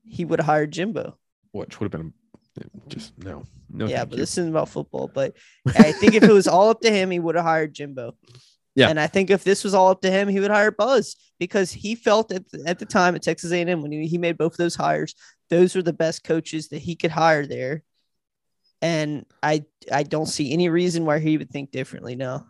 he 0.08 0.24
would 0.24 0.40
have 0.40 0.46
hired 0.46 0.72
Jimbo. 0.72 1.18
which 1.52 1.80
would 1.80 1.92
have 1.92 2.00
been 2.00 2.14
just 2.90 3.18
no, 3.18 3.44
no. 3.72 3.88
yeah, 3.88 4.06
but 4.06 4.18
you. 4.18 4.18
this 4.18 4.38
isn't 4.38 4.50
about 4.50 4.70
football. 4.70 5.10
But 5.12 5.36
I 5.66 5.94
think 5.94 6.14
if 6.14 6.22
it 6.22 6.32
was 6.32 6.48
all 6.48 6.70
up 6.70 6.82
to 6.82 6.92
him, 6.92 7.10
he 7.10 7.20
would 7.20 7.36
have 7.36 7.46
hired 7.46 7.74
Jimbo. 7.74 8.16
Yeah. 8.76 8.90
And 8.90 9.00
I 9.00 9.08
think 9.08 9.30
if 9.30 9.44
this 9.44 9.64
was 9.64 9.74
all 9.74 9.90
up 9.90 10.02
to 10.02 10.12
him, 10.12 10.28
he 10.28 10.40
would 10.40 10.52
hire 10.52 10.72
Buzz 10.72 11.16
because 11.40 11.72
he 11.72 11.96
felt 11.96 12.32
at 12.32 12.50
the, 12.52 12.64
at 12.66 12.80
the 12.80 12.86
time 12.86 13.16
at 13.16 13.22
Texas 13.22 13.52
A&M 13.52 13.82
when 13.82 13.92
he, 13.92 14.08
he 14.08 14.18
made 14.18 14.38
both 14.38 14.54
of 14.54 14.58
those 14.58 14.76
hires, 14.76 15.14
those 15.50 15.76
were 15.76 15.82
the 15.82 15.94
best 15.94 16.24
coaches 16.24 16.70
that 16.70 16.80
he 16.80 16.96
could 16.96 17.12
hire 17.12 17.46
there. 17.46 17.84
And 18.82 19.26
I 19.44 19.64
I 19.92 20.04
don't 20.04 20.26
see 20.26 20.54
any 20.54 20.70
reason 20.70 21.06
why 21.06 21.20
he 21.20 21.38
would 21.38 21.52
think 21.52 21.72
differently 21.72 22.16
now. 22.16 22.48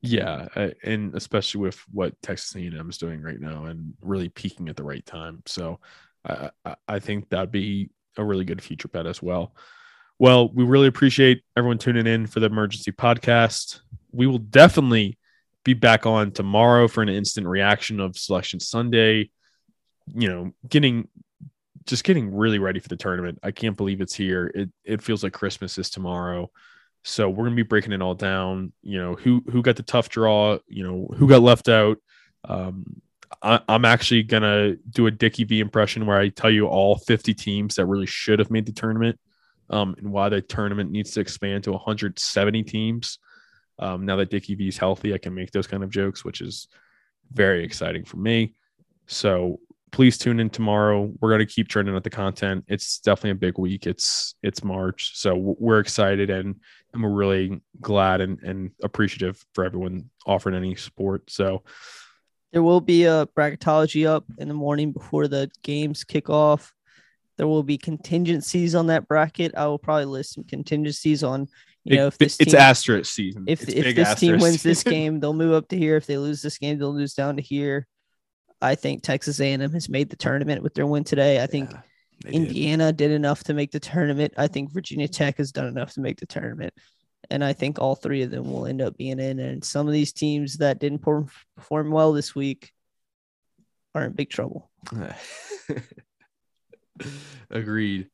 Yeah, 0.00 0.46
and 0.84 1.14
especially 1.14 1.60
with 1.62 1.78
what 1.92 2.14
Texas 2.22 2.54
A&M 2.54 2.88
is 2.88 2.96
doing 2.96 3.20
right 3.20 3.40
now 3.40 3.64
and 3.64 3.94
really 4.00 4.28
peaking 4.28 4.68
at 4.68 4.76
the 4.76 4.84
right 4.84 5.04
time. 5.04 5.42
So 5.46 5.80
I, 6.24 6.50
I, 6.64 6.76
I 6.88 6.98
think 7.00 7.28
that'd 7.28 7.50
be 7.50 7.90
a 8.16 8.24
really 8.24 8.44
good 8.44 8.62
future 8.62 8.88
bet 8.88 9.06
as 9.06 9.20
well. 9.20 9.54
Well, 10.18 10.48
we 10.48 10.64
really 10.64 10.86
appreciate 10.86 11.42
everyone 11.56 11.78
tuning 11.78 12.06
in 12.06 12.26
for 12.26 12.40
the 12.40 12.46
emergency 12.46 12.92
podcast. 12.92 13.80
We 14.16 14.26
will 14.26 14.38
definitely 14.38 15.18
be 15.64 15.74
back 15.74 16.06
on 16.06 16.30
tomorrow 16.30 16.88
for 16.88 17.02
an 17.02 17.08
instant 17.08 17.46
reaction 17.46 18.00
of 18.00 18.16
Selection 18.16 18.60
Sunday. 18.60 19.30
You 20.14 20.28
know, 20.28 20.52
getting 20.68 21.08
just 21.86 22.04
getting 22.04 22.34
really 22.34 22.58
ready 22.58 22.80
for 22.80 22.88
the 22.88 22.96
tournament. 22.96 23.38
I 23.42 23.52
can't 23.52 23.76
believe 23.76 24.00
it's 24.00 24.14
here. 24.14 24.50
It 24.54 24.70
it 24.84 25.02
feels 25.02 25.22
like 25.22 25.32
Christmas 25.32 25.78
is 25.78 25.90
tomorrow. 25.90 26.50
So 27.04 27.28
we're 27.30 27.44
gonna 27.44 27.56
be 27.56 27.62
breaking 27.62 27.92
it 27.92 28.02
all 28.02 28.14
down. 28.14 28.72
You 28.82 28.98
know 28.98 29.14
who 29.14 29.42
who 29.50 29.62
got 29.62 29.76
the 29.76 29.82
tough 29.82 30.08
draw. 30.08 30.58
You 30.68 30.84
know 30.84 31.08
who 31.16 31.28
got 31.28 31.42
left 31.42 31.68
out. 31.68 31.98
Um, 32.44 33.00
I, 33.42 33.60
I'm 33.68 33.84
actually 33.84 34.22
gonna 34.24 34.76
do 34.90 35.06
a 35.06 35.10
Dickie 35.10 35.44
V 35.44 35.60
impression 35.60 36.06
where 36.06 36.18
I 36.18 36.28
tell 36.28 36.50
you 36.50 36.66
all 36.66 36.96
50 36.96 37.34
teams 37.34 37.76
that 37.76 37.86
really 37.86 38.06
should 38.06 38.38
have 38.38 38.50
made 38.50 38.66
the 38.66 38.72
tournament, 38.72 39.18
um, 39.70 39.94
and 39.98 40.12
why 40.12 40.28
the 40.28 40.40
tournament 40.40 40.90
needs 40.90 41.12
to 41.12 41.20
expand 41.20 41.64
to 41.64 41.72
170 41.72 42.62
teams. 42.64 43.18
Um, 43.78 44.06
now 44.06 44.16
that 44.16 44.30
Dickie 44.30 44.54
V 44.54 44.68
is 44.68 44.78
healthy, 44.78 45.14
I 45.14 45.18
can 45.18 45.34
make 45.34 45.50
those 45.50 45.66
kind 45.66 45.82
of 45.82 45.90
jokes, 45.90 46.24
which 46.24 46.40
is 46.40 46.68
very 47.32 47.64
exciting 47.64 48.04
for 48.04 48.16
me. 48.16 48.54
So 49.06 49.60
please 49.92 50.18
tune 50.18 50.40
in 50.40 50.50
tomorrow. 50.50 51.12
We're 51.20 51.30
going 51.30 51.46
to 51.46 51.46
keep 51.46 51.68
churning 51.68 51.94
out 51.94 52.04
the 52.04 52.10
content. 52.10 52.64
It's 52.68 52.98
definitely 52.98 53.30
a 53.30 53.34
big 53.36 53.58
week. 53.58 53.86
It's 53.86 54.34
it's 54.42 54.64
March, 54.64 55.12
so 55.14 55.34
we're 55.36 55.80
excited 55.80 56.28
and 56.30 56.56
and 56.92 57.02
we're 57.02 57.10
really 57.10 57.60
glad 57.80 58.20
and, 58.20 58.40
and 58.42 58.70
appreciative 58.82 59.44
for 59.54 59.64
everyone 59.64 60.10
offering 60.26 60.56
any 60.56 60.74
support. 60.74 61.30
So 61.30 61.62
There 62.52 62.62
will 62.62 62.80
be 62.80 63.04
a 63.04 63.26
bracketology 63.36 64.06
up 64.06 64.24
in 64.38 64.48
the 64.48 64.54
morning 64.54 64.92
before 64.92 65.28
the 65.28 65.50
games 65.62 66.04
kick 66.04 66.30
off. 66.30 66.72
There 67.36 67.46
will 67.46 67.62
be 67.62 67.76
contingencies 67.76 68.74
on 68.74 68.86
that 68.86 69.06
bracket. 69.08 69.54
I 69.54 69.66
will 69.66 69.78
probably 69.78 70.06
list 70.06 70.34
some 70.34 70.44
contingencies 70.44 71.22
on, 71.22 71.48
you 71.86 71.96
know, 71.96 72.06
if 72.08 72.18
this 72.18 72.38
it's 72.40 72.52
team, 72.52 72.60
asterisk 72.60 73.12
season. 73.12 73.44
if 73.46 73.62
It's 73.62 73.72
if 73.72 73.96
this 73.96 74.14
team 74.16 74.38
wins 74.38 74.62
this 74.62 74.82
game, 74.82 75.20
they'll 75.20 75.32
move 75.32 75.54
up 75.54 75.68
to 75.68 75.76
here. 75.76 75.96
If 75.96 76.06
they 76.06 76.18
lose 76.18 76.42
this 76.42 76.58
game, 76.58 76.78
they'll 76.78 76.94
lose 76.94 77.14
down 77.14 77.36
to 77.36 77.42
here. 77.42 77.86
I 78.60 78.74
think 78.74 79.02
Texas 79.02 79.40
A&M 79.40 79.72
has 79.72 79.88
made 79.88 80.10
the 80.10 80.16
tournament 80.16 80.62
with 80.62 80.74
their 80.74 80.86
win 80.86 81.04
today. 81.04 81.42
I 81.42 81.46
think 81.46 81.70
Yeah, 81.70 81.80
did. 82.22 82.34
Indiana 82.34 82.92
did 82.92 83.10
enough 83.10 83.44
to 83.44 83.54
make 83.54 83.70
the 83.70 83.80
tournament. 83.80 84.34
I 84.36 84.48
think 84.48 84.72
Virginia 84.72 85.08
Tech 85.08 85.38
has 85.38 85.52
done 85.52 85.66
enough 85.66 85.92
to 85.94 86.00
make 86.00 86.18
the 86.18 86.26
tournament. 86.26 86.74
And 87.30 87.44
I 87.44 87.52
think 87.52 87.78
all 87.78 87.94
three 87.94 88.22
of 88.22 88.30
them 88.30 88.50
will 88.50 88.66
end 88.66 88.80
up 88.80 88.96
being 88.96 89.20
in. 89.20 89.38
And 89.38 89.64
some 89.64 89.86
of 89.86 89.92
these 89.92 90.12
teams 90.12 90.58
that 90.58 90.78
didn't 90.78 91.00
perform 91.00 91.90
well 91.90 92.12
this 92.12 92.34
week 92.34 92.72
are 93.94 94.04
in 94.04 94.12
big 94.12 94.30
trouble. 94.30 94.70
Agreed. 97.50 98.08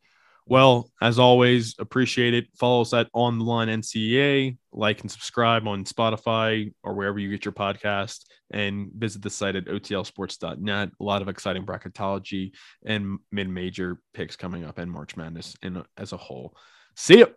Well, 0.46 0.90
as 1.00 1.18
always, 1.18 1.74
appreciate 1.78 2.34
it. 2.34 2.46
Follow 2.58 2.82
us 2.82 2.92
at 2.92 3.08
On 3.14 3.38
the 3.38 3.44
Line 3.44 3.68
NCAA. 3.68 4.58
Like 4.72 5.00
and 5.02 5.10
subscribe 5.10 5.68
on 5.68 5.84
Spotify 5.84 6.72
or 6.82 6.94
wherever 6.94 7.18
you 7.18 7.30
get 7.30 7.44
your 7.44 7.52
podcast. 7.52 8.24
And 8.50 8.90
visit 8.94 9.22
the 9.22 9.30
site 9.30 9.56
at 9.56 9.66
otlsports.net. 9.66 10.90
A 11.00 11.04
lot 11.04 11.22
of 11.22 11.28
exciting 11.28 11.64
bracketology 11.64 12.52
and 12.84 13.18
mid 13.30 13.48
major 13.48 13.98
picks 14.12 14.36
coming 14.36 14.64
up 14.64 14.78
and 14.78 14.90
March 14.90 15.16
Madness 15.16 15.56
and 15.62 15.82
as 15.96 16.12
a 16.12 16.18
whole. 16.18 16.54
See 16.96 17.18
you. 17.18 17.34